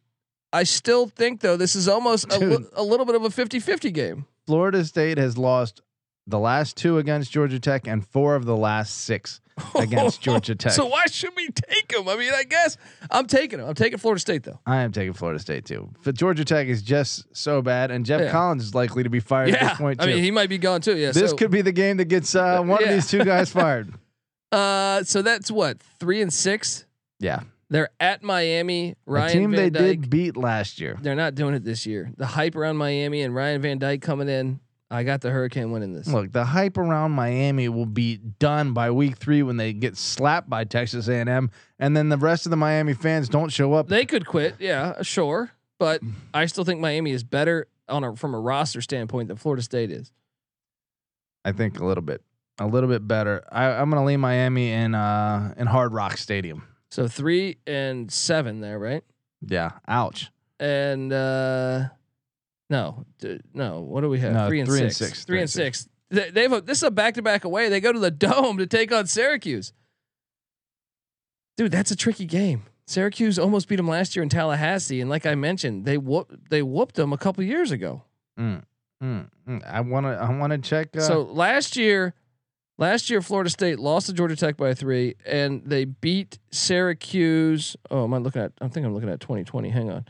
I 0.53 0.65
still 0.65 1.07
think 1.07 1.43
though 1.43 1.57
this 1.57 1.77
is 1.77 1.87
almost 1.87 2.33
a, 2.33 2.39
li- 2.41 2.67
a 2.75 2.83
little 2.83 3.07
bit 3.07 3.15
of 3.15 3.23
a 3.23 3.29
50-50 3.29 3.93
game. 3.95 4.27
Florida 4.49 4.85
State 4.85 5.17
has 5.19 5.39
lost 5.39 5.81
the 6.27 6.41
last 6.41 6.77
two 6.77 6.99
against 6.99 7.31
Georgia 7.31 7.61
Tech 7.61 7.87
and 7.87 8.05
four 8.05 8.35
of 8.35 8.47
the 8.47 8.57
last 8.57 8.97
six 9.05 9.41
against 9.75 10.21
Georgia 10.21 10.55
Tech. 10.55 10.73
So 10.73 10.87
why 10.87 11.05
should 11.07 11.31
we 11.37 11.49
take 11.49 11.89
them? 11.89 12.09
I 12.09 12.17
mean, 12.17 12.33
I 12.35 12.45
guess 12.45 12.77
I'm 13.11 13.27
taking 13.27 13.59
them. 13.59 13.69
I'm 13.69 13.75
taking 13.75 13.99
Florida 13.99 14.21
State 14.21 14.43
though. 14.43 14.61
I 14.67 14.83
am 14.83 14.93
taking 14.93 15.13
Florida 15.15 15.39
State 15.41 15.65
too. 15.65 15.89
But 16.05 16.15
Georgia 16.15 16.45
Tech 16.45 16.67
is 16.69 16.83
just 16.83 17.25
so 17.33 17.63
bad, 17.63 17.91
and 17.91 18.05
Geoff 18.05 18.21
Yeah. 18.21 18.31
Collins 18.31 18.63
is 18.65 18.75
likely 18.75 19.03
to 19.03 19.09
be 19.11 19.21
fired 19.21 19.51
at 19.55 19.61
this 19.61 19.79
point 19.79 20.03
I 20.03 20.07
mean, 20.07 20.23
he 20.23 20.31
might 20.31 20.49
be 20.51 20.59
gone 20.59 20.81
too. 20.83 20.97
Yeah, 20.97 21.13
this 21.13 21.31
so, 21.31 21.37
could 21.37 21.51
be 21.51 21.63
the 21.63 21.73
game 21.73 21.97
that 21.97 22.07
gets 22.07 22.35
uh, 22.35 22.61
one 22.63 22.81
Yeah. 22.81 22.89
of 22.89 22.95
these 22.95 23.09
two 23.11 23.25
guys 23.25 23.51
fired. 23.53 23.93
Uh, 24.53 25.03
so 25.03 25.23
that's 25.23 25.51
what 25.51 25.79
three 25.99 26.21
and 26.23 26.33
six. 26.33 26.85
Yeah, 27.19 27.41
They're 27.71 27.89
at 27.99 28.23
Miami. 28.23 28.95
Ryan 29.07 29.33
team 29.33 29.51
Van 29.53 29.61
they 29.61 29.71
Dyke. 29.71 30.01
did 30.03 30.11
beat 30.11 30.37
last 30.37 30.81
year. 30.81 30.99
They're 31.01 31.15
not 31.15 31.35
doing 31.35 31.55
it 31.55 31.65
this 31.65 31.87
year. 31.87 32.11
The 32.17 32.27
hype 32.27 32.55
around 32.57 32.77
Miami 32.77 33.23
and 33.23 33.35
Ryan 33.35 33.63
Van 33.63 33.79
Dyke 33.79 34.03
coming 34.03 34.29
in. 34.29 34.61
I 34.91 35.03
got 35.03 35.21
the 35.21 35.31
Hurricane 35.31 35.73
winning 35.73 35.93
this. 35.93 36.07
Look, 36.07 36.31
the 36.33 36.45
hype 36.45 36.79
around 36.79 37.13
Miami 37.13 37.69
will 37.69 37.87
be 37.87 38.19
done 38.19 38.73
by 38.73 38.91
week 38.93 39.17
three 39.17 39.43
when 39.43 39.57
they 39.57 39.73
get 39.73 39.97
slapped 39.97 40.49
by 40.49 40.65
Texas 40.65 41.09
A&M, 41.09 41.51
and 41.79 41.97
then 41.97 42.09
the 42.09 42.17
rest 42.17 42.47
of 42.47 42.51
the 42.51 42.57
Miami 42.57 42.95
fans 42.95 43.29
don't 43.29 43.49
show 43.51 43.75
up. 43.75 43.89
They 43.89 44.07
could 44.07 44.27
quit, 44.27 44.55
yeah, 44.61 45.03
sure, 45.03 45.51
but 45.79 46.03
I 46.33 46.47
still 46.47 46.65
think 46.65 46.81
Miami 46.81 47.11
is 47.11 47.25
better 47.25 47.67
on 47.89 48.05
a 48.05 48.15
from 48.15 48.35
a 48.35 48.41
roster 48.41 48.81
standpoint 48.81 49.29
than 49.29 49.37
Florida 49.37 49.63
State 49.63 49.91
is. 49.91 50.13
I 51.45 51.53
think 51.53 51.81
a 51.81 51.85
little 51.85 52.03
bit, 52.03 52.23
a 52.59 52.67
little 52.67 52.89
bit 52.89 53.07
better. 53.07 53.45
I, 53.51 53.67
I'm 53.67 53.91
going 53.91 54.01
to 54.01 54.07
lean 54.07 54.21
Miami 54.21 54.71
in 54.71 54.95
uh, 54.95 55.53
in 55.57 55.67
Hard 55.67 55.95
Rock 55.95 56.17
Stadium. 56.17 56.63
So 56.91 57.09
three 57.09 57.59
and 57.67 58.11
seven 58.13 58.61
there, 58.61 58.79
right? 58.79 59.03
Yeah, 59.47 59.73
ouch. 59.89 60.31
And 60.59 61.13
uh 61.13 61.89
no, 62.71 63.05
d- 63.19 63.41
no. 63.55 63.81
What 63.81 64.01
do 64.03 64.09
we 64.09 64.19
have? 64.21 64.33
No, 64.33 64.49
three 64.49 64.61
and 64.61 64.69
three 64.69 64.81
and 64.83 64.93
six. 64.93 65.11
six, 65.11 65.25
Three 65.25 65.41
and 65.41 65.51
six. 65.51 65.89
They, 66.11 66.31
they've 66.31 66.53
a, 66.53 66.61
this 66.61 66.79
is 66.79 66.83
a 66.85 66.91
back 66.91 67.15
to 67.15 67.23
back 67.23 67.45
away. 67.45 67.69
They 67.69 67.81
go 67.81 67.93
to 67.93 67.99
the 67.99 68.11
dome 68.27 68.59
to 68.59 68.67
take 68.67 68.93
on 68.93 69.07
Syracuse. 69.07 69.73
dude, 71.57 71.73
that's 71.73 71.91
a 71.91 71.97
tricky 71.97 72.27
game. 72.27 72.65
Syracuse 72.87 73.39
almost 73.39 73.69
beat 73.69 73.77
them 73.77 73.89
last 73.89 74.15
year 74.15 74.23
in 74.23 74.29
Tallahassee, 74.29 75.01
and 75.01 75.11
like 75.11 75.27
I 75.27 75.35
mentioned, 75.35 75.85
they 75.85 75.99
whoop 75.99 76.33
they 76.51 76.63
whooped 76.63 76.95
them 76.95 77.13
a 77.13 77.19
couple 77.19 77.43
years 77.43 77.73
ago. 77.73 78.03
Mm, 78.39 78.63
mm, 79.03 79.29
mm. 79.49 79.65
I 79.69 79.81
want 79.81 80.07
to. 80.07 80.11
I 80.11 80.31
want 80.39 80.53
to 80.53 80.59
check. 80.59 80.97
Uh, 80.97 81.01
so 81.01 81.23
last 81.23 81.77
year, 81.77 82.15
last 82.79 83.11
year 83.11 83.21
Florida 83.23 83.51
State 83.51 83.81
lost 83.81 84.07
to 84.07 84.13
Georgia 84.13 84.37
Tech 84.37 84.57
by 84.57 84.73
three, 84.75 85.17
and 85.27 85.63
they 85.67 85.85
beat 85.85 86.39
Syracuse. 86.53 87.77
Oh, 87.91 88.05
am 88.05 88.15
I 88.15 88.19
looking 88.19 88.43
at? 88.43 88.53
I 88.61 88.69
think 88.69 88.87
I'm 88.87 88.95
looking 88.95 89.11
at 89.11 89.19
2020. 89.19 89.69
Hang 89.71 89.91
on. 89.91 90.05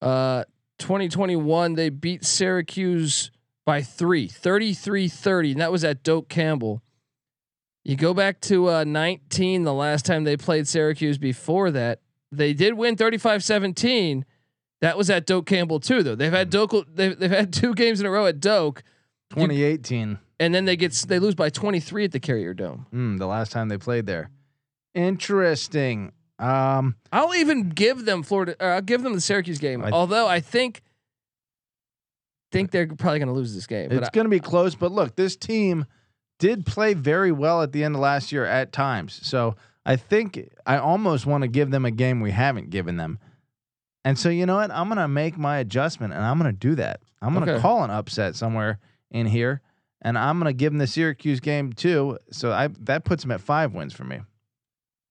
Uh, 0.00 0.44
2021 0.78 1.74
they 1.74 1.88
beat 1.88 2.24
Syracuse 2.24 3.30
by 3.64 3.82
three, 3.82 4.28
33-30, 4.28 5.52
and 5.52 5.60
that 5.60 5.72
was 5.72 5.82
at 5.84 6.02
Doak 6.02 6.28
Campbell. 6.28 6.82
You 7.84 7.96
go 7.96 8.14
back 8.14 8.40
to 8.42 8.68
uh, 8.70 8.84
19, 8.84 9.64
the 9.64 9.72
last 9.72 10.04
time 10.04 10.24
they 10.24 10.36
played 10.36 10.66
Syracuse 10.68 11.18
before 11.18 11.70
that, 11.72 12.00
they 12.32 12.52
did 12.52 12.74
win 12.74 12.96
35-17. 12.96 14.24
That 14.80 14.96
was 14.98 15.08
at 15.10 15.26
Doak 15.26 15.46
Campbell 15.46 15.80
too, 15.80 16.02
though. 16.02 16.14
They've 16.14 16.32
had 16.32 16.50
Doak. 16.50 16.72
They've, 16.94 17.18
they've 17.18 17.30
had 17.30 17.52
two 17.52 17.74
games 17.74 17.98
in 18.00 18.06
a 18.06 18.10
row 18.10 18.26
at 18.26 18.40
Doak, 18.40 18.82
2018. 19.30 20.18
and 20.38 20.54
then 20.54 20.64
they 20.64 20.76
get 20.76 20.92
they 21.08 21.18
lose 21.18 21.34
by 21.34 21.48
23 21.48 22.04
at 22.04 22.12
the 22.12 22.20
Carrier 22.20 22.52
Dome. 22.54 22.86
Mm, 22.92 23.18
the 23.18 23.26
last 23.26 23.52
time 23.52 23.68
they 23.68 23.78
played 23.78 24.06
there. 24.06 24.30
Interesting. 24.94 26.12
Um, 26.38 26.96
I'll 27.12 27.34
even 27.34 27.70
give 27.70 28.04
them 28.04 28.22
Florida. 28.22 28.56
Or 28.60 28.70
I'll 28.72 28.82
give 28.82 29.02
them 29.02 29.14
the 29.14 29.20
Syracuse 29.20 29.58
game. 29.58 29.82
I- 29.84 29.90
although 29.90 30.26
I 30.26 30.40
think 30.40 30.82
think 32.52 32.70
they're 32.70 32.86
probably 32.86 33.18
going 33.18 33.28
to 33.28 33.34
lose 33.34 33.54
this 33.54 33.66
game. 33.66 33.90
It's 33.90 34.10
going 34.10 34.24
to 34.24 34.30
be 34.30 34.40
close, 34.40 34.74
but 34.74 34.92
look, 34.92 35.16
this 35.16 35.36
team 35.36 35.84
did 36.38 36.64
play 36.64 36.94
very 36.94 37.32
well 37.32 37.62
at 37.62 37.72
the 37.72 37.82
end 37.84 37.94
of 37.96 38.00
last 38.00 38.30
year 38.32 38.44
at 38.44 38.72
times. 38.72 39.18
So 39.26 39.56
I 39.84 39.96
think 39.96 40.48
I 40.66 40.78
almost 40.78 41.26
want 41.26 41.42
to 41.42 41.48
give 41.48 41.70
them 41.70 41.84
a 41.84 41.90
game 41.90 42.20
we 42.20 42.30
haven't 42.30 42.70
given 42.70 42.96
them. 42.96 43.18
And 44.04 44.18
so 44.18 44.28
you 44.28 44.46
know 44.46 44.56
what? 44.56 44.70
I'm 44.70 44.86
going 44.88 44.98
to 44.98 45.08
make 45.08 45.36
my 45.36 45.58
adjustment, 45.58 46.12
and 46.14 46.22
I'm 46.22 46.38
going 46.38 46.52
to 46.52 46.56
do 46.58 46.76
that. 46.76 47.00
I'm 47.20 47.34
going 47.34 47.44
to 47.46 47.54
Okay. 47.54 47.60
call 47.62 47.82
an 47.82 47.90
upset 47.90 48.36
somewhere 48.36 48.78
in 49.10 49.26
here, 49.26 49.60
and 50.02 50.16
I'm 50.16 50.38
going 50.38 50.48
to 50.48 50.56
give 50.56 50.70
them 50.72 50.78
the 50.78 50.86
Syracuse 50.86 51.40
game 51.40 51.72
too. 51.72 52.18
So 52.30 52.52
I 52.52 52.68
that 52.80 53.04
puts 53.04 53.22
them 53.24 53.32
at 53.32 53.40
five 53.40 53.74
wins 53.74 53.92
for 53.92 54.04
me. 54.04 54.20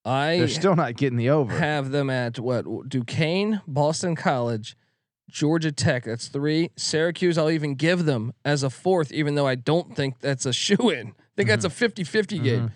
I 0.06 0.38
They're 0.38 0.48
still 0.48 0.76
not 0.76 0.96
getting 0.96 1.18
the 1.18 1.32
over. 1.32 1.58
have 1.58 1.92
them 1.92 2.10
at 2.10 2.40
what 2.40 2.90
Duquesne, 2.90 3.62
Boston 3.68 4.16
College, 4.16 4.78
Georgia 5.30 5.72
Tech. 5.72 6.04
That's 6.04 6.28
three. 6.28 6.70
Syracuse, 6.76 7.38
I'll 7.38 7.50
even 7.50 7.76
give 7.76 8.06
them 8.06 8.34
as 8.44 8.62
a 8.62 8.70
fourth, 8.70 9.12
even 9.12 9.36
though 9.36 9.48
I 9.48 9.56
don't 9.56 9.96
think 9.96 10.20
that's 10.20 10.46
a 10.46 10.54
shoe 10.64 10.90
in. 10.90 11.08
I 11.08 11.36
think 11.36 11.50
that's 11.50 11.66
a 11.66 11.70
mm-hmm. 11.70 11.76
50 11.76 12.04
50 12.04 12.40
game. 12.40 12.60
Mm-hmm. 12.60 12.68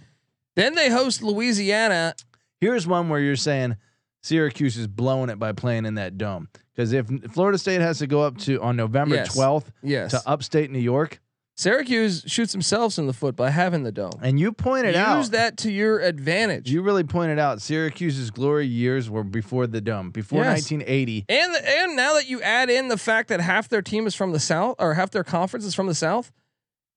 Then 0.56 0.76
they 0.76 0.90
host 0.90 1.22
Louisiana. 1.22 2.16
Here's 2.60 2.86
one 2.86 3.08
where 3.10 3.20
you're 3.20 3.36
saying 3.36 3.78
Syracuse 4.22 4.76
is 4.76 4.88
blowing 4.88 5.30
it 5.30 5.40
by 5.40 5.54
playing 5.54 5.86
in 5.86 5.96
that 5.96 6.18
dome. 6.18 6.50
Because 6.76 6.92
if 6.94 7.08
Florida 7.32 7.58
State 7.58 7.82
has 7.82 8.00
to 8.00 8.08
go 8.08 8.22
up 8.22 8.38
to 8.40 8.62
on 8.62 8.76
November 8.76 9.16
Yes. 9.16 9.38
12th 9.38 9.66
Yes. 9.84 10.12
to 10.12 10.22
upstate 10.28 10.72
New 10.72 10.80
York, 10.80 11.22
Syracuse 11.60 12.24
shoots 12.26 12.54
themselves 12.54 12.98
in 12.98 13.06
the 13.06 13.12
foot 13.12 13.36
by 13.36 13.50
having 13.50 13.84
the 13.84 13.92
dome. 13.92 14.14
and 14.22 14.40
you 14.40 14.54
pointed 14.54 14.96
Use 14.96 15.04
out 15.04 15.18
Use 15.18 15.30
that 15.32 15.58
to 15.58 15.70
your 15.70 16.00
advantage. 16.00 16.72
you 16.72 16.82
really 16.82 17.04
pointed 17.04 17.38
out 17.38 17.62
Syracuse's 17.62 18.32
glory 18.32 18.66
years 18.66 19.10
were 19.10 19.26
before 19.26 19.68
the 19.68 19.82
dome, 19.82 20.10
before 20.10 20.44
Yes. 20.44 20.72
1980. 20.72 21.26
And 21.28 21.54
and 21.66 21.96
now 21.98 22.14
that 22.14 22.30
you 22.30 22.42
add 22.42 22.70
in 22.70 22.88
the 22.88 22.98
fact 22.98 23.28
that 23.28 23.42
half 23.42 23.68
their 23.68 23.82
team 23.82 24.08
is 24.08 24.16
from 24.16 24.32
the 24.32 24.40
south 24.40 24.78
or 24.80 24.94
half 24.94 25.12
their 25.12 25.26
conference 25.26 25.66
is 25.66 25.76
from 25.76 25.88
the 25.88 25.94
south, 25.94 26.32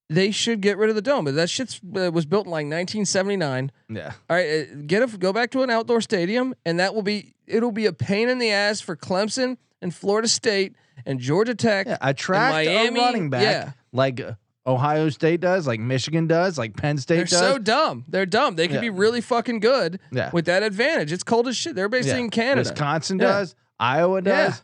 they 0.09 0.31
should 0.31 0.61
get 0.61 0.77
rid 0.77 0.89
of 0.89 0.95
the 0.95 1.01
dome. 1.01 1.25
But 1.25 1.35
that 1.35 1.49
shit 1.49 1.81
uh, 1.97 2.09
was 2.13 2.25
built 2.25 2.45
in 2.45 2.51
like 2.51 2.63
1979. 2.63 3.69
Yeah. 3.89 4.13
All 4.29 4.37
right, 4.37 4.47
uh, 4.71 4.75
get 4.87 5.03
a 5.03 5.17
go 5.17 5.33
back 5.33 5.51
to 5.51 5.63
an 5.63 5.71
outdoor 5.71 5.99
stadium, 5.99 6.55
and 6.65 6.79
that 6.79 6.95
will 6.95 7.03
be 7.03 7.35
it'll 7.47 7.73
be 7.73 7.85
a 7.85 7.91
pain 7.91 8.29
in 8.29 8.39
the 8.39 8.51
ass 8.51 8.79
for 8.79 8.95
Clemson 8.95 9.57
and 9.81 9.93
Florida 9.93 10.29
State 10.29 10.77
and 11.05 11.19
Georgia 11.19 11.53
Tech. 11.53 11.85
Yeah, 11.85 11.97
attract 11.99 12.53
Miami, 12.53 12.97
a 12.97 13.03
running 13.03 13.29
back 13.29 13.41
yeah. 13.41 13.71
like 13.91 14.21
uh, 14.21 14.33
Ohio 14.65 15.09
State 15.09 15.41
does, 15.41 15.67
like 15.67 15.79
Michigan 15.79 16.25
does, 16.27 16.57
like 16.57 16.75
Penn 16.77 16.97
State 16.97 17.15
They're 17.17 17.25
does. 17.25 17.39
so 17.39 17.57
dumb. 17.57 18.05
They're 18.07 18.25
dumb. 18.25 18.55
They 18.55 18.67
could 18.67 18.75
Yeah. 18.75 18.81
be 18.81 18.89
really 18.89 19.19
fucking 19.21 19.59
good 19.59 19.99
Yeah. 20.11 20.29
with 20.31 20.45
that 20.45 20.63
advantage. 20.63 21.11
It's 21.11 21.23
cold 21.23 21.47
as 21.49 21.57
shit. 21.57 21.75
They're 21.75 21.89
basically 21.89 22.19
Yeah. 22.19 22.25
in 22.25 22.29
Canada. 22.29 22.69
Wisconsin 22.69 23.17
does, 23.17 23.55
Iowa 23.79 24.21
Yeah. 24.23 24.47
does. 24.47 24.61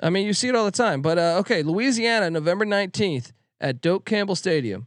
I 0.00 0.10
mean, 0.10 0.26
you 0.26 0.32
see 0.34 0.48
it 0.48 0.54
all 0.54 0.64
the 0.64 0.70
time. 0.70 1.02
But 1.02 1.18
uh, 1.18 1.38
okay, 1.40 1.62
Louisiana, 1.62 2.30
November 2.30 2.64
19th 2.64 3.32
at 3.60 3.80
Doak 3.80 4.04
Campbell 4.04 4.36
Stadium. 4.36 4.86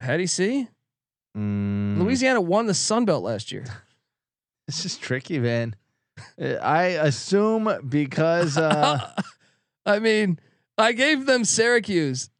How 0.00 0.16
do 0.16 0.22
you 0.22 0.26
see? 0.28 0.68
Mm, 1.36 1.98
Louisiana 1.98 2.40
won 2.40 2.66
the 2.66 2.74
Sun 2.74 3.04
Belt 3.04 3.22
last 3.24 3.52
year. 3.52 3.64
This 4.68 4.84
is 4.86 4.96
tricky, 4.96 5.38
man. 5.40 5.74
Uh, 6.40 6.54
I 6.62 6.84
assume 6.84 7.68
because 7.88 8.56
uh, 8.56 9.10
I 9.86 9.98
mean, 9.98 10.38
I 10.78 10.92
gave 10.92 11.26
them 11.26 11.44
Syracuse, 11.44 12.30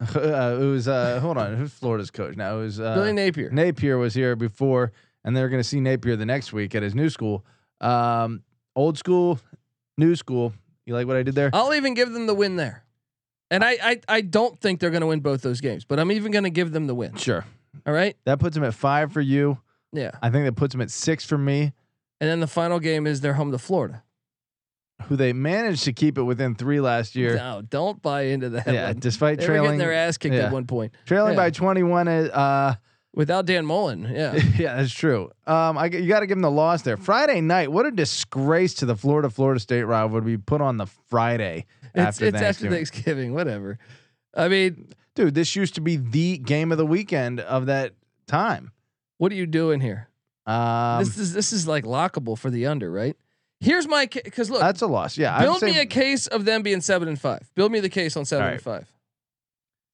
uh, 0.14 0.58
it 0.60 0.64
was 0.64 0.88
uh, 0.88 1.20
hold 1.20 1.38
on, 1.38 1.56
who's 1.56 1.72
Florida's 1.72 2.10
coach 2.10 2.36
now? 2.36 2.58
It 2.58 2.62
was 2.62 2.80
uh, 2.80 2.94
Billy 2.94 3.12
Napier. 3.12 3.50
Napier 3.50 3.96
was 3.96 4.14
here 4.14 4.36
before, 4.36 4.92
and 5.24 5.36
they're 5.36 5.48
going 5.48 5.60
to 5.62 5.68
see 5.68 5.80
Napier 5.80 6.16
the 6.16 6.26
next 6.26 6.52
week 6.52 6.74
at 6.74 6.82
his 6.82 6.94
new 6.94 7.08
school. 7.08 7.44
Um, 7.80 8.42
old 8.74 8.98
school, 8.98 9.38
new 9.96 10.14
school. 10.14 10.52
You 10.84 10.94
like 10.94 11.06
what 11.06 11.16
I 11.16 11.22
did 11.22 11.34
there? 11.34 11.50
I'll 11.52 11.74
even 11.74 11.94
give 11.94 12.12
them 12.12 12.26
the 12.26 12.34
win 12.34 12.56
there. 12.56 12.84
And 13.50 13.64
I, 13.64 13.78
I, 13.82 14.00
I 14.08 14.20
don't 14.20 14.58
think 14.58 14.80
they're 14.80 14.90
going 14.90 15.00
to 15.02 15.06
win 15.06 15.20
both 15.20 15.42
those 15.42 15.60
games, 15.60 15.84
but 15.84 15.98
I'm 15.98 16.12
even 16.12 16.32
going 16.32 16.44
to 16.44 16.50
give 16.50 16.72
them 16.72 16.86
the 16.86 16.94
win. 16.94 17.16
Sure. 17.16 17.44
All 17.86 17.92
right. 17.92 18.16
That 18.24 18.38
puts 18.38 18.56
him 18.56 18.64
at 18.64 18.74
five 18.74 19.12
for 19.12 19.20
you. 19.20 19.58
Yeah. 19.92 20.12
I 20.22 20.30
think 20.30 20.44
that 20.46 20.56
puts 20.56 20.74
him 20.74 20.80
at 20.80 20.90
six 20.90 21.24
for 21.24 21.38
me. 21.38 21.72
And 22.20 22.30
then 22.30 22.40
the 22.40 22.46
final 22.46 22.80
game 22.80 23.06
is 23.06 23.20
they're 23.20 23.34
home 23.34 23.52
to 23.52 23.58
Florida. 23.58 24.02
Who 25.08 25.16
they 25.16 25.32
managed 25.32 25.84
to 25.84 25.92
keep 25.92 26.18
it 26.18 26.22
within 26.22 26.54
three 26.54 26.80
last 26.80 27.16
year. 27.16 27.36
No, 27.36 27.62
don't 27.62 28.00
buy 28.02 28.22
into 28.22 28.50
that. 28.50 28.66
Yeah, 28.66 28.88
one. 28.88 28.98
despite 28.98 29.38
they 29.38 29.46
were 29.46 29.54
getting 29.54 29.62
trailing 29.62 29.78
their 29.78 29.92
ass 29.92 30.16
kicked 30.16 30.34
yeah. 30.34 30.46
at 30.46 30.52
one 30.52 30.66
point 30.66 30.92
trailing 31.04 31.32
yeah. 31.34 31.36
by 31.36 31.50
21. 31.50 32.08
Uh, 32.08 32.74
without 33.14 33.46
Dan 33.46 33.66
Mullen. 33.66 34.02
Yeah. 34.12 34.34
yeah, 34.58 34.76
that's 34.76 34.92
true. 34.92 35.30
Um, 35.46 35.78
I, 35.78 35.86
you 35.86 36.08
got 36.08 36.20
to 36.20 36.26
give 36.26 36.36
them 36.36 36.42
the 36.42 36.50
loss 36.50 36.82
there. 36.82 36.96
Friday 36.96 37.40
night, 37.40 37.72
what 37.72 37.86
a 37.86 37.90
disgrace 37.90 38.74
to 38.74 38.86
the 38.86 38.96
Florida 38.96 39.30
Florida 39.30 39.60
State 39.60 39.84
rival 39.84 40.18
to 40.18 40.24
be 40.24 40.36
put 40.36 40.60
on 40.60 40.76
the 40.76 40.86
Friday 40.86 41.66
it's 41.82 41.96
after 41.96 42.26
it's 42.26 42.36
after 42.36 42.68
Thanksgiving. 42.68 42.70
Thanksgiving. 42.70 43.34
Whatever. 43.34 43.78
I 44.34 44.48
mean, 44.48 44.88
Dude, 45.16 45.34
this 45.34 45.56
used 45.56 45.74
to 45.76 45.80
be 45.80 45.96
the 45.96 46.36
game 46.36 46.70
of 46.70 46.78
the 46.78 46.84
weekend 46.84 47.40
of 47.40 47.66
that 47.66 47.94
time. 48.26 48.70
what 49.16 49.32
are 49.32 49.34
you 49.34 49.46
doing 49.46 49.80
here? 49.80 50.10
Um, 50.44 50.98
this 50.98 51.16
is 51.16 51.32
this 51.32 51.52
is 51.54 51.66
like 51.66 51.84
lockable 51.84 52.38
for 52.38 52.50
the 52.50 52.66
under, 52.66 52.92
right? 52.92 53.16
Here's 53.60 53.88
my 53.88 54.06
because 54.06 54.50
look, 54.50 54.60
that's 54.60 54.82
a 54.82 54.86
loss. 54.86 55.16
Yeah, 55.16 55.40
build 55.40 55.62
me 55.62 55.78
a 55.78 55.86
case 55.86 56.26
of 56.26 56.44
them 56.44 56.62
being 56.62 56.80
seven 56.80 57.08
and 57.08 57.18
five. 57.20 57.50
Build 57.54 57.72
me 57.72 57.80
the 57.80 57.88
case 57.88 58.16
on 58.16 58.24
seven 58.24 58.46
All 58.46 58.52
and 58.52 58.60
five. 58.62 58.86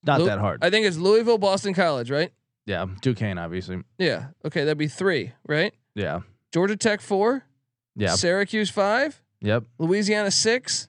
not 0.04 0.20
Lou- 0.20 0.26
that 0.26 0.38
hard. 0.40 0.64
I 0.64 0.70
think 0.70 0.86
it's 0.86 0.96
Louisville, 0.96 1.38
Boston 1.38 1.72
College, 1.74 2.10
right? 2.10 2.32
yeah, 2.66 2.86
Duquesne, 3.00 3.38
obviously. 3.38 3.82
Yeah. 3.98 4.26
Okay, 4.44 4.64
that'd 4.64 4.78
be 4.78 4.88
three, 4.88 5.32
right? 5.48 5.72
Yeah. 5.94 6.20
Georgia 6.52 6.76
Tech 6.76 7.00
four, 7.00 7.44
Yeah. 7.96 8.14
Syracuse 8.14 8.70
five, 8.70 9.22
Yep. 9.40 9.64
Louisiana 9.78 10.30
six. 10.30 10.88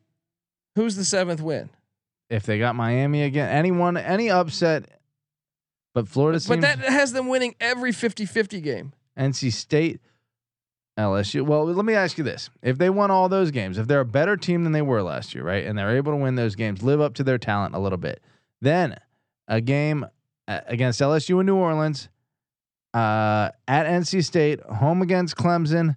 Who's 0.75 0.95
the 0.95 1.05
seventh 1.05 1.41
win? 1.41 1.69
If 2.31 2.43
they 2.47 2.57
got 2.57 2.75
Miami 2.75 3.21
again, 3.23 3.49
anyone, 3.49 3.97
any 3.97 4.31
upset, 4.31 4.85
but 5.93 6.07
Florida 6.07 6.39
But 6.47 6.61
that 6.61 6.79
has 6.79 7.13
them 7.13 7.27
winning 7.27 7.53
every 7.59 7.91
50-50 7.91 8.63
game. 8.63 8.93
NC 9.17 9.51
State, 9.53 9.99
LSU. 10.97 11.41
Well, 11.45 11.65
let 11.65 11.85
me 11.85 11.93
ask 11.93 12.17
you 12.17 12.23
this: 12.23 12.49
If 12.61 12.77
they 12.77 12.89
won 12.89 13.09
all 13.11 13.27
those 13.29 13.51
games, 13.51 13.77
if 13.77 13.87
they're 13.87 13.99
a 14.01 14.05
better 14.05 14.37
team 14.37 14.63
than 14.63 14.73
they 14.73 14.81
were 14.81 15.01
last 15.01 15.33
year, 15.33 15.43
right, 15.43 15.65
and 15.65 15.77
they're 15.77 15.95
able 15.95 16.11
to 16.11 16.17
win 16.17 16.35
those 16.35 16.55
games, 16.55 16.83
live 16.83 17.01
up 17.01 17.13
to 17.15 17.23
their 17.23 17.37
talent 17.37 17.73
a 17.75 17.79
little 17.79 17.97
bit, 17.97 18.21
then 18.61 18.97
a 19.47 19.59
game 19.59 20.05
against 20.47 21.01
LSU 21.01 21.39
in 21.39 21.45
New 21.45 21.55
Orleans, 21.55 22.09
uh, 22.93 23.49
at 23.67 23.85
NC 23.87 24.23
State, 24.23 24.61
home 24.61 25.01
against 25.01 25.35
Clemson, 25.35 25.95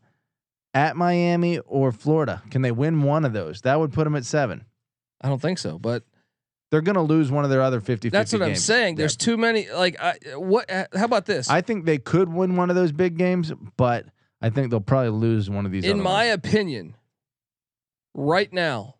at 0.72 0.96
Miami 0.96 1.58
or 1.60 1.92
Florida, 1.92 2.42
can 2.50 2.62
they 2.62 2.72
win 2.72 3.02
one 3.02 3.24
of 3.24 3.32
those? 3.32 3.62
That 3.62 3.78
would 3.78 3.92
put 3.92 4.04
them 4.04 4.14
at 4.16 4.24
seven. 4.24 4.64
I 5.20 5.28
don't 5.28 5.40
think 5.42 5.58
so, 5.58 5.78
but 5.78 6.04
They're 6.70 6.80
going 6.82 6.96
to 6.96 7.02
lose 7.02 7.30
one 7.30 7.44
of 7.44 7.50
their 7.50 7.62
other 7.62 7.80
50 7.80 8.08
that's 8.10 8.32
what 8.32 8.42
I'm 8.42 8.48
games. 8.48 8.64
saying. 8.64 8.96
There's 8.96 9.16
too 9.16 9.36
many. 9.36 9.68
Like, 9.70 10.00
I, 10.00 10.14
what? 10.34 10.68
How 10.70 10.86
about 11.04 11.24
this? 11.26 11.48
I 11.48 11.60
think 11.60 11.84
they 11.86 11.98
could 11.98 12.28
win 12.32 12.56
one 12.56 12.70
of 12.70 12.76
those 12.76 12.92
big 12.92 13.16
games, 13.16 13.52
but 13.76 14.06
I 14.40 14.50
think 14.50 14.70
they'll 14.70 14.80
probably 14.80 15.10
lose 15.10 15.48
one 15.48 15.66
of 15.66 15.72
these. 15.72 15.84
in 15.84 16.00
my 16.00 16.28
ones. 16.28 16.34
opinion, 16.34 16.96
right 18.14 18.52
now, 18.52 18.96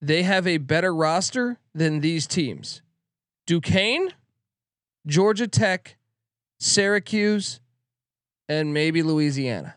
they 0.00 0.22
have 0.22 0.46
a 0.46 0.58
better 0.58 0.94
roster 0.94 1.58
than 1.74 2.00
these 2.00 2.26
teams. 2.26 2.82
Duquesne, 3.46 4.10
Georgia 5.06 5.46
Tech, 5.46 5.96
Syracuse, 6.58 7.60
and 8.48 8.74
maybe 8.74 9.02
Louisiana. 9.02 9.76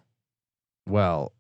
well, 0.87 1.31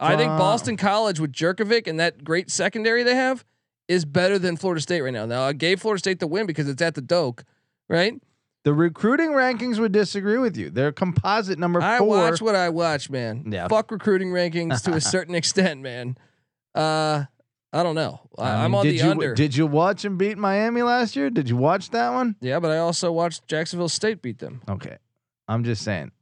I 0.00 0.16
think 0.16 0.28
Boston 0.28 0.76
College 0.76 1.20
with 1.20 1.32
Jurkovec 1.32 1.86
and 1.86 1.98
that 2.00 2.24
great 2.24 2.50
secondary 2.50 3.04
they 3.04 3.14
have 3.14 3.44
is 3.88 4.04
better 4.04 4.38
than 4.38 4.56
Florida 4.56 4.80
State 4.80 5.00
right 5.00 5.12
now. 5.12 5.24
Now 5.24 5.42
I 5.42 5.52
gave 5.52 5.80
Florida 5.80 5.98
State 5.98 6.18
the 6.18 6.26
win 6.26 6.46
because 6.46 6.68
it's 6.68 6.82
at 6.82 6.94
the 6.94 7.00
Doak, 7.00 7.44
right? 7.88 8.20
The 8.64 8.72
recruiting 8.72 9.30
rankings 9.30 9.78
would 9.78 9.92
disagree 9.92 10.38
with 10.38 10.56
you. 10.56 10.70
They're 10.70 10.90
composite 10.92 11.58
number 11.58 11.82
I 11.82 11.98
four. 11.98 12.08
watch 12.08 12.40
what 12.40 12.54
I 12.54 12.70
watch, 12.70 13.10
man. 13.10 13.44
Yeah. 13.50 13.68
Fuck 13.68 13.90
recruiting 13.90 14.30
rankings 14.30 14.82
to 14.84 14.94
a 14.94 15.00
certain 15.02 15.34
extent, 15.34 15.82
man. 15.82 16.16
Uh, 16.74 17.24
I 17.74 17.82
don't 17.82 17.94
know. 17.94 18.20
I, 18.38 18.50
I 18.50 18.64
am 18.64 18.70
mean, 18.70 18.78
on 18.78 18.84
did 18.86 18.98
the 18.98 19.04
you, 19.04 19.10
under. 19.10 19.34
Did 19.34 19.56
you 19.56 19.66
watch 19.66 20.04
him 20.04 20.16
beat 20.16 20.38
Miami 20.38 20.82
last 20.82 21.14
year? 21.14 21.28
Did 21.28 21.48
you 21.48 21.56
watch 21.56 21.90
that 21.90 22.12
one? 22.14 22.36
yeah, 22.40 22.58
but 22.58 22.70
I 22.70 22.78
also 22.78 23.12
watched 23.12 23.46
Jacksonville 23.48 23.88
State 23.88 24.22
beat 24.22 24.38
them. 24.38 24.62
Okay. 24.68 24.96
I'm 25.46 25.62
just 25.64 25.82
saying. 25.82 26.12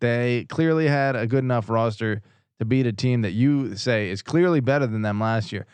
They 0.00 0.46
clearly 0.48 0.88
had 0.88 1.14
a 1.14 1.26
good 1.26 1.44
enough 1.44 1.70
roster 1.70 2.22
to 2.58 2.64
beat 2.64 2.86
a 2.86 2.92
team 2.92 3.22
that 3.22 3.32
you 3.32 3.76
say 3.76 4.10
is 4.10 4.20
clearly 4.22 4.60
better 4.60 4.86
than 4.86 5.02
them 5.02 5.20
last 5.20 5.52
year. 5.52 5.66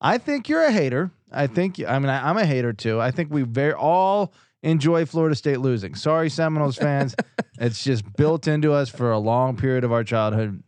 I 0.00 0.18
think 0.18 0.48
you're 0.48 0.64
a 0.64 0.72
hater. 0.72 1.10
I 1.30 1.46
think 1.46 1.80
I 1.86 1.98
mean 1.98 2.10
I, 2.10 2.28
I'm 2.28 2.36
a 2.36 2.44
hater 2.44 2.72
too. 2.72 3.00
I 3.00 3.10
think 3.10 3.32
we 3.32 3.42
very 3.42 3.72
all 3.72 4.32
enjoy 4.64 5.04
Florida 5.04 5.36
State 5.36 5.60
losing. 5.60 5.94
Sorry, 5.94 6.28
Seminoles 6.30 6.76
fans. 6.76 7.14
it's 7.60 7.84
just 7.84 8.04
built 8.16 8.48
into 8.48 8.72
us 8.72 8.88
for 8.88 9.12
a 9.12 9.18
long 9.18 9.56
period 9.56 9.84
of 9.84 9.92
our 9.92 10.02
childhood. 10.02 10.62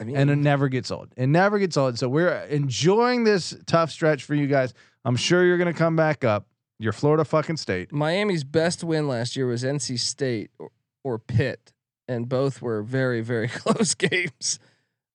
I 0.00 0.04
mean, 0.04 0.16
and 0.16 0.30
it 0.30 0.36
never 0.36 0.68
gets 0.68 0.90
old. 0.90 1.12
It 1.16 1.28
never 1.28 1.58
gets 1.58 1.76
old. 1.76 1.98
So 1.98 2.08
we're 2.08 2.28
enjoying 2.28 3.24
this 3.24 3.56
tough 3.66 3.90
stretch 3.90 4.24
for 4.24 4.34
you 4.34 4.46
guys. 4.46 4.74
I'm 5.04 5.16
sure 5.16 5.44
you're 5.44 5.58
going 5.58 5.72
to 5.72 5.78
come 5.78 5.96
back 5.96 6.24
up. 6.24 6.46
You're 6.78 6.92
Florida 6.92 7.24
fucking 7.24 7.56
state. 7.56 7.92
Miami's 7.92 8.44
best 8.44 8.84
win 8.84 9.08
last 9.08 9.36
year 9.36 9.46
was 9.46 9.62
NC 9.62 9.98
State 9.98 10.50
or, 10.58 10.70
or 11.02 11.18
Pitt, 11.18 11.72
and 12.06 12.28
both 12.28 12.60
were 12.60 12.82
very, 12.82 13.22
very 13.22 13.48
close 13.52 13.94
games. 13.94 14.58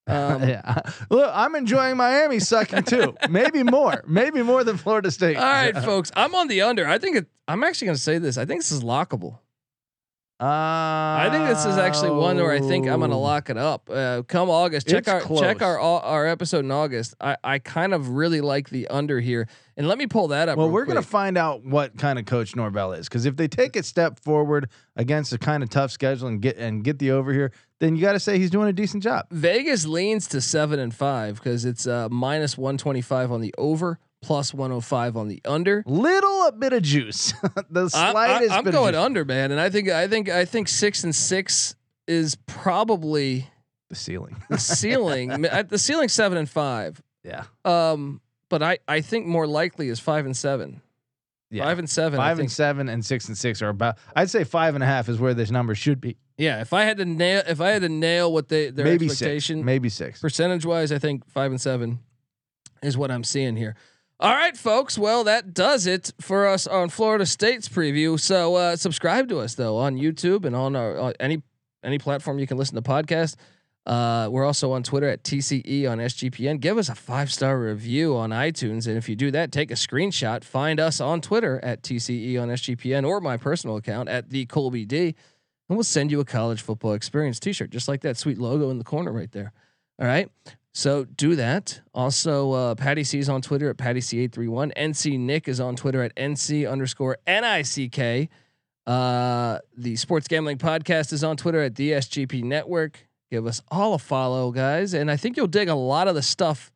Um, 0.08 0.48
yeah. 0.50 0.82
Look, 1.10 1.30
I'm 1.34 1.56
enjoying 1.56 1.96
Miami 1.96 2.40
sucking 2.40 2.84
too. 2.84 3.16
Maybe 3.30 3.64
more. 3.78 4.04
Maybe 4.08 4.42
more 4.42 4.64
than 4.64 4.78
Florida 4.78 5.12
State. 5.12 5.38
All 5.38 5.44
right, 5.44 5.78
folks. 5.86 6.12
I'm 6.16 6.34
on 6.36 6.48
the 6.48 6.64
under. 6.64 6.88
I 6.88 6.98
think 6.98 7.18
it, 7.18 7.28
I'm 7.48 7.64
actually 7.64 7.86
going 7.86 7.96
to 7.98 8.02
say 8.02 8.18
this. 8.18 8.38
I 8.38 8.46
think 8.46 8.62
this 8.62 8.72
is 8.72 8.82
lockable. 8.82 9.38
Uh, 10.42 10.46
I 10.46 11.30
think 11.32 11.48
this 11.48 11.66
is 11.66 11.78
actually 11.78 12.10
one 12.10 12.38
where 12.38 12.52
I 12.52 12.62
think 12.62 12.88
I'm 12.88 12.98
going 12.98 13.12
to 13.12 13.18
lock 13.18 13.52
it 13.52 13.58
up. 13.58 13.88
Uh, 13.92 14.24
come 14.28 14.50
August, 14.50 14.88
check 14.88 15.08
our 15.08 15.22
check 15.22 15.62
our 15.62 15.80
our 15.80 16.26
episode 16.26 16.66
in 16.66 16.72
August. 16.72 17.14
I 17.22 17.38
I 17.44 17.60
kind 17.60 17.94
of 17.94 18.10
really 18.10 18.42
like 18.42 18.72
the 18.72 18.88
under 18.88 19.20
here, 19.20 19.48
and 19.78 19.88
let 19.88 20.00
me 20.00 20.08
pull 20.08 20.30
that 20.30 20.50
up. 20.50 20.58
Well, 20.58 20.72
we're 20.72 20.86
going 20.86 20.96
to 20.96 21.08
find 21.08 21.38
out 21.38 21.64
what 21.64 21.96
kind 21.96 22.18
of 22.18 22.26
coach 22.26 22.56
Norvell 22.56 22.94
is 22.94 23.08
because 23.08 23.28
if 23.28 23.36
they 23.36 23.48
take 23.48 23.76
a 23.76 23.84
step 23.84 24.20
forward 24.20 24.68
against 24.96 25.32
a 25.32 25.38
kind 25.38 25.62
of 25.62 25.70
tough 25.70 25.92
schedule 25.92 26.28
and 26.28 26.42
get 26.42 26.58
and 26.58 26.84
get 26.84 26.98
the 26.98 27.12
over 27.12 27.32
here, 27.32 27.52
then 27.78 27.96
you 27.96 28.02
got 28.02 28.14
to 28.14 28.20
say 28.20 28.40
he's 28.40 28.50
doing 28.50 28.68
a 28.68 28.74
decent 28.74 29.04
job. 29.04 29.28
Vegas 29.30 29.86
leans 29.86 30.26
to 30.30 30.42
seven 30.42 30.80
and 30.80 30.96
five 30.96 31.36
because 31.36 31.66
it's 31.66 31.86
uh, 31.86 32.10
minus 32.10 32.58
125 32.58 33.32
on 33.32 33.42
the 33.42 33.54
over, 33.60 34.00
plus 34.22 34.54
105 34.54 35.18
on 35.18 35.28
the 35.28 35.42
under. 35.46 35.84
Little 35.86 36.52
bit 36.52 36.74
of 36.74 36.84
juice, 36.84 37.34
the 37.70 37.82
I'm, 37.82 37.90
slightest. 37.90 38.52
I, 38.52 38.58
am 38.60 38.64
going 38.66 38.96
under, 38.96 39.26
man, 39.26 39.52
and 39.52 39.60
I 39.60 39.70
think 39.70 39.90
I 39.90 40.08
think 40.08 40.30
I 40.30 40.46
think 40.46 40.68
six 40.68 41.04
and 41.04 41.16
six 41.16 41.76
is 42.08 42.36
probably 42.48 43.48
the 43.90 43.96
ceiling. 43.96 44.36
the 44.50 44.58
ceiling. 44.60 45.30
The 45.30 45.78
ceiling 45.78 46.10
seven 46.10 46.38
and 46.38 46.50
five. 46.50 47.02
yeah, 47.24 47.44
Um, 47.66 48.22
but 48.50 48.62
I 48.64 48.80
I 48.88 49.02
think 49.02 49.26
more 49.28 49.48
likely 49.48 49.90
is 49.90 50.00
five 50.00 50.26
and 50.26 50.36
seven. 50.36 50.82
yeah. 51.50 51.64
Five 51.64 51.80
and 51.80 51.90
seven. 51.90 52.20
I 52.20 52.30
Five 52.30 52.40
and 52.40 52.52
seven 52.52 52.90
and 52.90 53.06
six 53.06 53.28
and 53.28 53.38
six 53.38 53.62
are 53.62 53.70
about. 53.70 53.98
I'd 54.16 54.30
say 54.30 54.44
five 54.44 54.76
and 54.76 54.84
a 54.84 54.88
half 54.88 55.10
is 55.10 55.20
where 55.20 55.34
this 55.34 55.52
number 55.52 55.76
should 55.76 56.00
be. 56.02 56.18
Yeah, 56.38 56.62
if 56.62 56.74
I 56.74 56.84
had 56.86 56.98
to 56.98 57.06
nail 57.06 57.44
if 57.48 57.62
I 57.62 57.70
had 57.70 57.82
to 57.84 57.90
nail 57.90 58.32
what 58.34 58.50
they 58.50 58.70
their 58.72 58.86
maybe 58.86 59.06
expectation 59.06 59.60
six. 59.60 59.66
Maybe 59.66 59.90
six. 59.90 60.20
percentage 60.22 60.66
wise, 60.66 60.92
I 60.92 60.98
think 61.00 61.28
five 61.30 61.52
and 61.52 61.62
seven 61.62 62.00
is 62.82 62.98
what 62.98 63.12
I'm 63.12 63.24
seeing 63.24 63.56
here. 63.56 63.76
All 64.22 64.36
right, 64.36 64.56
folks. 64.56 65.00
Well, 65.00 65.24
that 65.24 65.52
does 65.52 65.88
it 65.88 66.14
for 66.22 66.48
us 66.48 66.68
on 66.68 66.90
Florida 66.90 67.26
State's 67.26 67.68
preview. 67.68 68.20
So 68.20 68.54
uh, 68.54 68.76
subscribe 68.76 69.28
to 69.30 69.40
us 69.40 69.56
though 69.56 69.78
on 69.78 69.98
YouTube 69.98 70.46
and 70.46 70.56
on 70.56 70.76
our 70.76 70.96
on 71.00 71.14
any 71.20 71.42
any 71.84 71.98
platform 71.98 72.38
you 72.38 72.46
can 72.46 72.56
listen 72.56 72.76
to 72.76 72.84
podcast. 72.84 73.36
Uh, 73.88 74.30
we're 74.30 74.46
also 74.46 74.74
on 74.74 74.84
Twitter 74.84 75.10
at 75.10 75.24
TCE 75.24 75.90
on 75.90 75.98
SGPN. 75.98 76.60
Give 76.60 76.78
us 76.78 76.88
a 76.88 76.94
five 76.94 77.34
star 77.34 77.60
review 77.60 78.16
on 78.16 78.30
iTunes, 78.30 78.86
and 78.86 78.96
if 78.96 79.10
you 79.10 79.16
do 79.16 79.32
that, 79.32 79.52
take 79.52 79.72
a 79.72 79.74
screenshot. 79.74 80.44
Find 80.44 80.80
us 80.80 81.02
on 81.02 81.20
Twitter 81.22 81.60
at 81.64 81.82
TCE 81.82 82.40
on 82.40 82.50
SGPN 82.50 83.08
or 83.08 83.22
my 83.22 83.38
personal 83.38 83.76
account 83.76 84.08
at 84.08 84.30
the 84.30 84.46
Colby 84.46 84.86
D, 84.86 85.16
and 85.68 85.78
we'll 85.78 85.84
send 85.84 86.12
you 86.12 86.20
a 86.20 86.26
college 86.26 86.62
football 86.62 86.94
experience 86.94 87.40
T-shirt, 87.40 87.72
just 87.72 87.88
like 87.88 88.02
that 88.02 88.18
sweet 88.18 88.38
logo 88.38 88.70
in 88.70 88.78
the 88.78 88.84
corner 88.84 89.12
right 89.12 89.32
there. 89.32 89.52
All 90.00 90.06
right. 90.06 90.30
So 90.74 91.04
do 91.04 91.36
that. 91.36 91.82
Also, 91.94 92.52
uh, 92.52 92.76
Patty 92.76 93.04
C 93.04 93.20
is 93.20 93.28
on 93.30 93.42
Twitter 93.42 93.70
at 93.70 93.78
Patty 93.78 94.00
C831. 94.00 94.74
NC 94.78 95.20
Nick 95.20 95.48
is 95.48 95.60
on 95.60 95.76
Twitter 95.76 96.02
at 96.02 96.16
NC 96.16 96.70
underscore 96.70 97.18
NICK. 97.28 98.30
Uh, 98.88 99.60
the 99.78 99.96
Sports 99.96 100.28
Gambling 100.28 100.58
Podcast 100.58 101.12
is 101.14 101.24
on 101.24 101.38
Twitter 101.38 101.62
at 101.62 101.74
DSGP 101.74 102.44
Network. 102.44 103.06
Give 103.30 103.46
us 103.46 103.62
all 103.70 103.94
a 103.94 104.00
follow, 104.00 104.52
guys. 104.52 104.94
And 104.94 105.12
I 105.12 105.18
think 105.18 105.38
you'll 105.38 105.48
dig 105.48 105.70
a 105.70 105.76
lot 105.76 106.08
of 106.08 106.16
the 106.16 106.22
stuff 106.22 106.72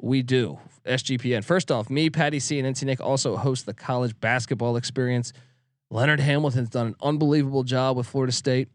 we 0.00 0.22
do. 0.22 0.58
SGPN. 0.84 1.44
First 1.44 1.70
off, 1.70 1.90
me, 1.90 2.10
Patty 2.10 2.40
C, 2.40 2.58
and 2.58 2.74
NC 2.74 2.84
Nick 2.84 3.00
also 3.00 3.36
host 3.36 3.66
the 3.66 3.74
college 3.74 4.18
basketball 4.20 4.76
experience. 4.76 5.32
Leonard 5.90 6.20
Hamilton's 6.20 6.70
done 6.70 6.88
an 6.88 6.96
unbelievable 7.02 7.62
job 7.62 7.96
with 7.96 8.06
Florida 8.06 8.32
State. 8.32 8.68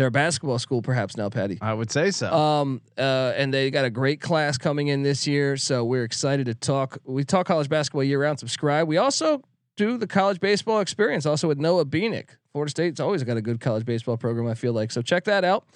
They're 0.00 0.06
a 0.06 0.10
basketball 0.10 0.58
school, 0.58 0.80
perhaps 0.80 1.18
now, 1.18 1.28
Patty. 1.28 1.58
I 1.60 1.74
would 1.74 1.90
say 1.90 2.10
so. 2.10 2.32
Um, 2.32 2.80
uh, 2.96 3.34
and 3.36 3.52
they 3.52 3.70
got 3.70 3.84
a 3.84 3.90
great 3.90 4.18
class 4.18 4.56
coming 4.56 4.88
in 4.88 5.02
this 5.02 5.26
year, 5.26 5.58
so 5.58 5.84
we're 5.84 6.04
excited 6.04 6.46
to 6.46 6.54
talk. 6.54 6.96
We 7.04 7.22
talk 7.22 7.44
college 7.44 7.68
basketball 7.68 8.04
year 8.04 8.22
round. 8.22 8.38
Subscribe. 8.38 8.88
We 8.88 8.96
also 8.96 9.42
do 9.76 9.98
the 9.98 10.06
college 10.06 10.40
baseball 10.40 10.80
experience, 10.80 11.26
also 11.26 11.48
with 11.48 11.58
Noah 11.58 11.84
Beanick. 11.84 12.30
Florida 12.52 12.70
State's 12.70 12.98
always 12.98 13.24
got 13.24 13.36
a 13.36 13.42
good 13.42 13.60
college 13.60 13.84
baseball 13.84 14.16
program. 14.16 14.46
I 14.46 14.54
feel 14.54 14.72
like 14.72 14.90
so. 14.90 15.02
Check 15.02 15.24
that 15.24 15.44
out. 15.44 15.66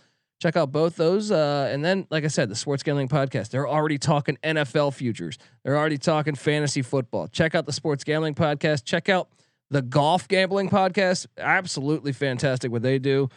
Check 0.41 0.57
out 0.57 0.73
both 0.73 0.97
those, 0.97 1.31
uh, 1.31 1.69
and 1.71 1.85
then, 1.85 2.07
like 2.09 2.25
I 2.25 2.29
said, 2.29 2.49
the 2.49 2.57
Sports 2.57 2.83
Gambling 2.83 3.09
Podcast. 3.09 3.51
They're 3.51 3.69
already 3.69 3.99
talking 3.99 4.39
NFL 4.43 4.95
futures. 4.95 5.37
They're 5.65 5.77
already 5.77 5.99
talking 5.99 6.35
fantasy 6.35 6.81
football. 6.81 7.29
Check 7.29 7.55
out 7.55 7.67
the 7.67 7.75
Sports 7.75 8.05
Gambling 8.05 8.37
Podcast. 8.37 8.87
Check 8.87 9.11
out 9.11 9.29
the 9.69 9.83
Golf 9.83 10.29
Gambling 10.29 10.71
Podcast. 10.71 11.27
Absolutely 11.37 12.13
fantastic 12.13 12.73
what 12.73 12.81
they 12.81 12.99
do 12.99 13.29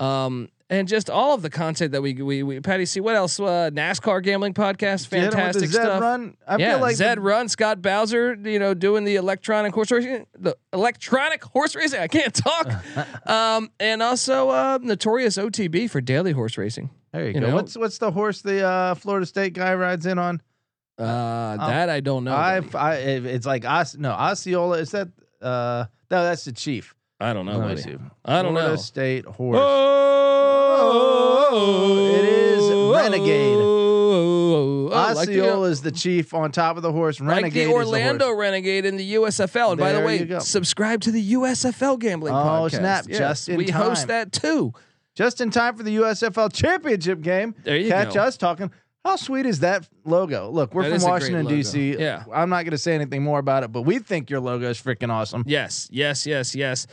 um, 0.00 0.48
and 0.68 0.86
just 0.86 1.10
all 1.10 1.34
of 1.34 1.42
the 1.42 1.50
content 1.50 1.92
that 1.92 2.00
we 2.02 2.14
we, 2.14 2.42
we 2.44 2.60
Patty 2.60 2.86
see 2.86 3.00
what 3.00 3.16
else 3.16 3.38
uh, 3.40 3.70
NASCAR 3.72 4.22
gambling 4.22 4.54
podcast 4.54 5.10
Did 5.10 5.16
you 5.16 5.22
hit 5.24 5.34
him 5.34 5.46
with 5.46 5.54
the 5.54 5.60
fantastic 5.60 5.70
Zed 5.70 5.82
stuff 5.82 6.00
Run. 6.00 6.36
I 6.46 6.56
yeah 6.56 6.70
feel 6.72 6.80
like 6.80 6.96
Zed 6.96 7.18
the- 7.18 7.22
Run 7.22 7.48
Scott 7.48 7.82
Bowser 7.82 8.34
you 8.34 8.58
know 8.58 8.72
doing 8.74 9.04
the 9.04 9.16
electronic 9.16 9.74
horse 9.74 9.90
racing 9.90 10.26
the 10.38 10.56
electronic 10.72 11.42
horse 11.44 11.74
racing 11.74 12.00
I 12.00 12.06
can't 12.08 12.32
talk 12.34 12.68
um, 13.28 13.70
and 13.80 14.02
also 14.02 14.48
uh, 14.50 14.78
notorious 14.80 15.36
OTB 15.38 15.90
for 15.90 16.00
daily 16.00 16.32
horse 16.32 16.56
racing 16.56 16.90
There 17.12 17.22
you, 17.22 17.34
you 17.34 17.40
go. 17.40 17.48
know- 17.48 17.54
What's 17.56 17.76
what's 17.76 17.98
the 17.98 18.10
horse 18.12 18.40
the 18.42 18.64
uh, 18.64 18.94
Florida 18.94 19.26
State 19.26 19.52
guy 19.54 19.74
rides 19.74 20.06
in 20.06 20.18
on? 20.18 20.40
uh, 20.98 21.56
that 21.66 21.88
I 21.88 22.00
don't 22.00 22.24
know 22.24 22.34
I. 22.34 22.60
I 22.74 22.94
it's 22.96 23.46
like 23.46 23.64
Os, 23.64 23.96
no 23.96 24.10
Osceola. 24.12 24.78
Is 24.78 24.90
that 24.90 25.08
uh 25.40 25.86
no 26.10 26.22
that's 26.24 26.44
the 26.44 26.52
chief. 26.52 26.94
I 27.20 27.32
don't 27.32 27.46
know 27.46 27.60
me 27.60 27.74
buddy. 27.74 27.98
I 28.24 28.42
don't 28.42 28.52
Florida 28.52 28.70
know 28.70 28.76
State 28.76 29.24
horse. 29.26 29.58
Oh, 31.52 32.08
it 32.14 32.24
is 32.24 32.70
Renegade. 32.96 33.58
Oh, 33.60 34.88
like 35.14 35.28
the, 35.28 35.40
Osceola 35.40 35.68
is 35.68 35.82
the 35.82 35.92
chief 35.92 36.32
on 36.34 36.50
top 36.52 36.76
of 36.76 36.82
the 36.82 36.92
horse. 36.92 37.20
Renegade 37.20 37.42
like 37.42 37.52
the 37.52 37.60
is 37.60 37.68
the 37.68 37.72
Orlando. 37.74 38.32
Renegade 38.32 38.84
in 38.84 38.96
the 38.96 39.14
USFL. 39.14 39.72
And 39.72 39.78
by 39.80 39.92
the 39.92 40.00
way, 40.00 40.26
subscribe 40.40 41.02
to 41.02 41.10
the 41.10 41.34
USFL 41.34 41.98
gambling 41.98 42.32
Oh, 42.34 42.36
podcast. 42.36 42.78
snap, 42.78 43.06
just 43.06 43.48
in 43.48 43.56
time. 43.56 43.64
we 43.66 43.70
host 43.70 44.06
that 44.08 44.32
too. 44.32 44.72
Just 45.14 45.40
in 45.40 45.50
time 45.50 45.76
for 45.76 45.82
the 45.82 45.96
USFL 45.96 46.52
championship 46.52 47.20
game. 47.20 47.54
There 47.64 47.76
you 47.76 47.88
go. 47.90 47.96
Catch 47.96 48.14
go. 48.14 48.22
us 48.22 48.36
talking. 48.36 48.70
How 49.04 49.16
sweet 49.16 49.46
is 49.46 49.60
that 49.60 49.88
logo? 50.04 50.50
Look, 50.50 50.74
we're 50.74 50.82
That 50.82 50.88
from 50.88 50.96
is 50.96 51.02
a 51.04 51.06
great 51.06 51.12
Washington. 51.12 51.46
D.C. 51.46 51.96
Yeah. 51.98 52.24
I'm 52.32 52.50
not 52.50 52.64
going 52.64 52.72
to 52.72 52.78
say 52.78 52.94
anything 52.94 53.22
more 53.22 53.38
about 53.38 53.64
it, 53.64 53.72
but 53.72 53.82
we 53.82 53.98
think 53.98 54.28
your 54.30 54.40
logo 54.40 54.68
is 54.68 54.80
freaking 54.80 55.10
awesome. 55.10 55.42
Yes, 55.46 55.88
yes, 55.90 56.26
yes, 56.26 56.54
yes. 56.54 56.86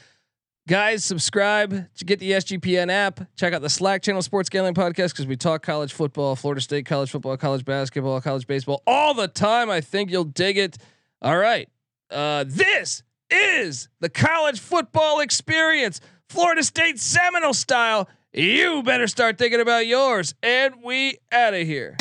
Guys, 0.68 1.06
subscribe 1.06 1.88
to 1.96 2.04
get 2.04 2.20
the 2.20 2.32
SGPN 2.32 2.92
app. 2.92 3.22
Check 3.38 3.54
out 3.54 3.62
the 3.62 3.70
Slack 3.70 4.02
channel 4.02 4.22
Sports 4.22 4.50
Gambling 4.50 4.74
Podcast 4.74 5.12
because 5.12 5.26
we 5.26 5.38
talk 5.38 5.64
college 5.64 5.94
football, 5.94 6.36
Florida 6.36 6.60
State 6.60 6.86
college 6.86 7.10
football, 7.10 7.38
college 7.38 7.64
basketball, 7.64 8.20
college 8.20 8.46
baseball 8.48 8.84
all 8.86 9.14
the 9.14 9.30
time. 9.30 9.70
I 9.70 9.80
think 9.80 10.12
you'll 10.12 10.26
dig 10.26 10.58
it. 10.58 10.78
All 11.22 11.38
right. 11.38 11.70
Uh, 12.12 12.44
this 12.46 13.02
is 13.32 13.88
the 14.02 14.10
college 14.10 14.60
football 14.60 15.22
experience, 15.22 16.02
Florida 16.28 16.66
State 16.66 17.00
Seminole 17.00 17.54
style. 17.54 18.10
You 18.34 18.84
better 18.84 19.08
start 19.08 19.38
thinking 19.38 19.62
about 19.62 19.88
yours. 19.88 20.36
And 20.44 20.84
we 20.84 21.20
out 21.32 21.54
of 21.54 21.66
here. 21.66 21.96